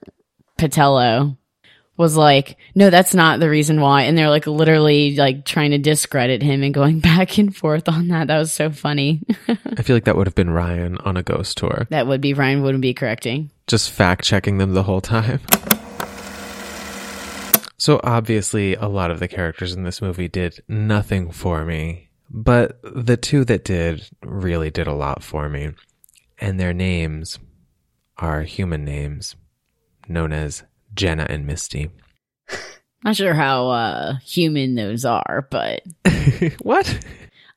[0.60, 1.38] Permatteo
[1.96, 4.04] was like, no, that's not the reason why.
[4.04, 8.08] And they're like literally like trying to discredit him and going back and forth on
[8.08, 8.28] that.
[8.28, 9.22] That was so funny.
[9.48, 11.88] I feel like that would have been Ryan on a ghost tour.
[11.90, 13.52] that would be Ryan wouldn't be correcting.
[13.68, 15.40] Just fact checking them the whole time.
[17.78, 22.80] So obviously a lot of the characters in this movie did nothing for me, but
[22.82, 25.72] the two that did really did a lot for me.
[26.40, 27.40] And their names
[28.18, 29.36] are human names
[30.08, 30.64] known as
[30.94, 31.90] Jenna and Misty.
[33.04, 35.84] Not sure how uh, human those are, but
[36.62, 37.06] what?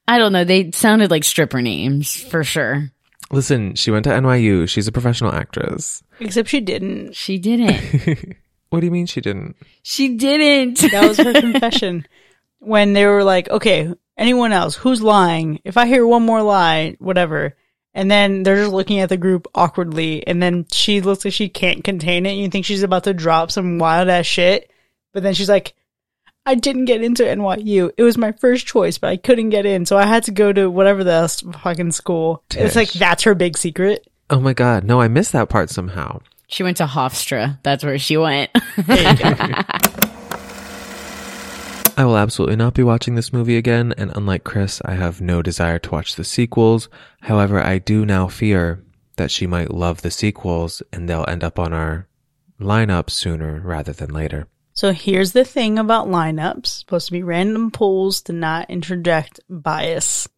[0.09, 0.45] I don't know.
[0.45, 2.91] They sounded like stripper names for sure.
[3.31, 4.69] Listen, she went to NYU.
[4.69, 6.03] She's a professional actress.
[6.21, 7.15] Except she didn't.
[7.15, 8.37] She didn't.
[8.71, 9.57] What do you mean she didn't?
[9.85, 10.91] she didn't.
[10.91, 12.05] That was her confession.
[12.59, 15.61] When they were like, okay, anyone else, who's lying?
[15.65, 17.57] If I hear one more lie, whatever.
[17.97, 20.25] And then they're just looking at the group awkwardly.
[20.27, 22.35] And then she looks like she can't contain it.
[22.35, 24.71] You think she's about to drop some wild ass shit.
[25.15, 25.75] But then she's like,
[26.45, 27.91] I didn't get into NYU.
[27.97, 29.87] It was my first choice, but I couldn't get in.
[29.87, 32.45] So I had to go to whatever the else fucking school.
[32.55, 34.07] It's like, that's her big secret.
[34.29, 36.21] Oh my god, no, I missed that part somehow.
[36.49, 37.59] She went to Hofstra.
[37.63, 38.51] That's where she went.
[41.97, 42.11] There you go.
[42.11, 45.43] I will absolutely not be watching this movie again, and unlike Chris, I have no
[45.43, 46.89] desire to watch the sequels.
[47.23, 48.83] However, I do now fear
[49.17, 52.07] that she might love the sequels and they'll end up on our
[52.61, 54.47] lineup sooner rather than later.
[54.75, 56.67] So here's the thing about lineups.
[56.67, 60.29] Supposed to be random polls to not interject bias.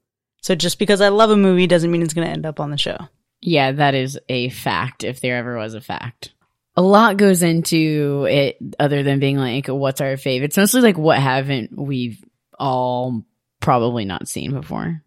[0.43, 2.70] So just because I love a movie doesn't mean it's going to end up on
[2.70, 2.97] the show.
[3.40, 6.32] Yeah, that is a fact if there ever was a fact.
[6.78, 10.42] A lot goes into it other than being like, what's our fave?
[10.42, 12.20] It's mostly like, what haven't we
[12.56, 13.24] all
[13.59, 15.02] probably not seen before?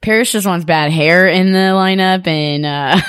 [0.00, 3.00] Paris just wants bad hair in the lineup and, uh,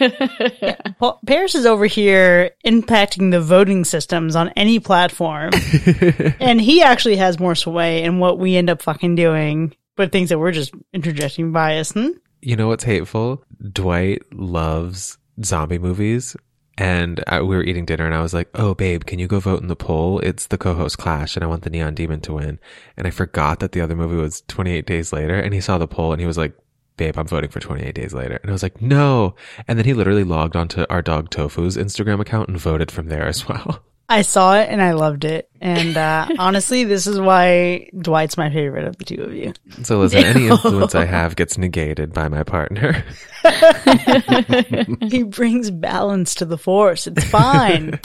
[0.98, 5.52] Paul, Paris is over here impacting the voting systems on any platform.
[6.40, 10.30] and he actually has more sway in what we end up fucking doing, but things
[10.30, 11.92] that we're just interjecting bias.
[11.92, 12.08] Hmm?
[12.42, 13.44] You know what's hateful?
[13.72, 16.34] Dwight loves zombie movies.
[16.80, 19.38] And I, we were eating dinner and I was like, Oh, babe, can you go
[19.38, 20.18] vote in the poll?
[20.20, 22.58] It's the co-host clash and I want the neon demon to win.
[22.96, 25.86] And I forgot that the other movie was 28 days later and he saw the
[25.86, 26.56] poll and he was like,
[26.96, 28.36] babe, I'm voting for 28 days later.
[28.36, 29.34] And I was like, no.
[29.68, 33.26] And then he literally logged onto our dog Tofu's Instagram account and voted from there
[33.26, 33.84] as well.
[34.10, 35.48] I saw it and I loved it.
[35.60, 39.52] And uh, honestly, this is why Dwight's my favorite of the two of you.
[39.84, 43.04] So listen, any influence I have gets negated by my partner.
[45.00, 47.06] he brings balance to the force.
[47.06, 48.00] It's fine.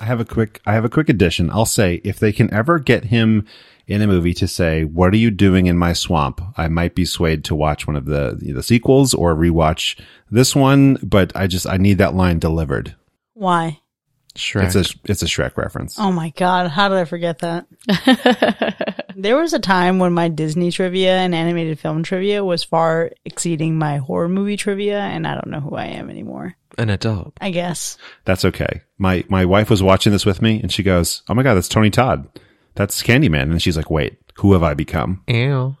[0.00, 1.50] I have a quick I have a quick addition.
[1.50, 3.44] I'll say if they can ever get him
[3.88, 7.04] in a movie to say, "What are you doing in my swamp?" I might be
[7.04, 10.00] swayed to watch one of the the sequels or rewatch
[10.30, 12.94] this one, but I just I need that line delivered.
[13.40, 13.80] Why?
[14.36, 14.66] Shrek.
[14.66, 15.98] It's a it's a Shrek reference.
[15.98, 17.66] Oh my god, how did I forget that?
[19.16, 23.78] there was a time when my Disney trivia and animated film trivia was far exceeding
[23.78, 26.54] my horror movie trivia, and I don't know who I am anymore.
[26.76, 27.32] An adult.
[27.40, 27.96] I guess.
[28.26, 28.82] That's okay.
[28.98, 31.68] My my wife was watching this with me and she goes, "Oh my god, that's
[31.68, 32.28] Tony Todd.
[32.74, 35.78] That's Candyman." And she's like, "Wait, who have I become?" Ew.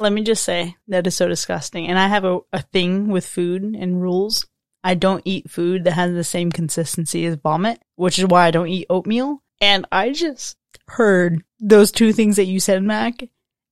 [0.00, 1.86] Let me just say that is so disgusting.
[1.86, 4.44] And I have a, a thing with food and rules.
[4.88, 8.50] I don't eat food that has the same consistency as vomit, which is why I
[8.50, 9.42] don't eat oatmeal.
[9.60, 10.56] And I just
[10.86, 13.22] heard those two things that you said, Mac.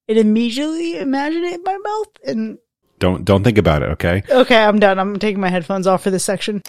[0.09, 2.09] It immediately imagined it in my mouth.
[2.27, 2.59] And
[2.99, 4.25] Don't don't think about it, okay?
[4.29, 4.99] okay, I'm done.
[4.99, 6.63] I'm taking my headphones off for this section.